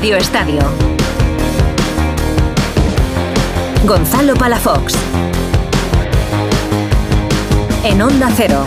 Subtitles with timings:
[0.00, 0.62] Radio Estadio.
[3.84, 4.94] Gonzalo Palafox.
[7.84, 8.64] En Onda Cero.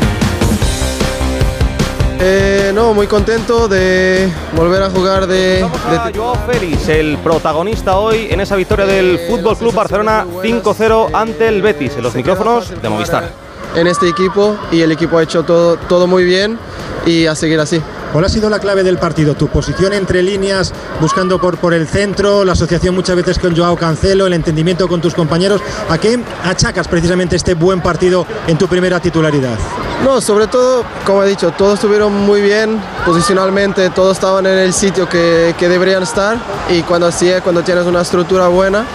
[2.19, 5.63] Eh, no, muy contento de volver a jugar de...
[5.63, 11.47] A Joao Félix, el protagonista hoy en esa victoria del Fútbol Club Barcelona 5-0 ante
[11.47, 13.31] el Betis, en los micrófonos de Movistar.
[13.75, 16.59] En este equipo y el equipo ha hecho todo, todo muy bien
[17.07, 17.81] y a seguir así.
[18.13, 19.33] ¿Cuál ha sido la clave del partido?
[19.33, 23.75] Tu posición entre líneas, buscando por, por el centro, la asociación muchas veces con Joao
[23.75, 25.61] Cancelo, el entendimiento con tus compañeros.
[25.89, 29.57] ¿A qué achacas precisamente este buen partido en tu primera titularidad?
[30.03, 34.73] No, sobre todo, como he dicho, todos estuvieron muy bien posicionalmente, todos estaban en el
[34.73, 36.37] sitio que, que deberían estar
[36.69, 38.85] y cuando así es, cuando tienes una estructura buena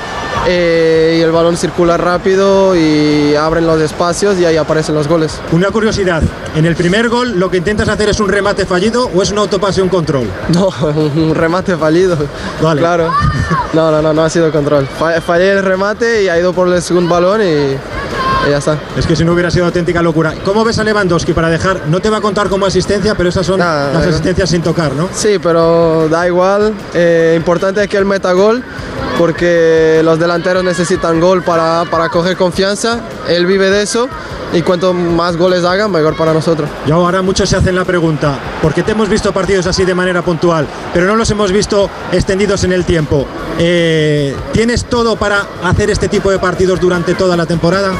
[0.50, 5.38] eh, y el balón circula rápido y abren los espacios y ahí aparecen los goles.
[5.52, 6.22] Una curiosidad,
[6.54, 9.38] en el primer gol lo que intentas hacer es un remate fallido o es un
[9.38, 10.26] autopase un control?
[10.48, 12.16] No, un remate fallido.
[12.62, 12.80] Vale.
[12.80, 13.12] Claro.
[13.74, 14.86] No, no, no, no ha sido control.
[14.98, 17.76] Fa- Fallé el remate y ha ido por el segundo balón y,
[18.50, 18.78] ya está.
[18.96, 20.32] Es que si no hubiera sido auténtica locura.
[20.44, 21.82] ¿Cómo ves a Lewandowski para dejar?
[21.88, 24.10] No te va a contar como asistencia, pero esas son Nada, las no.
[24.10, 25.08] asistencias sin tocar, ¿no?
[25.12, 26.72] Sí, pero da igual.
[26.94, 28.62] Eh, importante es que él meta gol
[29.18, 33.00] porque los delanteros necesitan gol para, para coger confianza.
[33.28, 34.08] Él vive de eso
[34.52, 36.70] y cuanto más goles haga, mejor para nosotros.
[36.86, 40.22] Y ahora muchos se hacen la pregunta, porque te hemos visto partidos así de manera
[40.22, 43.26] puntual, pero no los hemos visto extendidos en el tiempo.
[43.58, 47.92] Eh, ¿Tienes todo para hacer este tipo de partidos durante toda la temporada?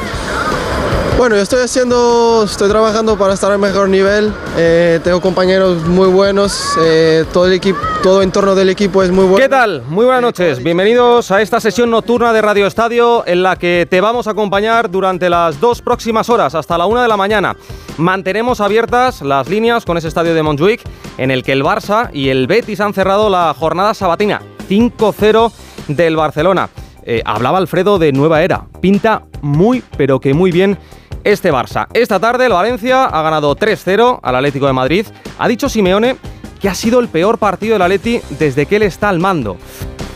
[1.19, 4.33] Bueno, yo estoy haciendo, estoy trabajando para estar al mejor nivel.
[4.56, 6.77] Eh, tengo compañeros muy buenos.
[6.80, 9.38] eh, todo el equipo, todo en torno del equipo es muy bueno.
[9.38, 9.83] ¿Qué tal?
[9.88, 10.62] Muy buenas noches.
[10.62, 14.92] Bienvenidos a esta sesión nocturna de Radio Estadio en la que te vamos a acompañar
[14.92, 17.56] durante las dos próximas horas hasta la una de la mañana.
[17.97, 20.82] Mantenemos abiertas las líneas con ese estadio de Montjuic
[21.19, 25.50] en el que el Barça y el Betis han cerrado la jornada sabatina 5-0
[25.88, 26.69] del Barcelona.
[27.03, 28.66] Eh, hablaba Alfredo de nueva era.
[28.81, 30.78] Pinta muy, pero que muy bien
[31.24, 31.86] este Barça.
[31.92, 35.06] Esta tarde el Valencia ha ganado 3-0 al Atlético de Madrid.
[35.38, 36.16] Ha dicho Simeone
[36.60, 39.56] que ha sido el peor partido del Atleti desde que él está al mando.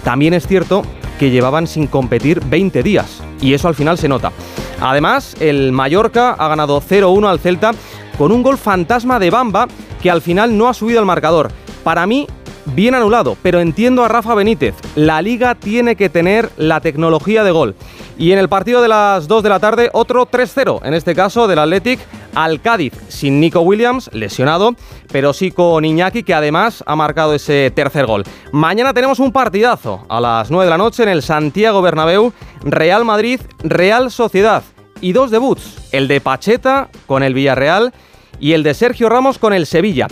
[0.05, 0.83] También es cierto
[1.19, 4.33] que llevaban sin competir 20 días y eso al final se nota.
[4.81, 7.73] Además, el Mallorca ha ganado 0-1 al Celta
[8.19, 9.69] con un gol fantasma de Bamba
[10.03, 11.51] que al final no ha subido al marcador.
[11.85, 12.27] Para mí,
[12.67, 14.75] bien anulado, pero entiendo a Rafa Benítez.
[14.95, 17.75] La liga tiene que tener la tecnología de gol.
[18.19, 21.49] Y en el partido de las 2 de la tarde, otro 3-0, en este caso
[21.49, 22.01] del Athletic
[22.35, 24.75] al Cádiz, sin Nico Williams, lesionado,
[25.11, 28.25] pero sí con Iñaki, que además ha marcado ese tercer gol.
[28.53, 33.05] Mañana tenemos un partidazo a las 9 de la noche en el Santiago Bernabéu, Real
[33.05, 34.63] Madrid, Real Sociedad.
[35.01, 37.93] Y dos debuts, el de Pacheta con el Villarreal
[38.39, 40.07] y el de Sergio Ramos con el Sevilla.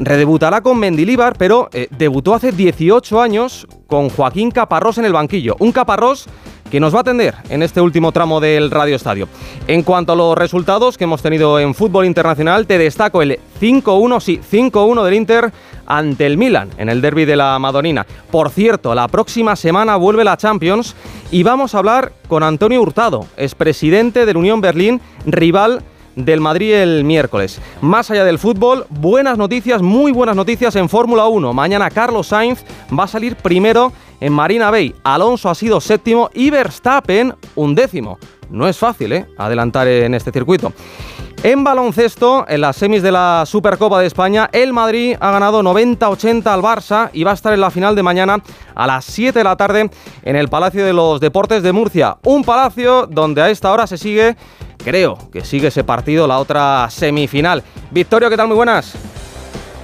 [0.00, 5.56] Redebutará con Mendilíbar, pero eh, debutó hace 18 años con Joaquín Caparrós en el banquillo.
[5.58, 6.26] Un Caparrós
[6.70, 9.28] que nos va a atender en este último tramo del Radio Estadio.
[9.66, 14.20] En cuanto a los resultados que hemos tenido en fútbol internacional, te destaco el 5-1,
[14.20, 15.52] sí, 5-1 del Inter
[15.86, 18.06] ante el Milan en el derby de la Madonina.
[18.30, 20.94] Por cierto, la próxima semana vuelve la Champions
[21.30, 25.82] y vamos a hablar con Antonio Hurtado, expresidente del Unión Berlín, rival
[26.24, 27.60] del Madrid el miércoles.
[27.80, 31.52] Más allá del fútbol, buenas noticias, muy buenas noticias en Fórmula 1.
[31.52, 32.64] Mañana Carlos Sainz
[32.96, 34.94] va a salir primero en Marina Bay.
[35.04, 38.18] Alonso ha sido séptimo y Verstappen un décimo.
[38.50, 39.26] No es fácil, ¿eh?
[39.36, 40.72] Adelantar en este circuito.
[41.44, 46.44] En baloncesto, en las semis de la Supercopa de España, el Madrid ha ganado 90-80
[46.46, 48.42] al Barça y va a estar en la final de mañana
[48.74, 49.88] a las 7 de la tarde
[50.24, 52.18] en el Palacio de los Deportes de Murcia.
[52.24, 54.36] Un palacio donde a esta hora se sigue,
[54.78, 57.62] creo que sigue ese partido, la otra semifinal.
[57.92, 58.48] Victorio, ¿qué tal?
[58.48, 58.96] Muy buenas.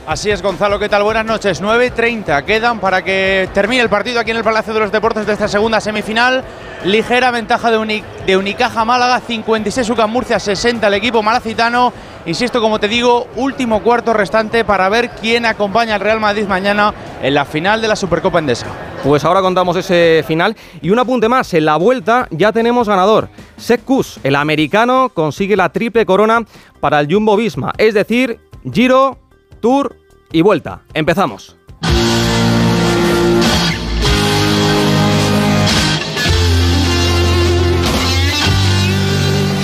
[0.06, 1.02] Así es, Gonzalo, ¿qué tal?
[1.02, 1.62] Buenas noches.
[1.62, 5.32] 9.30 quedan para que termine el partido aquí en el Palacio de los Deportes de
[5.32, 6.44] esta segunda semifinal.
[6.84, 11.90] Ligera ventaja de, Uni- de Unicaja Málaga, 56 UCAM Murcia, 60 el equipo malacitano.
[12.26, 16.92] Insisto, como te digo, último cuarto restante para ver quién acompaña al Real Madrid mañana
[17.22, 18.66] en la final de la Supercopa Endesa.
[19.02, 20.54] Pues ahora contamos ese final.
[20.82, 23.30] Y un apunte más, en la vuelta ya tenemos ganador.
[23.56, 26.42] Sekus, el americano, consigue la triple corona
[26.80, 27.72] para el Jumbo Visma.
[27.78, 28.38] Es decir,
[28.70, 29.18] Giro,
[29.64, 29.96] Tour
[30.30, 30.82] y vuelta.
[30.92, 31.56] Empezamos.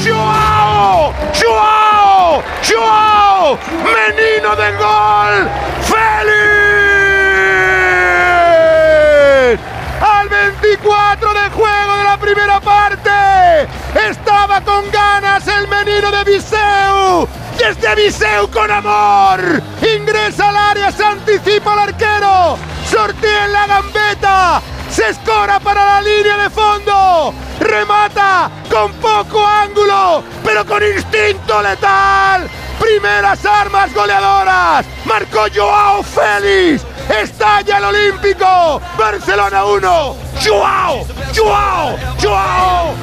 [0.03, 1.13] ¡Joao!
[1.39, 2.43] ¡Joao!
[2.67, 3.59] ¡Joao!
[3.85, 5.51] ¡Menino del gol!
[5.83, 6.01] ¡Félix!
[10.01, 13.11] Al 24 de juego de la primera parte.
[13.95, 17.29] Estaba con ganas el menino de Viseu.
[17.59, 19.41] Desde Viseu con amor.
[19.97, 22.57] Ingresa al área, se anticipa al arquero.
[22.89, 30.25] sortea en la gambeta, se escora para la línea de fondo, remata con poco ángulo,
[30.45, 32.49] pero con instinto letal.
[32.79, 42.95] Primeras armas goleadoras, marcó Joao Félix, estalla el Olímpico, Barcelona 1, Joao, Joao, Joao,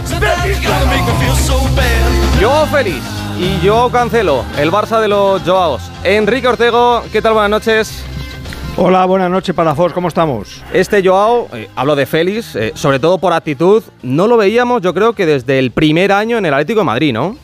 [2.40, 3.04] Joao Félix
[3.40, 5.82] y Joao Cancelo, el Barça de los Joaos.
[6.04, 7.34] Enrique Ortego, ¿qué tal?
[7.34, 8.04] Buenas noches.
[8.78, 10.64] Hola, buenas noches para Fox, ¿cómo estamos?
[10.72, 14.94] Este Joao, eh, hablo de Félix, eh, sobre todo por actitud, no lo veíamos yo
[14.94, 17.36] creo que desde el primer año en el Atlético de Madrid, ¿no?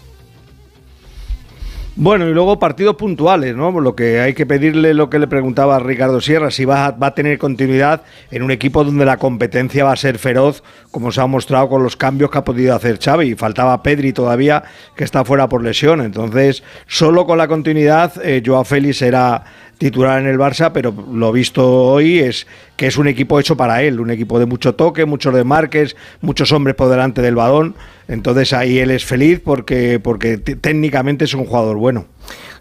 [1.95, 3.69] Bueno, y luego partidos puntuales, ¿no?
[3.79, 6.91] Lo que hay que pedirle, lo que le preguntaba a Ricardo Sierra, si va a,
[6.91, 8.01] va a tener continuidad
[8.31, 11.83] en un equipo donde la competencia va a ser feroz, como se ha mostrado con
[11.83, 13.35] los cambios que ha podido hacer Xavi.
[13.35, 14.63] Faltaba Pedri todavía,
[14.95, 16.01] que está fuera por lesión.
[16.01, 19.43] Entonces, solo con la continuidad, eh, Joao Félix era
[19.83, 22.47] titular en el Barça, pero lo visto hoy es
[22.77, 26.53] que es un equipo hecho para él, un equipo de mucho toque, muchos desmarques, muchos
[26.53, 27.75] hombres por delante del balón.
[28.07, 32.05] Entonces ahí él es feliz porque, porque técnicamente es un jugador bueno.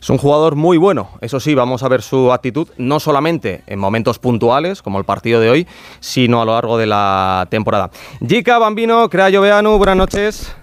[0.01, 3.79] Es un jugador muy bueno, eso sí, vamos a ver su actitud, no solamente en
[3.79, 5.69] momentos puntuales, como el partido de hoy,
[6.01, 7.93] sino a lo largo de la temporada.
[8.27, 10.57] Jica Bambino, Crea Lloveanu, buenas noches.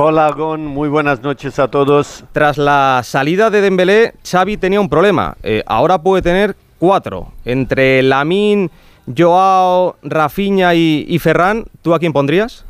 [0.00, 2.24] Hola Gon, muy buenas noches a todos.
[2.30, 5.36] Tras la salida de Dembélé, Xavi tenía un problema.
[5.42, 7.32] Eh, ahora puede tener cuatro.
[7.44, 8.70] Entre Lamin,
[9.12, 12.64] Joao, Rafinha y, y Ferran, ¿tú a quién pondrías?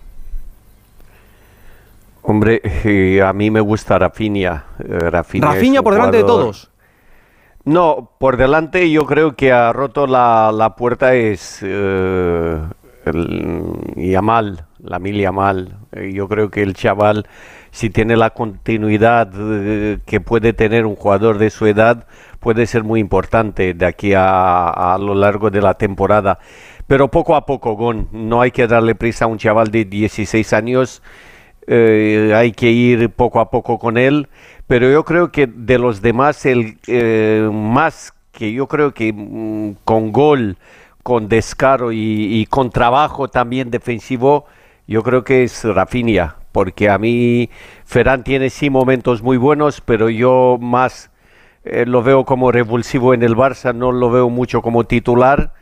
[2.23, 4.65] Hombre, eh, a mí me gusta Rafinha.
[4.79, 6.71] Eh, Rafinha, Rafinha por delante de todos.
[7.67, 12.59] No, por delante yo creo que ha roto la, la puerta es eh,
[13.05, 15.77] el Yamal, la mil Yamal.
[15.93, 17.27] Eh, Yo creo que el chaval,
[17.71, 22.07] si tiene la continuidad eh, que puede tener un jugador de su edad,
[22.41, 26.39] puede ser muy importante de aquí a, a lo largo de la temporada.
[26.87, 30.53] Pero poco a poco, Gon, no hay que darle prisa a un chaval de 16
[30.53, 31.03] años.
[31.67, 34.29] eh, hay que ir poco a poco con él,
[34.67, 36.79] pero yo creo que de los demás, el
[37.53, 40.57] más que yo creo que mm, con gol,
[41.03, 44.47] con descaro y con trabajo también defensivo,
[44.89, 47.51] yo creo que es Rafinha, porque a mí
[47.85, 51.11] Ferran tiene sí momentos muy buenos, pero yo más
[51.65, 55.53] eh, lo veo como revulsivo en el Barça, no lo veo mucho como titular.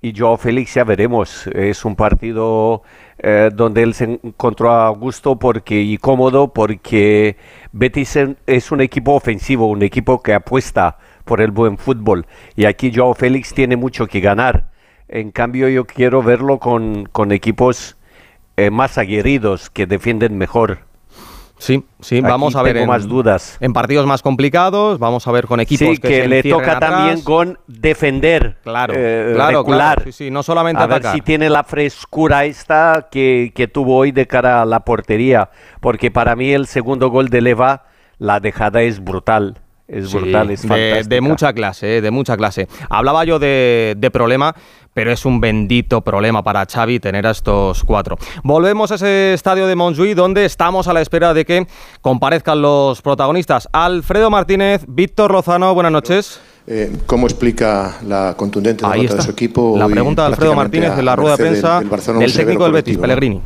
[0.00, 1.46] Y Joao Félix ya veremos.
[1.46, 2.82] Es un partido
[3.18, 7.36] eh, donde él se encontró a gusto porque, y cómodo porque
[7.70, 12.26] Betis es un equipo ofensivo, un equipo que apuesta por el buen fútbol.
[12.56, 14.70] Y aquí Joao Félix tiene mucho que ganar.
[15.06, 17.96] En cambio, yo quiero verlo con, con equipos
[18.66, 20.80] eh, más aguerridos, que defienden mejor.
[21.58, 23.56] Sí, sí, Aquí vamos a ver tengo en, más dudas.
[23.60, 26.76] en partidos más complicados, vamos a ver con equipos Sí, que, que, se le toca
[26.76, 26.90] atrás.
[26.90, 28.58] también con defender.
[28.64, 29.94] Claro, eh, claro, recular.
[29.98, 31.14] claro, sí, sí, no solamente a ver atacar.
[31.14, 35.50] si tiene la frescura esta que, que tuvo hoy de cara a la portería.
[35.80, 37.84] Porque para mí el segundo gol de Leva,
[38.18, 39.61] la dejada es brutal.
[39.92, 42.66] Es Sí, brutal, es de, de mucha clase, eh, de mucha clase.
[42.88, 44.54] Hablaba yo de, de problema,
[44.94, 48.16] pero es un bendito problema para Xavi tener a estos cuatro.
[48.42, 51.66] Volvemos a ese estadio de Montjuïc donde estamos a la espera de que
[52.00, 53.68] comparezcan los protagonistas.
[53.70, 56.40] Alfredo Martínez, Víctor Lozano, buenas noches.
[56.66, 59.76] Eh, ¿Cómo explica la contundente Ahí derrota de su equipo?
[59.76, 62.96] La pregunta de Alfredo Martínez en la rueda de prensa del del técnico del Betis.
[62.96, 63.42] Pellegrini.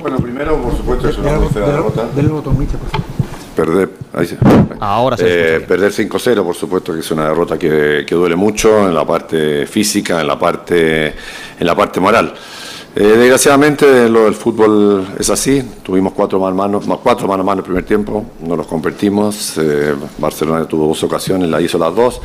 [0.00, 2.06] Bueno, primero, por supuesto, es una fea derrota.
[3.58, 4.38] Perder, ahí.
[4.78, 8.94] Ahora Eh, perder 5-0, por supuesto que es una derrota que, que duele mucho en
[8.94, 12.32] la parte física, en la parte, en la parte moral.
[12.94, 15.60] Eh, desgraciadamente lo del fútbol es así.
[15.82, 18.54] Tuvimos cuatro mano a mano, más cuatro mano a mano en el primer tiempo, no
[18.54, 19.58] los convertimos.
[19.58, 22.20] Eh, Barcelona tuvo dos ocasiones, la hizo las dos.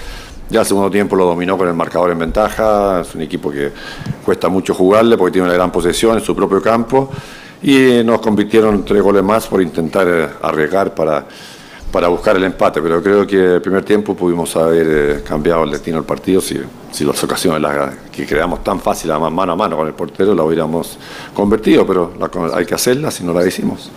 [0.52, 3.02] Ya el segundo tiempo lo dominó con el marcador en ventaja.
[3.02, 3.72] Es un equipo que
[4.24, 7.10] cuesta mucho jugarle porque tiene una gran posesión en su propio campo.
[7.64, 11.26] Y nos convirtieron tres goles más por intentar eh, arriesgar para,
[11.92, 12.82] para buscar el empate.
[12.82, 16.60] Pero creo que el primer tiempo pudimos haber eh, cambiado el destino del partido si,
[16.92, 20.36] si las ocasiones las que creamos tan fácil, además mano a mano con el portero,
[20.36, 20.98] la hubiéramos
[21.34, 21.88] convertido.
[21.88, 23.90] Pero la- hay que hacerla si no la hicimos.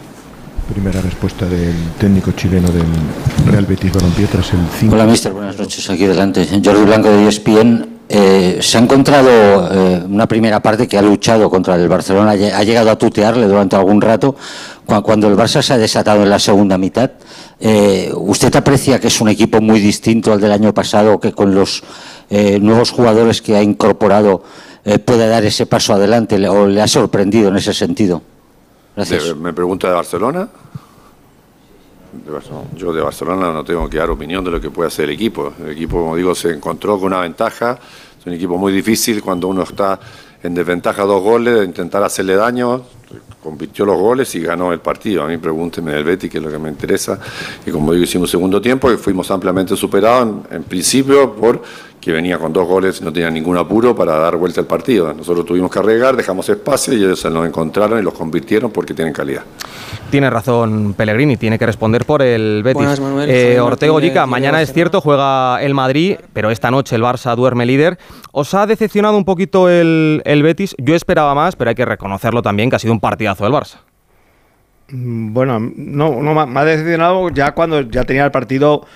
[0.73, 2.82] Primera respuesta del técnico chileno del
[3.50, 4.94] Real Betis Balompié tras el 5.
[4.94, 5.32] Hola, mister.
[5.32, 5.88] Buenas noches.
[5.90, 6.44] Aquí delante.
[6.64, 7.96] Jordi Blanco de ESPN.
[8.09, 12.37] Eh, se ha encontrado eh, una primera parte que ha luchado contra el Barcelona, ha
[12.37, 14.37] lle- ha llegado a tutearle durante algún rato.
[14.87, 17.11] Cua- Cuando el Barça se ha desatado en la segunda mitad,
[17.59, 21.55] eh, ¿usted aprecia que es un equipo muy distinto al del año pasado, que con
[21.55, 21.83] los
[22.61, 24.43] nuevos jugadores que ha incorporado
[25.05, 28.23] puede dar ese paso adelante o le ha sorprendido en ese sentido?
[28.97, 29.35] Gracias.
[29.37, 30.49] ¿Me pregunta de Barcelona?
[32.75, 35.52] Yo de Barcelona no tengo que dar opinión de lo que puede hacer el equipo.
[35.62, 37.78] El equipo, como digo, se encontró con una ventaja
[38.18, 39.99] Es un equipo muy difícil cuando uno está
[40.42, 42.82] en desventaja dos goles, de intentar hacerle daño,
[43.43, 45.23] convirtió los goles y ganó el partido.
[45.23, 47.19] A mí pregúnteme del Betty, que es lo que me interesa.
[47.65, 51.63] Y como digo, hicimos segundo tiempo y fuimos ampliamente superados, en, en principio, por
[52.07, 55.13] que venía con dos goles y no tenía ningún apuro para dar vuelta al partido.
[55.13, 58.95] Nosotros tuvimos que arriesgar, dejamos espacio y ellos se los encontraron y los convirtieron porque
[58.95, 59.43] tienen calidad.
[60.09, 62.77] Tiene razón Pellegrini, tiene que responder por el Betis.
[62.77, 63.29] Buenas, Manuel.
[63.29, 67.67] Eh, Ortego de mañana es cierto, juega el Madrid, pero esta noche el Barça duerme
[67.67, 67.99] líder.
[68.31, 70.77] ¿Os ha decepcionado un poquito el, el Betis?
[70.79, 73.79] Yo esperaba más, pero hay que reconocerlo también que ha sido un partidazo del Barça.
[74.88, 78.87] Mm, Bueno, no, no me ha decepcionado ya cuando ya tenía el partido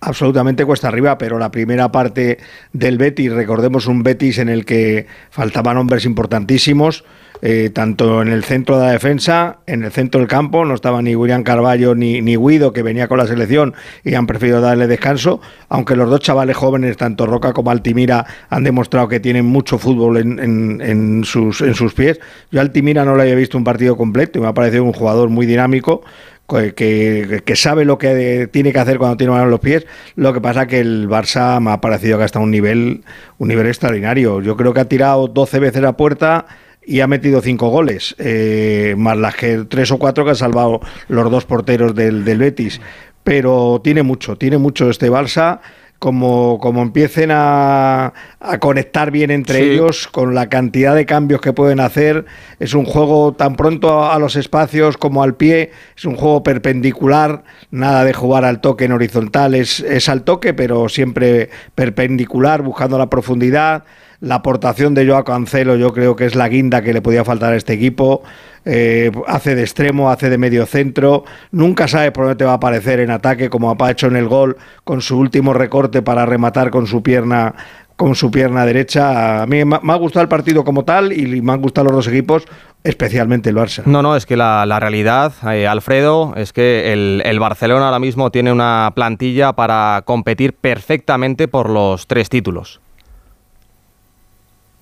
[0.00, 2.38] absolutamente cuesta arriba, pero la primera parte
[2.72, 7.04] del Betis, recordemos un Betis en el que faltaban hombres importantísimos,
[7.42, 11.02] eh, tanto en el centro de la defensa, en el centro del campo, no estaba
[11.02, 13.74] ni William Carballo ni, ni Guido, que venía con la selección
[14.04, 18.64] y han preferido darle descanso, aunque los dos chavales jóvenes, tanto Roca como Altimira, han
[18.64, 22.18] demostrado que tienen mucho fútbol en, en- en sus, en sus pies.
[22.50, 25.28] Yo Altimira no le había visto un partido completo y me ha parecido un jugador
[25.28, 26.02] muy dinámico
[26.48, 29.86] que, que- que sabe lo que tiene que hacer cuando tiene balón en los pies.
[30.14, 33.02] Lo que pasa que el Barça me ha parecido que hasta un nivel,
[33.38, 34.40] un nivel extraordinario.
[34.40, 36.46] Yo creo que ha tirado 12 veces a puerta
[36.86, 40.80] y ha metido cinco goles, eh, más las que tres o cuatro que han salvado
[41.08, 42.80] los dos porteros del, del Betis.
[43.24, 45.58] Pero tiene mucho, tiene mucho este Barça.
[45.98, 49.70] Como, como empiecen a, a conectar bien entre Sí.
[49.70, 52.26] ellos, con la cantidad de cambios que pueden hacer,
[52.60, 56.42] es un juego tan pronto a, a los espacios como al pie, es un juego
[56.42, 62.60] perpendicular, nada de jugar al toque en horizontal, es, es al toque, pero siempre perpendicular,
[62.60, 63.84] buscando la profundidad.
[64.26, 67.52] La aportación de Joao Cancelo yo creo que es la guinda que le podía faltar
[67.52, 68.24] a este equipo.
[68.64, 71.22] Eh, hace de extremo, hace de medio centro.
[71.52, 74.26] Nunca sabe por dónde te va a aparecer en ataque, como ha hecho en el
[74.26, 77.54] gol con su último recorte para rematar con su pierna
[77.94, 79.42] con su pierna derecha.
[79.42, 82.08] A mí me ha gustado el partido como tal y me han gustado los dos
[82.08, 82.44] equipos,
[82.82, 83.84] especialmente el Barça.
[83.86, 88.52] No, no, es que la, realidad, eh, Alfredo, es que el Barcelona ahora mismo tiene
[88.52, 92.80] una plantilla para competir perfectamente por los tres títulos.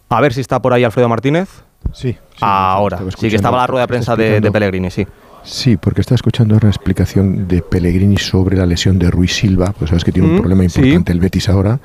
[0.09, 1.49] A ver si está por ahí Alfredo Martínez.
[1.93, 2.13] Sí.
[2.13, 4.41] sí, Ahora, sí que estaba la rueda de prensa de.
[4.51, 5.07] Pellegrini, sí.
[5.43, 9.75] Sí, porque está escuchando ahora la explicación de Pellegrini sobre la lesión de Ruiz Silva,
[9.79, 10.81] pues sabes que tiene un Mm, problema sí.
[10.81, 11.79] importante el Betis ahora.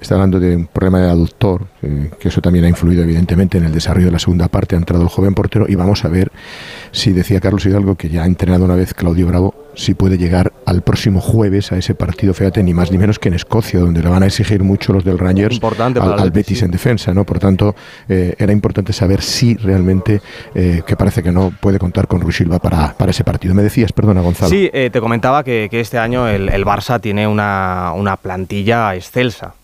[0.00, 3.64] Está hablando de un problema de aductor, eh, que eso también ha influido evidentemente en
[3.64, 4.76] el desarrollo de la segunda parte.
[4.76, 6.32] Ha entrado el joven portero y vamos a ver
[6.92, 10.52] si decía Carlos Hidalgo, que ya ha entrenado una vez Claudio Bravo, si puede llegar
[10.64, 14.02] al próximo jueves a ese partido, fíjate, ni más ni menos que en Escocia, donde
[14.02, 16.64] le van a exigir mucho los del Rangers Importante al, Betis, sí.
[16.64, 17.24] en defensa, ¿no?
[17.24, 17.76] Por tanto,
[18.08, 20.20] eh, era importante saber si realmente,
[20.54, 23.54] eh, que parece que no, puede contar con Ruiz Silva para, para ese partido.
[23.54, 24.50] Me decías, perdona, Gonzalo.
[24.50, 28.94] Sí, eh, te comentaba que, que este año el, el Barça tiene una, una plantilla
[28.94, 29.54] excelsa.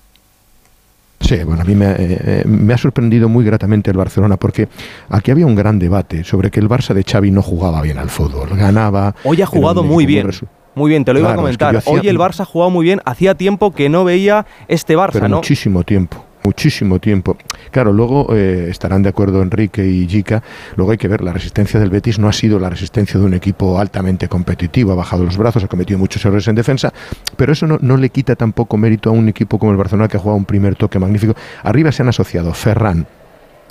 [1.23, 4.69] Sí, bueno, a mí me, eh, eh, me ha sorprendido muy gratamente el Barcelona porque
[5.09, 8.11] aquí había un gran debate sobre que el Barça de Xavi no jugaba bien al
[8.11, 9.15] fútbol, ganaba.
[9.25, 10.29] Hoy ha jugado muy bien.
[10.75, 11.77] Muy bien, te lo iba a Claro, es que comentar.
[11.77, 13.01] hacía- Hoy el Barça ha jugado muy bien.
[13.05, 15.37] Hacía tiempo que no veía este Barça, pero ¿no?
[15.37, 16.25] muchísimo tiempo.
[16.45, 17.37] Muchísimo tiempo.
[17.71, 20.43] Claro, luego eh, estarán de acuerdo Enrique y Jica.
[20.77, 23.35] Luego hay que ver, la resistencia del Betis no ha sido la resistencia de un
[23.35, 24.93] equipo altamente competitivo.
[24.93, 26.93] Ha bajado los brazos, ha cometido muchos errores en defensa.
[27.37, 30.17] Pero eso no, no le quita tampoco mérito a un equipo como el Barcelona que
[30.17, 31.37] ha jugado un primer toque magnífico.
[31.63, 33.07] Arriba se han asociado Ferran,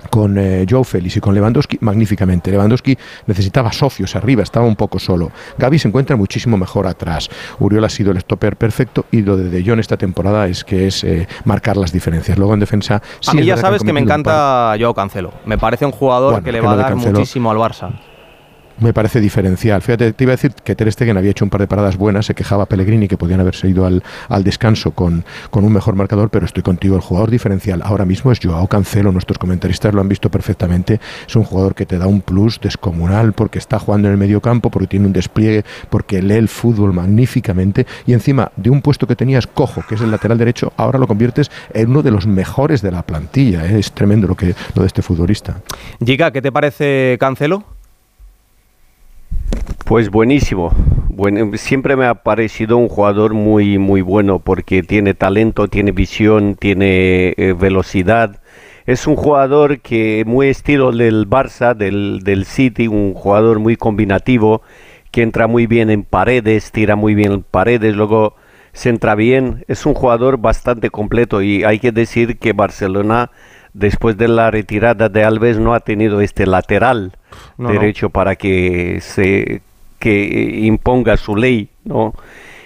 [0.10, 2.52] con eh, Joe Félix y con Lewandowski magníficamente.
[2.52, 5.32] Lewandowski necesitaba socios arriba, estaba un poco solo.
[5.58, 7.30] Gaby se encuentra muchísimo mejor atrás.
[7.60, 10.88] Uriol ha sido el stopper perfecto y lo de De Jong esta temporada es que
[10.88, 12.38] es eh, marcar las diferencias.
[12.38, 15.32] Luego en defensa sí a mí ya sabes que me encanta Joao Cancelo.
[15.46, 17.92] Me parece un jugador Bueno, que le va a dar Cancelo- muchísimo al Barça.
[18.82, 19.82] Me parece diferencial.
[19.82, 22.26] Fíjate, te iba a decir que Ter Stegen había hecho un par de paradas buenas,
[22.26, 26.30] se quejaba Pellegrini que podían haberse ido al, al descanso con, con un mejor marcador,
[26.30, 30.10] pero estoy contigo, el jugador diferencial ahora mismo es Joao Cancelo, nuestros comentaristas lo han
[30.10, 34.14] visto perfectamente, es un jugador que te da un plus descomunal porque está jugando en
[34.14, 38.70] el medio campo, porque tiene un despliegue, porque lee el fútbol magníficamente y encima de
[38.70, 42.02] un puesto que tenías cojo, que es el lateral derecho, ahora lo conviertes en uno
[42.02, 43.80] de los mejores de la plantilla, ¿eh?
[43.80, 45.62] es tremendo lo, que, lo de este futbolista.
[46.04, 47.64] Giga, ¿qué te parece Cancelo?
[49.86, 50.72] Pues buenísimo.
[51.10, 56.56] Bueno, siempre me ha parecido un jugador muy muy bueno porque tiene talento, tiene visión,
[56.56, 58.42] tiene eh, velocidad.
[58.86, 64.62] Es un jugador que muy estilo del Barça, del, del City, un jugador muy combinativo,
[65.12, 68.36] que entra muy bien en paredes, tira muy bien en paredes, luego
[68.74, 69.64] centra bien.
[69.68, 73.32] Es un jugador bastante completo y hay que decir que Barcelona,
[73.74, 77.18] después de la retirada de Alves, no ha tenido este lateral
[77.58, 77.74] No, no.
[77.74, 79.62] derecho para que se
[80.00, 82.14] que imponga su ley, ¿no?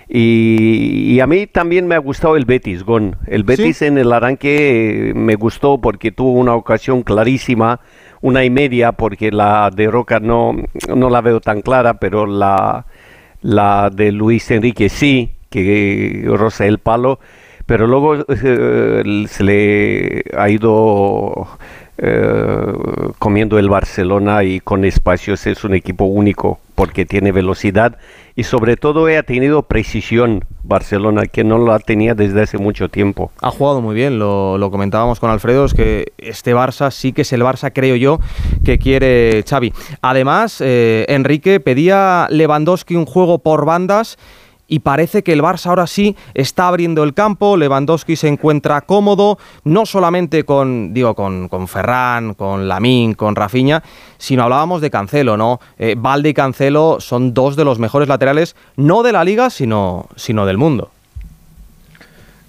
[0.07, 3.17] Y, a mí también me ha gustado el Betis, Gon.
[3.27, 7.79] El Betis en el arranque me gustó porque tuvo una ocasión clarísima,
[8.21, 10.55] una y media, porque la de Roca no,
[10.95, 12.85] no la veo tan clara, pero la,
[13.41, 17.19] la de Luis Enrique sí, que roza el palo.
[17.65, 21.47] Pero luego eh, se le ha ido
[21.97, 22.73] eh,
[23.19, 27.97] comiendo el Barcelona y con espacios es un equipo único porque tiene velocidad
[28.35, 33.31] y sobre todo ha tenido precisión Barcelona, que no la tenía desde hace mucho tiempo.
[33.41, 37.31] Ha jugado muy bien, lo, comentábamos con Alfredo, es que este Barça sí que es
[37.31, 38.19] el Barça, creo yo,
[38.65, 39.71] que quiere Xavi.
[40.01, 44.17] Además, eh, Enrique pedía Lewandowski un juego por bandas
[44.67, 49.37] y parece que el Barça ahora sí está abriendo el campo, Lewandowski se encuentra cómodo,
[49.63, 53.83] no solamente con, digo, con, con Ferran, con Lamín, con Rafinha,
[54.17, 55.59] sino hablábamos de Cancelo, ¿no?
[55.77, 60.07] Eh, Valde y Cancelo son dos de los mejores laterales, no de la liga, sino,
[60.15, 60.91] sino del mundo.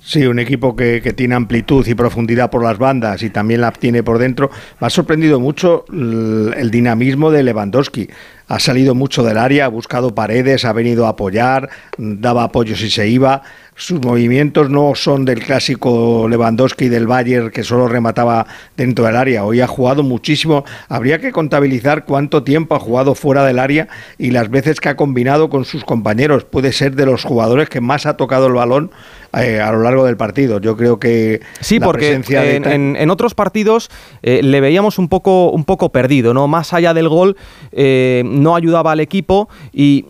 [0.06, 4.04] Sí, un equipo que, tiene amplitud y profundidad por las bandas y también la tiene
[4.04, 4.52] por dentro.
[4.80, 8.08] Me ha sorprendido mucho el dinamismo de Lewandowski
[8.48, 12.90] ha salido mucho del área, ha buscado paredes, ha venido a apoyar, daba apoyo si
[12.90, 13.42] se iba.
[13.74, 19.44] Sus movimientos no son del clásico Lewandowski del Bayern que solo remataba dentro del área.
[19.44, 20.64] Hoy ha jugado muchísimo.
[20.88, 24.96] Habría que contabilizar cuánto tiempo ha jugado fuera del área y las veces que ha
[24.96, 26.44] combinado con sus compañeros.
[26.44, 28.90] Puede ser de los jugadores que más ha tocado el balón
[29.38, 30.60] eh, a lo largo del partido.
[30.60, 33.90] Yo creo que sí, porque en, otros partidos
[34.22, 37.36] eh, le veíamos un poco un poco perdido, no más allá del gol.
[37.72, 40.06] Eh, no ayudaba al equipo y,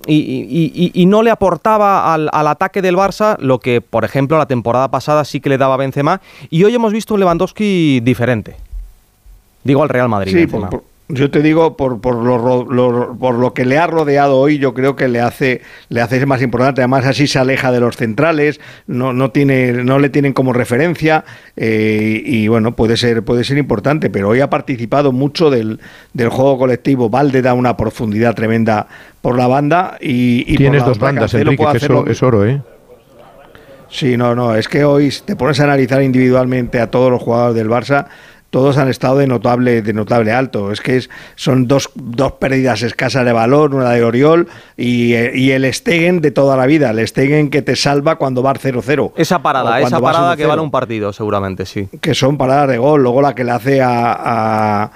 [1.07, 5.41] no le aportaba al, ataque del Barça lo que, por ejemplo, la temporada pasada sí
[5.41, 6.21] que le daba Benzema.
[6.51, 8.57] Y hoy hemos visto un Lewandowski diferente.
[9.65, 10.49] Digo al Real Madrid.
[11.09, 14.97] Yo te digo, por, por, lo, por lo que le ha rodeado hoy, yo creo
[14.97, 16.81] que le hace, le hace más importante.
[16.81, 21.25] Además, así se aleja de los centrales, no, no, tiene, no le tienen como referencia
[21.57, 25.79] eh, y bueno, puede ser, puede ser importante, pero hoy ha participado mucho del,
[26.13, 27.09] del juego colectivo.
[27.09, 28.89] Valde da una profundidad tremenda
[29.23, 30.57] por la banda y...
[30.57, 32.61] Tienes dos bandas, Enrique, que eso es oro, ¿eh?
[33.89, 37.55] Sí, no, no, es que hoy te pones a analizar individualmente a todos los jugadores
[37.55, 38.09] del Barça
[38.57, 40.73] todos han estado de notable, de notable alto.
[40.73, 45.51] Es que es, son dos, dos pérdidas escasas de valor, una de Oriol y, y,
[45.51, 49.13] el Stegen de toda la vida, el Stegen que te salva cuando va 0-0.
[49.15, 51.91] Esa parada, esa parada que vale un partido, seguramente, sí.
[52.01, 54.91] Que son paradas de gol, luego la que le hace a a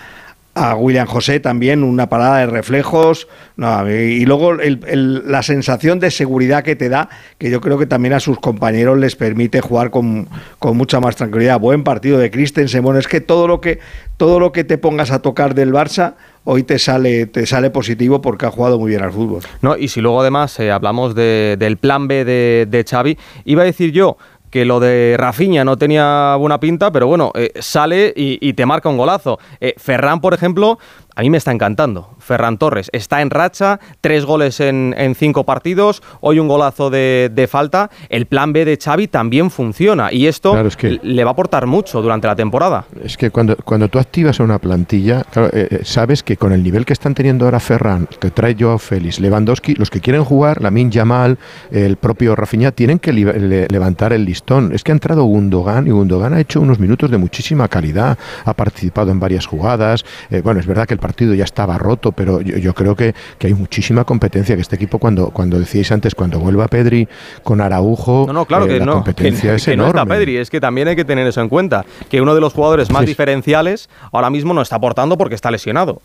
[0.77, 6.88] William José también una parada de reflejos y luego la sensación de seguridad que te
[6.88, 10.29] da que yo creo que también a sus compañeros les permite jugar con,
[10.75, 11.59] mucha más tranquilidad.
[11.61, 13.79] Buen partido de Christensen bueno es que todo lo que
[14.16, 18.20] todo lo que te pongas a tocar del Barça hoy te sale te sale positivo
[18.20, 19.42] porque ha jugado muy bien al fútbol.
[19.62, 23.66] No y si luego además eh, hablamos del plan B de, de Xavi iba a
[23.66, 24.16] decir yo
[24.51, 28.89] que lo de Rafinha no tenía buena pinta, pero bueno, eh, sale y, te marca
[28.89, 29.39] un golazo.
[29.61, 30.79] Eh, Ferran, por ejemplo,
[31.14, 32.11] a mí me está encantando.
[32.18, 37.90] Ferran Torres está en racha, tres goles en, cinco partidos, hoy un golazo de, falta.
[38.09, 40.57] El plan B de Xavi también funciona y esto
[41.03, 42.85] le va a aportar mucho durante la temporada.
[43.03, 46.62] Es que cuando, cuando tú activas a una plantilla, eh, eh, sabes que con el
[46.62, 50.62] nivel que están teniendo ahora Ferran, que trae Joao Félix, Lewandowski, los que quieren jugar,
[50.62, 51.38] Lamin Yamal,
[51.70, 54.73] el propio Rafinha, tienen que levantar el listón.
[54.73, 58.55] Es que ha entrado Gundogan y Gundogan ha hecho unos minutos de muchísima calidad, ha
[58.55, 60.05] participado en varias jugadas.
[60.31, 63.55] Eh, bueno, es verdad que el partido ya estaba roto, pero yo, creo que, hay
[63.55, 67.09] muchísima competencia, que este equipo cuando, cuando decíais antes, cuando vuelva Pedri
[67.43, 69.93] con Araujo, no, no, claro eh, que la no, competencia es enorme.
[69.93, 72.41] No está Pedri, es que también hay que tener eso en cuenta, que uno de
[72.41, 76.01] los jugadores más diferenciales ahora mismo no está aportando porque está lesionado.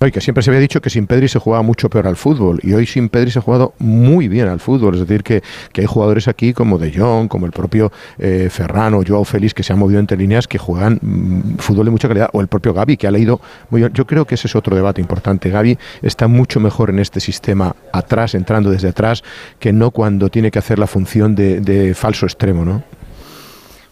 [0.00, 2.60] Y que siempre se había dicho que sin Pedri se jugaba mucho peor al fútbol.
[2.62, 4.94] Y hoy sin Pedri se ha jugado muy bien al fútbol.
[4.94, 5.42] Es decir, que,
[5.74, 9.72] hay jugadores aquí como De Jong, como el propio eh, Ferrano, Joao Félix, que se
[9.72, 12.28] han movido entre líneas, que juegan mm, fútbol de mucha calidad.
[12.34, 13.92] O el propio Gaby, que ha leído muy bien.
[13.94, 15.48] Yo creo que ese es otro debate importante.
[15.48, 19.24] Gaby está mucho mejor en este sistema atrás, entrando desde atrás,
[19.58, 22.82] que no cuando tiene que hacer la función de, de falso extremo, ¿no?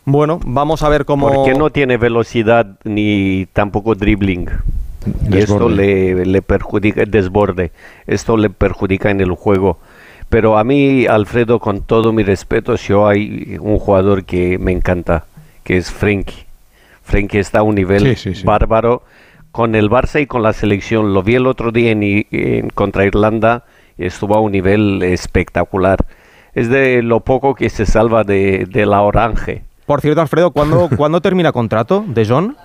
[0.04, 1.32] Bueno, vamos a ver cómo...
[1.32, 4.48] Porque no tiene velocidad ni tampoco dribbling.
[5.30, 7.72] Y esto le, le perjudica, desborde,
[8.06, 9.78] esto le perjudica en el juego.
[10.28, 15.26] Pero a mí, Alfredo, con todo mi respeto, yo hay un jugador que me encanta,
[15.62, 16.46] que es Frenkie.
[17.02, 19.02] Frenkie está a un nivel bárbaro
[19.50, 21.12] con el Barça y con la selección.
[21.12, 23.64] Lo vi el otro día en, contra Irlanda
[23.98, 25.98] y estuvo a un nivel espectacular.
[26.54, 29.64] Es de lo poco que se salva de, la orange.
[29.86, 32.56] Por cierto, Alfredo, ¿cuándo, ¿cuándo termina contrato de John?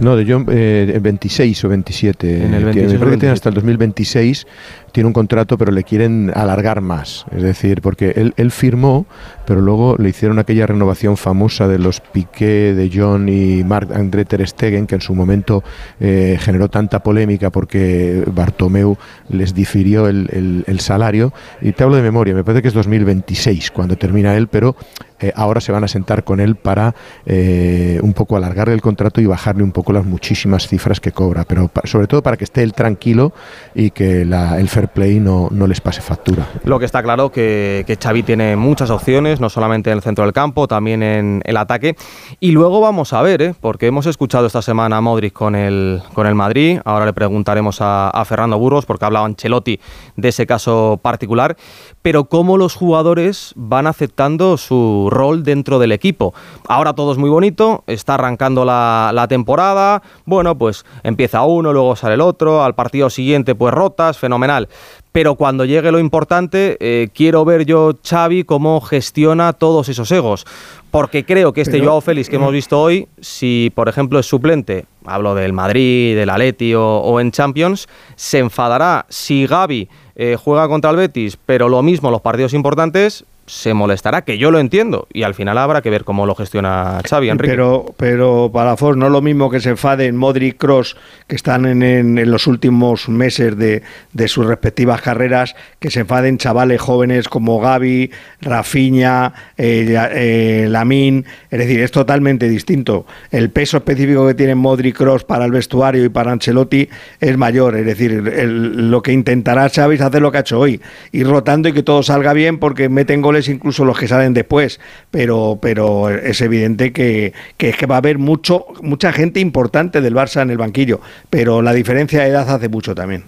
[0.00, 2.26] No, de John, eh, 26 o 27.
[2.46, 3.32] En el Tiene- 26 me o parece que tiene 27.
[3.32, 4.46] hasta el 2026.
[4.92, 7.24] Tiene un contrato, pero le quieren alargar más.
[7.34, 9.06] Es decir, porque él, él firmó,
[9.46, 14.24] pero luego le hicieron aquella renovación famosa de los Piqué, de John y Marc André
[14.24, 15.62] Ter Stegen, que en su momento
[16.00, 18.96] eh, generó tanta polémica porque Bartomeu
[19.30, 21.32] les difirió el, el- el salario.
[21.62, 24.76] Y te hablo de memoria, me parece que es 2026 cuando termina él, pero
[25.24, 29.22] eh, ahora se van a sentar con él para eh, un poco alargarle el contrato
[29.22, 32.62] y bajarle un poco las muchísimas cifras que cobra, pero sobre todo para que esté
[32.62, 33.32] él tranquilo
[33.74, 36.46] y que el fair play no, no les pase factura.
[36.64, 40.24] Lo que está claro que, que Xavi tiene muchas opciones, no solamente en el centro
[40.24, 41.96] del campo, también en el ataque.
[42.38, 43.54] Y luego vamos a ver, ¿eh?
[43.58, 47.80] porque hemos escuchado esta semana a Modric con el, con el Madrid, ahora le preguntaremos
[47.80, 49.80] a, a Fernando Burgos, porque hablaba Ancelotti
[50.16, 51.56] de ese caso particular,
[52.02, 56.34] pero cómo los jugadores van aceptando su rol dentro del equipo.
[56.68, 61.96] Ahora todo es muy bonito, está arrancando la, la temporada, bueno, pues empieza uno, luego
[61.96, 64.68] sale el otro, al partido siguiente pues rotas, fenomenal.
[65.12, 70.44] Pero cuando llegue lo importante, eh, quiero ver yo Xavi cómo gestiona todos esos egos.
[70.90, 74.26] Porque creo que este Pero- Joao Félix que hemos visto hoy, si por ejemplo es
[74.26, 79.06] suplente, hablo del Madrid, del Atleti o, o en Champions, se enfadará.
[79.08, 84.22] Si Gaby eh, juega contra el Betis, pero lo mismo los partidos importantes, se molestará,
[84.22, 85.06] que yo lo entiendo.
[85.12, 87.50] Y al final habrá que ver cómo lo gestiona Xavi, Enrique.
[87.52, 91.66] Pero, pero para Fos no es lo mismo que se enfaden Modric Cross, que están
[91.66, 97.28] en, en- los últimos meses de, de sus respectivas carreras, que se enfaden chavales jóvenes
[97.28, 101.24] como Gaby, Rafinha, eh, eh, Lamine.
[101.50, 103.06] Es decir, es totalmente distinto.
[103.30, 106.88] El peso específico que tiene Modric Cross para el vestuario y para Ancelotti
[107.20, 107.76] es mayor.
[107.76, 110.80] Es decir, lo que intentará Xavi es hacer lo que ha hecho hoy,
[111.12, 114.80] ir rotando y que todo salga bien porque meten goles incluso los que salen después.
[115.10, 120.00] Pero, pero es evidente que, que es que va a haber mucho, mucha gente importante
[120.00, 121.00] del Barça en el banquillo.
[121.30, 123.24] Pero la diferencia de edad hace mucho también.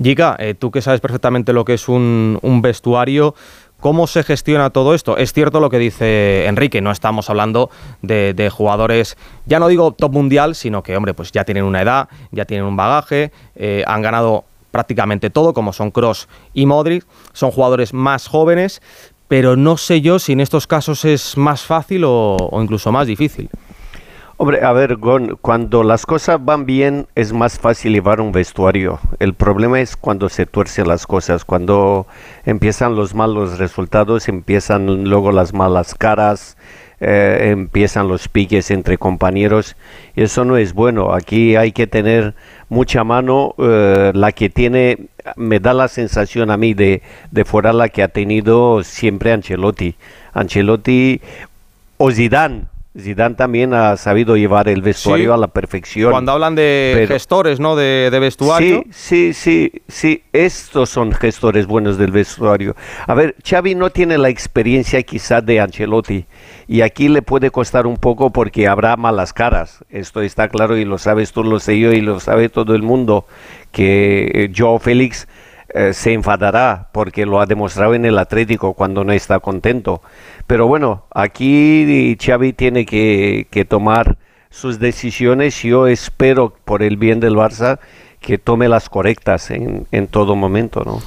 [0.00, 3.34] Giga, eh, tú que sabes perfectamente lo que es un, vestuario,
[3.80, 5.16] ¿cómo se gestiona todo esto?
[5.16, 9.92] Es cierto lo que dice Enrique, no estamos hablando de, de jugadores, ya no digo
[9.92, 13.84] top mundial, sino que, hombre, pues ya tienen una edad, ya tienen un bagaje, eh,
[13.86, 18.80] han ganado prácticamente todo, como son Cross y Modric, son jugadores más jóvenes,
[19.32, 23.48] pero no sé yo si en estos casos es más fácil o, incluso más difícil.
[24.36, 24.98] Hombre, a ver,
[25.40, 29.00] cuando las cosas van bien es más fácil llevar un vestuario.
[29.20, 32.06] El problema es cuando se tuercen las cosas, cuando
[32.44, 36.58] empiezan los malos resultados, empiezan luego las malas caras,
[37.00, 39.76] eh, empiezan los piques entre compañeros.
[40.14, 41.14] Y eso no es bueno.
[41.14, 42.34] Aquí hay que tener
[42.68, 43.54] mucha mano.
[43.56, 48.02] eh, la que tiene, me da la sensación a mí de, de fuera la que
[48.02, 49.94] ha tenido siempre Ancelotti.
[50.32, 51.20] Ancelotti
[51.98, 52.71] o Zidane.
[52.98, 55.34] Zidane también ha sabido llevar el vestuario Sí.
[55.34, 56.10] a la perfección.
[56.10, 57.74] Cuando hablan de Pero- gestores, ¿no?
[57.74, 58.84] De, de vestuario.
[58.90, 62.76] Sí, sí, sí, sí, estos son gestores buenos del vestuario.
[63.06, 66.26] A ver, Xavi no tiene la experiencia quizá de Ancelotti
[66.68, 69.82] y aquí le puede costar un poco porque habrá malas caras.
[69.88, 72.82] Esto está claro y lo sabes tú, lo sé yo y lo sabe todo el
[72.82, 73.26] mundo
[73.70, 75.26] que eh, Joao Félix
[75.74, 80.02] eh, se enfadará porque lo ha demostrado en el Atlético cuando no está contento.
[80.46, 84.16] Pero bueno, aquí Xavi tiene que, tomar
[84.50, 85.62] sus decisiones.
[85.62, 87.78] Yo espero por el bien del Barça
[88.20, 91.00] que tome las correctas en, en todo momento, ¿no?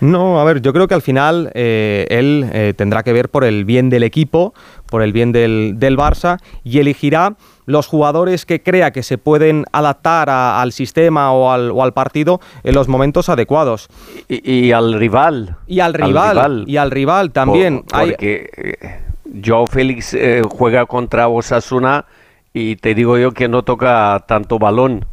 [0.00, 3.44] No, a ver, yo creo que al final eh, él eh, tendrá que ver por
[3.44, 4.54] el bien del equipo,
[4.86, 7.36] por el bien del, del Barça y elegirá
[7.70, 11.92] los jugadores que crea que se pueden adaptar a- al sistema o al, o al
[11.92, 13.88] partido en los momentos adecuados.
[14.28, 15.56] Y, y al rival.
[15.66, 17.82] Y al rival, y al rival también.
[17.82, 19.00] Por- Hay- porque eh,
[19.44, 22.04] Joao Félix eh, juega contra Osasuna
[22.52, 25.04] y te digo yo que no toca tanto balón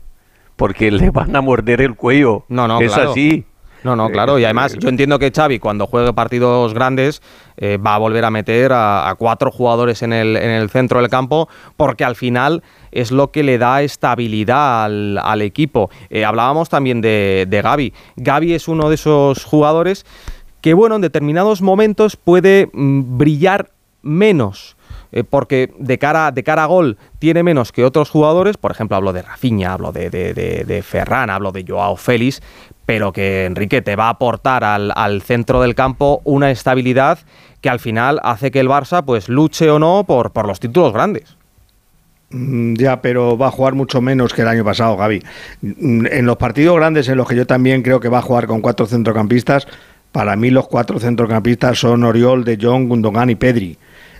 [0.55, 2.43] porque le van a morder el cuello.
[2.49, 3.11] No, no, es claro.
[3.11, 3.45] así.
[3.83, 4.39] No, no, claro.
[4.39, 7.21] Y además, yo entiendo que Xavi, cuando juegue partidos grandes,
[7.57, 10.99] eh, va a volver a meter a, a cuatro jugadores en el, en el centro
[10.99, 15.89] del campo, porque al final es lo que le da estabilidad al, al equipo.
[16.09, 17.93] Eh, hablábamos también de, de Gaby.
[18.15, 20.05] Gaby es uno de esos jugadores
[20.61, 24.76] que, bueno, en determinados momentos puede mm, brillar menos.
[25.11, 28.97] Eh, porque de cara, de cara a gol tiene menos que otros jugadores, por ejemplo
[28.97, 32.41] hablo de Rafinha, hablo de, de, de- Ferran, hablo de Joao Félix,
[32.85, 37.19] pero que Enrique te va a aportar al, al centro del campo una estabilidad
[37.61, 40.93] que al final hace que el Barça pues luche o no por, por los títulos
[40.93, 41.35] grandes.
[42.29, 45.23] Mm, Ya, pero va a jugar mucho menos que el año pasado, Gaby.
[45.61, 48.47] Mm, En los partidos grandes, en los que yo también creo que va a jugar
[48.47, 49.67] con cuatro centrocampistas,
[50.11, 53.77] para mí los cuatro centrocampistas son Oriol, De Jong, Gundogan y Pedri.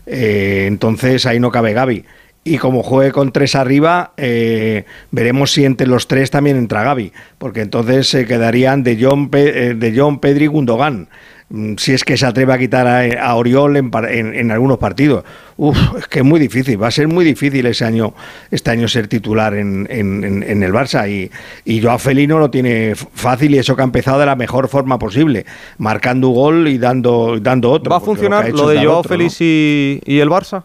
[0.08, 2.06] Eh, entonces ahí no cabe Gaby.
[2.44, 7.12] y como juegue con tres arriba, eh, veremos si entre los tres también entra Gaby,
[7.38, 11.10] porque entonces se quedarían de John, Pe- eh, de Pedri Gundogan.
[11.50, 14.78] Mm, Si es que se atreve a quitar a, a Oriol en, en- en algunos
[14.80, 15.24] partidos.
[15.56, 18.14] Uf, es que es muy difícil, va a ser muy difícil ese año,
[18.52, 21.10] este año ser titular en, el Barça.
[21.10, 21.32] Y,
[21.66, 25.00] y Joao Felino lo tiene fácil y eso que ha empezado de la mejor forma
[25.00, 25.46] posible,
[25.78, 27.90] marcando un gol y dando, dando otro.
[27.92, 29.18] ¿Va a funcionar lo de Joao otro, ¿no?
[29.18, 30.64] Félix y, y el Barça?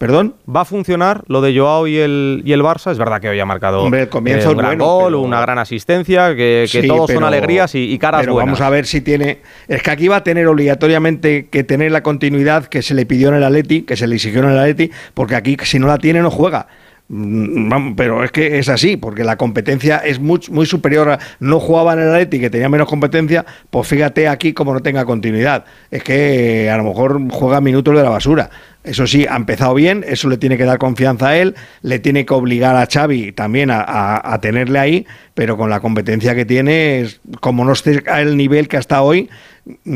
[0.00, 0.34] ¿Perdón?
[0.48, 2.90] ¿Va a funcionar lo de Joao y el, y el Barça?
[2.90, 5.42] Es verdad que hoy ha marcado Hombre, comienzo eh, un gran bueno, gol, pero- una
[5.42, 8.46] gran asistencia, que, que Sí, todos son alegrías y, y caras pero buenas.
[8.46, 9.40] vamos a ver si tiene.
[9.68, 13.28] Es que aquí va a tener obligatoriamente que tener la continuidad que se le pidió
[13.28, 15.98] en el Atleti, que se le exigió en el Atleti, porque aquí si no la
[15.98, 16.66] tiene no juega.
[17.12, 21.10] Mm, Pero es que es así, porque la competencia es muy, muy superior.
[21.10, 24.80] A, no jugaba en el Atleti, que tenía menos competencia, pues fíjate aquí como no
[24.80, 25.64] tenga continuidad.
[25.90, 28.48] Es que eh, a lo mejor juega minutos de la basura.
[28.82, 32.24] Eso sí, ha empezado bien, eso le tiene que dar confianza a él, le tiene
[32.24, 37.06] que obligar a Xavi también a, a- tenerle ahí, pero con la competencia que tiene,
[37.40, 39.28] como no esté al nivel que hasta hoy,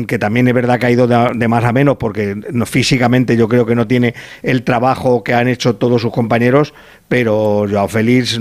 [0.07, 2.35] que también es verdad que ha ido de, más a menos, porque
[2.67, 6.73] físicamente yo creo que no tiene el trabajo que han hecho todos sus compañeros,
[7.09, 8.39] pero Joao Félix,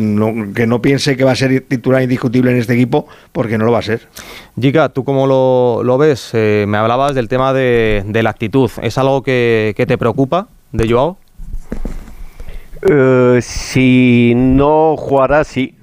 [0.55, 3.73] que no piense que va a ser titular indiscutible en este equipo, porque no lo
[3.73, 4.03] va a ser.
[4.61, 6.31] Giga, ¿tú cómo lo, lo ves?
[6.35, 8.71] Eh, me hablabas del tema de, de la actitud.
[8.83, 10.44] ¿Es algo que, que te preocupa
[10.75, 11.17] de Joao?
[12.83, 15.77] Eh, si no jugará, sí.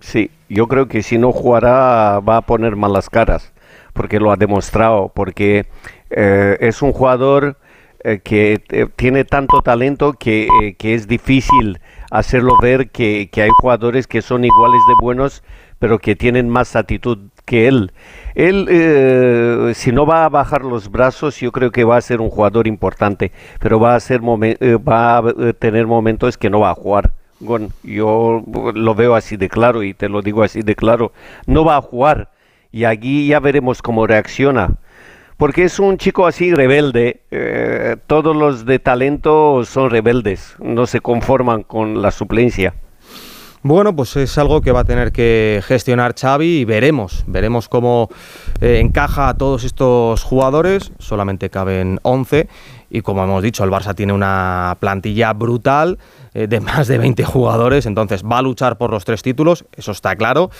[0.00, 3.52] Sí, yo creo que si no jugará va a poner malas caras,
[3.92, 5.66] porque lo ha demostrado, porque
[6.10, 7.56] eh, es un jugador
[8.02, 8.60] eh, que
[8.96, 11.78] tiene tanto talento que, que es difícil
[12.10, 15.44] hacerlo ver que, que hay jugadores que son iguales de buenos,
[15.78, 17.92] pero que tienen más actitud que él.
[18.34, 22.20] Él, eh, si no va a bajar los brazos, yo creo que va a ser
[22.20, 26.70] un jugador importante, pero va a, ser eh, va a tener momentos que no va
[26.70, 27.12] a jugar.
[27.82, 31.12] Yo lo veo así de claro y te lo digo así de claro.
[31.46, 32.30] No va a jugar
[32.70, 34.76] y aquí ya veremos cómo reacciona.
[35.36, 37.22] Porque es un chico así rebelde.
[37.32, 42.74] eh, todos los de talento son rebeldes, no se conforman con la suplencia.
[43.64, 48.08] Bueno, pues es algo que va a tener que gestionar Xavi y veremos, veremos cómo
[48.60, 50.90] eh, encaja a todos estos jugadores.
[50.98, 52.48] Solamente caben 11
[52.90, 55.98] y como hemos dicho, el Barça tiene una plantilla brutal
[56.34, 59.92] eh, de más de 20 jugadores, entonces va a luchar por los tres títulos, eso
[59.92, 60.50] está claro,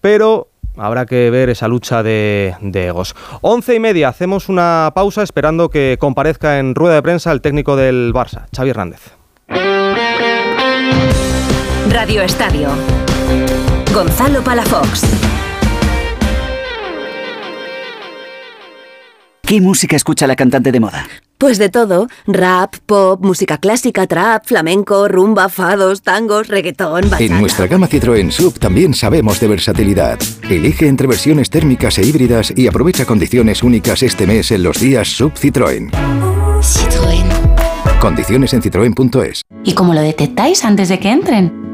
[0.00, 3.16] pero habrá que ver esa lucha de, de egos.
[3.40, 7.74] 11 y media, hacemos una pausa esperando que comparezca en rueda de prensa el técnico
[7.74, 9.12] del Barça, Xavi Hernández.
[11.90, 12.68] Radio Estadio.
[13.92, 15.02] Gonzalo Palafox.
[19.42, 21.06] ¿Qué música escucha la cantante de moda?
[21.36, 27.24] Pues de todo, rap, pop, música clásica, trap, flamenco, rumba, fados, tangos, reggaetón, bachata.
[27.24, 30.18] En nuestra gama Citroën Sub también sabemos de versatilidad.
[30.48, 35.08] Elige entre versiones térmicas e híbridas y aprovecha condiciones únicas este mes en los días
[35.08, 35.90] Sub Citroën.
[36.60, 38.00] Citroën.
[38.00, 39.42] Condiciones en citroen.es.
[39.64, 41.73] ¿Y cómo lo detectáis antes de que entren?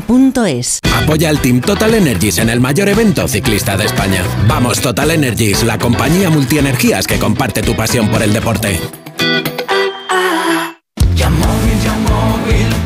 [0.00, 0.80] duchamanía.es.
[1.02, 4.22] Apoya al Team Total Energies en el mayor evento ciclista de España.
[4.48, 8.80] Vamos Total Energies, la compañía multienergías que comparte tu pasión por el deporte.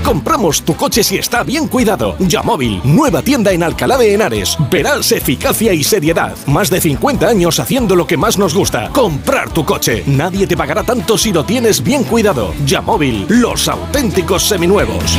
[0.04, 2.16] Compramos tu coche si está bien cuidado.
[2.18, 4.56] Yamóvil, nueva tienda en Alcalá de Henares.
[4.70, 6.34] Verás eficacia y seriedad.
[6.46, 8.88] Más de 50 años haciendo lo que más nos gusta.
[8.88, 10.04] Comprar tu coche.
[10.06, 12.54] Nadie te pagará tanto si lo tienes bien cuidado.
[12.64, 15.18] Yamóvil, los auténticos seminuevos.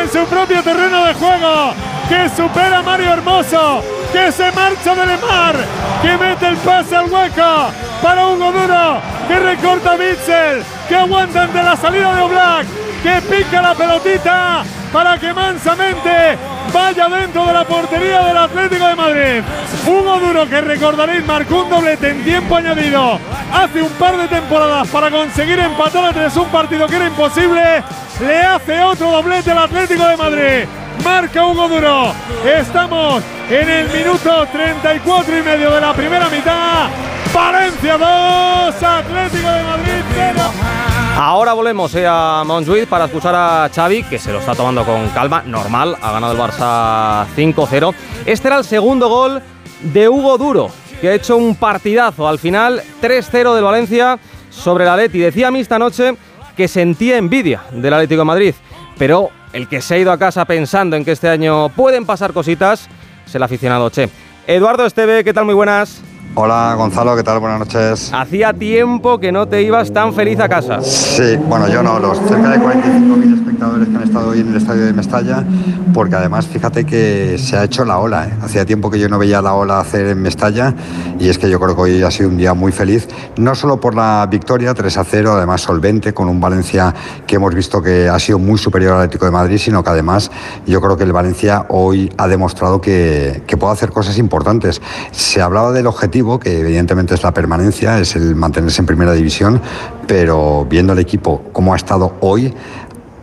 [0.00, 1.74] En su propio terreno de juego,
[2.08, 5.56] que supera a Mario Hermoso, que se marcha de Lemar,
[6.00, 7.70] que mete el pase al hueco
[8.02, 12.66] para Hugo Duro, que recorta a Bitzel, que aguanta ante la salida de Oblak,
[13.02, 16.38] que pica la pelotita para que mansamente
[16.72, 19.42] vaya dentro de la portería del Atlético de Madrid.
[19.86, 23.18] Hugo Duro, que recordaréis, marcó un doblete en tiempo añadido
[23.52, 27.82] hace un par de temporadas para conseguir empatar a tres un partido que era imposible.
[28.20, 30.68] Le hace otro doblete al Atlético de Madrid.
[31.04, 32.12] Marca Hugo Duro.
[32.44, 36.88] Estamos en el minuto 34 y medio de la primera mitad.
[37.32, 40.79] Valencia 2, Atlético de Madrid 0.
[41.22, 45.06] Ahora volvemos eh, a Montjuic para escuchar a Xavi, que se lo está tomando con
[45.10, 47.94] calma, normal, ha ganado el Barça 5-0.
[48.24, 49.42] Este era el segundo gol
[49.82, 54.90] de Hugo Duro, que ha hecho un partidazo al final, 3-0 del Valencia sobre el
[54.90, 55.18] Atleti.
[55.18, 56.16] Decía a mí esta noche
[56.56, 58.54] que sentía envidia del Atlético de Madrid,
[58.96, 62.32] pero el que se ha ido a casa pensando en que este año pueden pasar
[62.32, 62.88] cositas
[63.26, 64.08] es el aficionado Che.
[64.46, 65.44] Eduardo Esteve, ¿qué tal?
[65.44, 66.00] Muy buenas.
[66.36, 67.40] Hola Gonzalo, ¿qué tal?
[67.40, 68.12] Buenas noches.
[68.14, 70.80] Hacía tiempo que no te ibas tan feliz a casa.
[70.80, 74.56] Sí, bueno, yo no, los cerca de 45.000 espectadores que han estado hoy en el
[74.56, 75.44] estadio de Mestalla,
[75.92, 78.28] porque además fíjate que se ha hecho la ola.
[78.28, 78.32] ¿eh?
[78.42, 80.72] Hacía tiempo que yo no veía la ola hacer en Mestalla
[81.18, 83.80] y es que yo creo que hoy ha sido un día muy feliz, no solo
[83.80, 86.94] por la victoria 3 a 0, además solvente, con un Valencia
[87.26, 90.30] que hemos visto que ha sido muy superior al Atlético de Madrid, sino que además
[90.64, 94.80] yo creo que el Valencia hoy ha demostrado que, que puede hacer cosas importantes.
[95.10, 99.60] Se hablaba del objetivo que evidentemente es la permanencia, es el mantenerse en primera división,
[100.06, 102.54] pero viendo el equipo cómo ha estado hoy,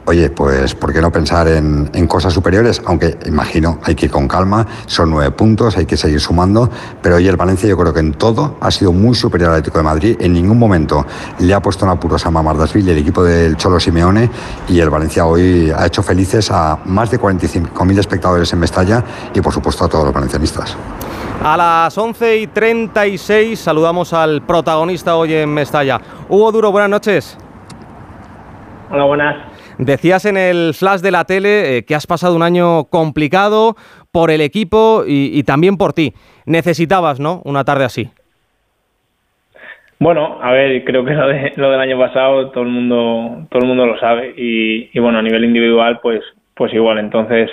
[0.05, 2.81] oye, pues ¿por qué no pensar en, en, cosas superiores?
[2.85, 6.69] Aunque imagino, hay que ir con calma, son nueve puntos, hay que seguir sumando,
[7.01, 9.79] pero hoy el Valencia yo creo que en todo ha sido muy superior al Atlético
[9.79, 11.05] de Madrid, en ningún momento
[11.39, 14.29] le ha puesto en apuros a Mamardasville el equipo del Cholo Simeone
[14.69, 19.41] y el Valencia hoy ha hecho felices a más de 45.000 espectadores en Mestalla y
[19.41, 20.77] por supuesto a todos los valencianistas.
[21.43, 25.99] A las 11 y 36 saludamos al protagonista hoy en Mestalla.
[26.29, 27.37] Hugo Duro, buenas noches.
[28.89, 29.35] Hola, buenas.
[29.77, 33.75] Decías en el flash de la tele eh, que has pasado un año complicado
[34.11, 36.13] por el equipo y, y, también por ti.
[36.45, 37.41] Necesitabas, ¿no?
[37.45, 38.09] Una tarde así.
[39.99, 43.61] Bueno, a ver, creo que lo, de, lo del año pasado todo el mundo todo
[43.61, 46.21] el mundo lo sabe y, y bueno a nivel individual pues
[46.55, 46.97] pues igual.
[46.97, 47.49] Entonces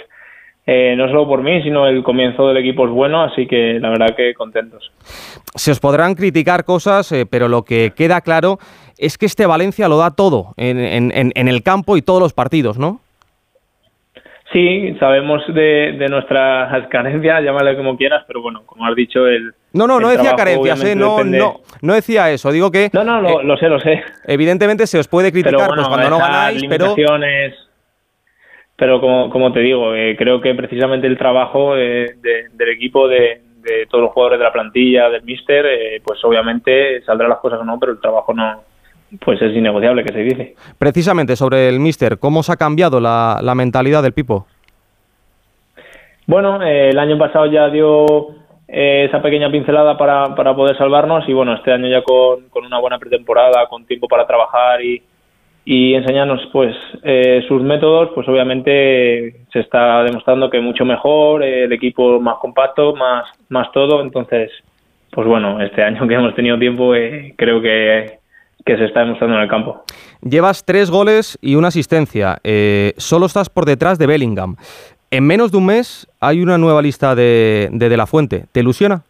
[0.67, 3.91] eh, no solo por mí, sino el comienzo del equipo es bueno, así que la
[3.91, 4.91] verdad que contentos.
[5.55, 8.59] Se os podrán criticar cosas, eh, pero lo que queda claro
[8.99, 12.33] es que este Valencia lo da todo en, en, en el campo y todos los
[12.33, 13.01] partidos, ¿no?
[14.55, 19.53] Sí, sabemos de, de, nuestras carencias, llámale como quieras, pero bueno, como has dicho, el.
[19.73, 20.95] No, no, no decía carencias, ¿eh?
[20.95, 21.39] no, depende...
[21.39, 22.53] no, no decía eso.
[22.53, 22.89] Digo que.
[22.93, 24.05] No, no, lo, eh, lo sé, lo sé.
[24.27, 26.95] Evidentemente se os puede criticar bueno, pues cuando no ganáis, pero.
[28.77, 32.17] Pero como, como te digo, eh, creo que precisamente el trabajo de,
[32.53, 37.03] del equipo, de, de, todos los jugadores de la plantilla, del míster, eh, pues obviamente
[37.03, 38.63] saldrán las cosas o no, pero el trabajo no,
[39.21, 40.55] pues es innegociable, que se dice.
[40.79, 44.47] Precisamente sobre el míster, ¿cómo se ha cambiado la, la mentalidad del Pipo?
[46.27, 48.31] Bueno, eh, el año pasado ya dio
[48.67, 52.65] eh, esa pequeña pincelada para, para poder salvarnos y bueno, este año ya con, con
[52.65, 55.03] una buena pretemporada, con tiempo para trabajar y,
[55.65, 61.65] y enseñarnos pues eh, sus métodos, pues obviamente se está demostrando que mucho mejor, eh,
[61.65, 64.51] el equipo más compacto, más, más todo, entonces
[65.11, 68.19] pues bueno, este año que hemos tenido tiempo eh, creo que,
[68.65, 69.85] que se está demostrando en el campo.
[70.21, 72.39] Llevas tres goles y una asistencia.
[72.43, 74.57] Eh, solo estás por detrás de Bellingham.
[75.11, 78.45] En menos de un mes hay una nueva lista de, de, de La Fuente.
[78.51, 79.03] ¿Te ilusiona?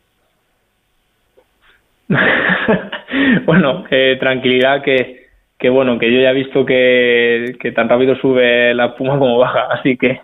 [3.46, 5.23] bueno, eh, tranquilidad que,
[5.64, 9.68] que bueno, que yo ya he visto que, tan rápido sube la espuma como baja,
[9.72, 10.20] así que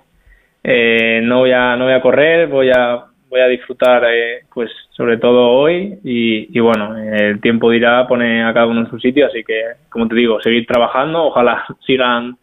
[0.62, 4.70] eh, no voy a no voy a correr, voy a voy a disfrutar eh, pues
[4.90, 9.28] sobre todo hoy y, bueno, el tiempo dirá, pone a cada uno en su sitio,
[9.28, 12.36] así que como te digo, seguir trabajando, ojalá sigan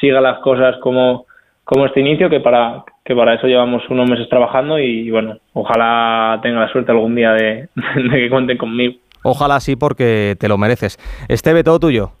[0.00, 1.26] sigan las cosas como
[1.62, 6.40] como este inicio que para que para eso llevamos unos meses trabajando y bueno, ojalá
[6.42, 8.94] tenga la suerte algún día de, de que cuenten conmigo.
[9.24, 10.96] Ojalá sí, porque te lo mereces.
[11.28, 12.12] Esteve, todo tuyo.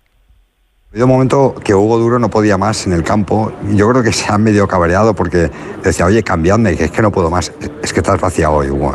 [0.90, 3.52] Ha habido un momento que Hugo Duro no podía más en el campo.
[3.76, 5.46] Yo creo que se ha medio cabreado porque
[5.84, 7.54] decía, oye, cambiadme, que es que no puedo más.
[7.80, 8.94] Es que estás vaciado hoy, Hugo.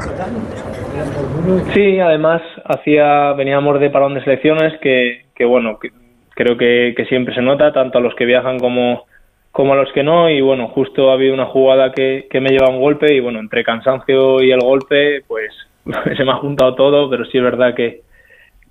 [1.73, 5.91] Sí, además hacía, veníamos de parón de selecciones que, que bueno, que
[6.31, 9.05] creo que, siempre se nota, tanto a los que viajan como,
[9.53, 10.29] como a los que no.
[10.29, 13.39] Y bueno, justo ha habido una jugada que, que me lleva un golpe y bueno,
[13.39, 15.49] entre cansancio y el golpe, pues
[16.17, 18.01] se me ha juntado todo, pero sí es verdad que,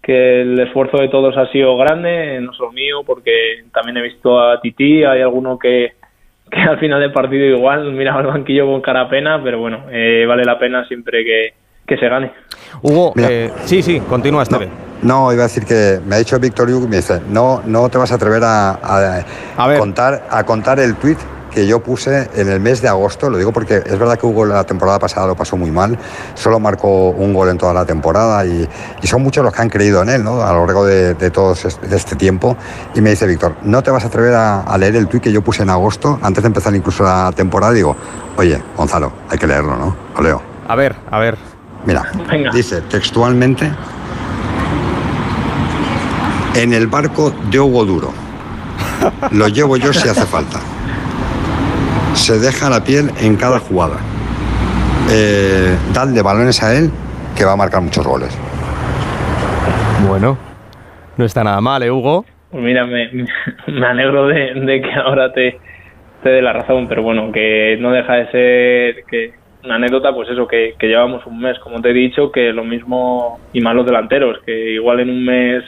[0.04, 4.38] que el esfuerzo de todos ha sido grande, no solo mío, porque también he visto
[4.38, 5.94] a Titi, hay alguno que,
[6.50, 10.26] que al final del partido igual miraba el banquillo con cara pena, pero bueno, eh,
[10.28, 11.54] vale la pena siempre que,
[11.86, 12.32] que se gane.
[12.82, 14.66] Hugo, eh, sí, sí, continúa esta no,
[15.02, 17.96] no, iba a decir que me ha dicho Víctor Hugo, me dice, no, no te
[17.96, 19.24] vas a atrever a, a,
[19.56, 21.18] a contar, a contar el tuit
[21.54, 24.44] que yo puse en el mes de agosto, lo digo porque es verdad que Hugo
[24.44, 25.96] la temporada pasada lo pasó muy mal,
[26.34, 28.68] solo marcó un gol en toda la temporada y,
[29.00, 30.42] y son muchos los que han creído en él ¿no?
[30.42, 32.56] a lo largo de, de todo de este tiempo.
[32.94, 35.30] Y me dice Víctor, no te vas a atrever a, a leer el tuit que
[35.32, 37.96] yo puse en agosto, antes de empezar incluso la temporada, digo,
[38.36, 39.96] oye, Gonzalo, hay que leerlo, ¿no?
[40.16, 40.42] Lo leo.
[40.66, 41.38] A ver, a ver.
[41.86, 42.50] Mira, Venga.
[42.50, 43.70] dice textualmente,
[46.54, 48.12] en el barco de Hugo Duro,
[49.30, 50.58] lo llevo yo si hace falta
[52.14, 53.96] se deja la piel en cada jugada.
[55.10, 56.90] Eh, dadle balones a él
[57.36, 58.36] que va a marcar muchos goles.
[60.08, 60.38] Bueno,
[61.16, 62.24] no está nada mal, ¿eh, Hugo?
[62.50, 63.10] Pues mira, me,
[63.66, 65.58] me alegro de, de, que ahora te,
[66.22, 69.32] te dé la razón, pero bueno, que no deja de ser que
[69.64, 72.64] una anécdota, pues eso, que, que llevamos un mes, como te he dicho, que lo
[72.64, 75.64] mismo y más los delanteros, que igual en un mes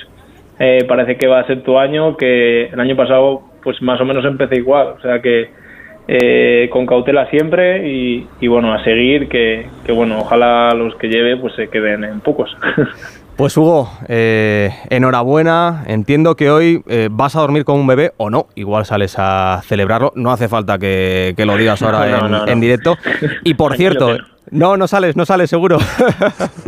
[0.59, 4.05] eh, parece que va a ser tu año, que el año pasado pues más o
[4.05, 5.51] menos empecé igual, o sea que
[6.09, 11.09] eh, con cautela siempre y, y, bueno, a seguir, que, que, bueno, ojalá los que
[11.09, 12.57] lleve pues se queden en pocos.
[13.37, 15.85] Pues Hugo, eh, enhorabuena.
[15.89, 18.47] Entiendo que hoy eh, vas a dormir con un bebé o no.
[18.55, 20.11] Igual sales a celebrarlo.
[20.17, 22.49] No hace falta que, que lo digas ahora no, en, no, no.
[22.49, 22.97] en, directo.
[23.45, 24.17] Y por cierto,
[24.51, 25.77] no, no sales, no sales seguro.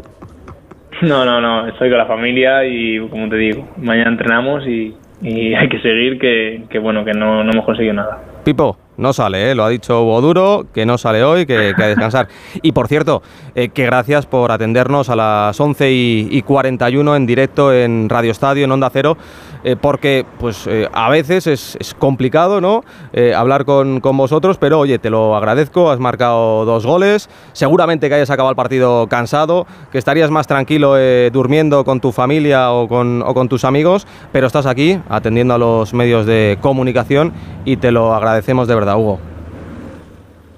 [1.00, 1.68] no, no, no.
[1.68, 6.18] Estoy con la familia y como te digo, mañana entrenamos y, y hay que seguir
[6.18, 8.22] que, que bueno, que no, no hemos conseguido nada.
[8.44, 9.54] Pipo, no sale, ¿eh?
[9.54, 12.28] lo ha dicho Hugo Duro, que no sale hoy, que, que a descansar.
[12.60, 13.22] y por cierto,
[13.54, 18.32] eh, que gracias por atendernos a las 11 y, y 41 en directo en Radio
[18.32, 19.16] Estadio, en Onda Cero,
[19.64, 22.84] eh, porque pues eh, a veces es, es complicado ¿no?
[23.12, 28.08] Eh, hablar con, con, vosotros, pero oye, te lo agradezco, has marcado dos goles, seguramente
[28.08, 30.96] que hayas acabado el partido cansado, que estarías más tranquilo
[31.32, 35.58] durmiendo con tu familia o con, o con tus amigos, pero estás aquí atendiendo a
[35.58, 37.32] los medios de comunicación
[37.64, 38.96] y te lo agradecemos de verdad.
[38.96, 39.20] Hugo.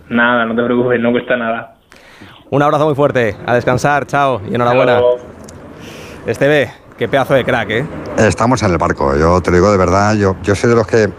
[0.09, 1.75] Nada, no te preocupes, no cuesta nada.
[2.51, 5.01] Un abrazo muy fuerte, a descansar, chao y enhorabuena.
[6.27, 6.71] Esteve,
[7.01, 7.87] qué pedazo de crack, ¿eh?
[8.19, 10.87] Estamos en el barco, yo te lo digo de verdad, yo, yo soy de los
[10.87, 11.11] que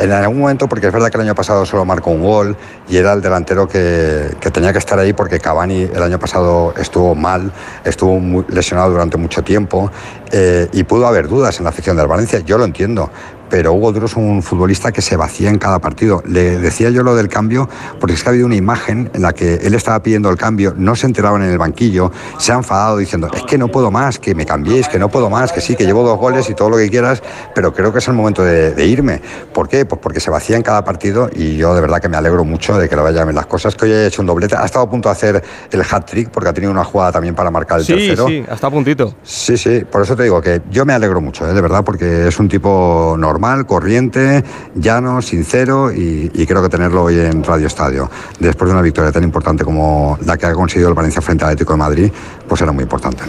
[0.00, 2.56] en algún momento, porque es verdad que el año pasado solo marcó un gol
[2.88, 6.74] y era el delantero que, que, tenía que estar ahí porque Cavani el año pasado
[6.76, 7.52] estuvo mal,
[7.84, 9.88] estuvo muy lesionado durante mucho tiempo
[10.32, 13.08] eh, y pudo haber dudas en la afición del Valencia, yo lo entiendo,
[13.50, 16.22] pero Hugo Duro es un futbolista que se vacía en cada partido.
[16.26, 17.68] Le decía yo lo del cambio
[18.00, 20.74] porque es que ha habido una imagen en la que él estaba pidiendo el cambio,
[20.76, 24.18] no se enteraban en el banquillo, se ha enfadado diciendo, es que no puedo más,
[24.18, 26.70] que me cambiéis, que no puedo más, que sí, que llevo dos goles y todo
[26.70, 27.22] lo que quieras,
[27.54, 29.20] pero creo que es el momento de, de irme.
[29.52, 29.84] ¿Por qué?
[29.84, 32.78] Pues porque se vacía en cada partido y yo de verdad que me alegro mucho
[32.78, 34.90] de que le vayan las cosas, que hoy haya hecho un doblete, ha estado a
[34.90, 37.92] punto de hacer el hat-trick porque ha tenido una jugada también para marcar el sí,
[37.92, 38.26] tercero.
[38.26, 39.14] Sí, hasta a puntito.
[39.22, 41.52] Sí, sí, por eso te digo que yo me alegro mucho, ¿eh?
[41.52, 44.42] de verdad, porque es un tipo normal corriente,
[44.74, 49.22] llano, sincero y, creo que tenerlo hoy en Radio Estadio, después de una victoria tan
[49.22, 52.12] importante como la que ha conseguido el Valencia frente al Atlético de Madrid,
[52.48, 53.22] pues era muy importante.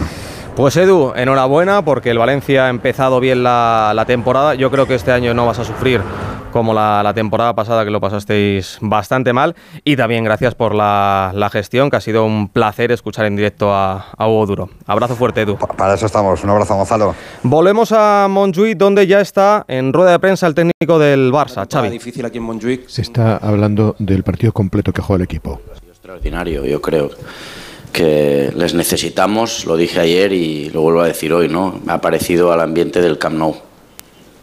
[0.56, 4.54] Pues Edu, enhorabuena porque el Valencia ha empezado bien la, la temporada.
[4.54, 6.00] Yo creo que este año no vas a sufrir
[6.50, 9.54] como la, la, temporada pasada que lo pasasteis bastante mal.
[9.84, 13.70] Y también gracias por la, la gestión, que ha sido un placer escuchar en directo
[13.70, 14.70] a, a Hugo Duro.
[14.86, 15.58] Abrazo fuerte, Edu.
[15.58, 16.42] Para eso estamos.
[16.42, 17.14] Un abrazo, Gonzalo.
[17.42, 21.90] Volvemos a Montjuic, donde ya está en rueda de prensa el técnico del Barça, Xavi.
[21.90, 22.88] difícil aquí en Montjuic.
[22.88, 25.60] Se está hablando del partido completo que juega el equipo.
[25.90, 27.10] Extraordinario, yo creo
[27.96, 31.80] que les necesitamos, lo dije ayer y lo vuelvo a decir hoy, ¿no?
[31.82, 33.56] Me ha parecido al ambiente del Camp Nou.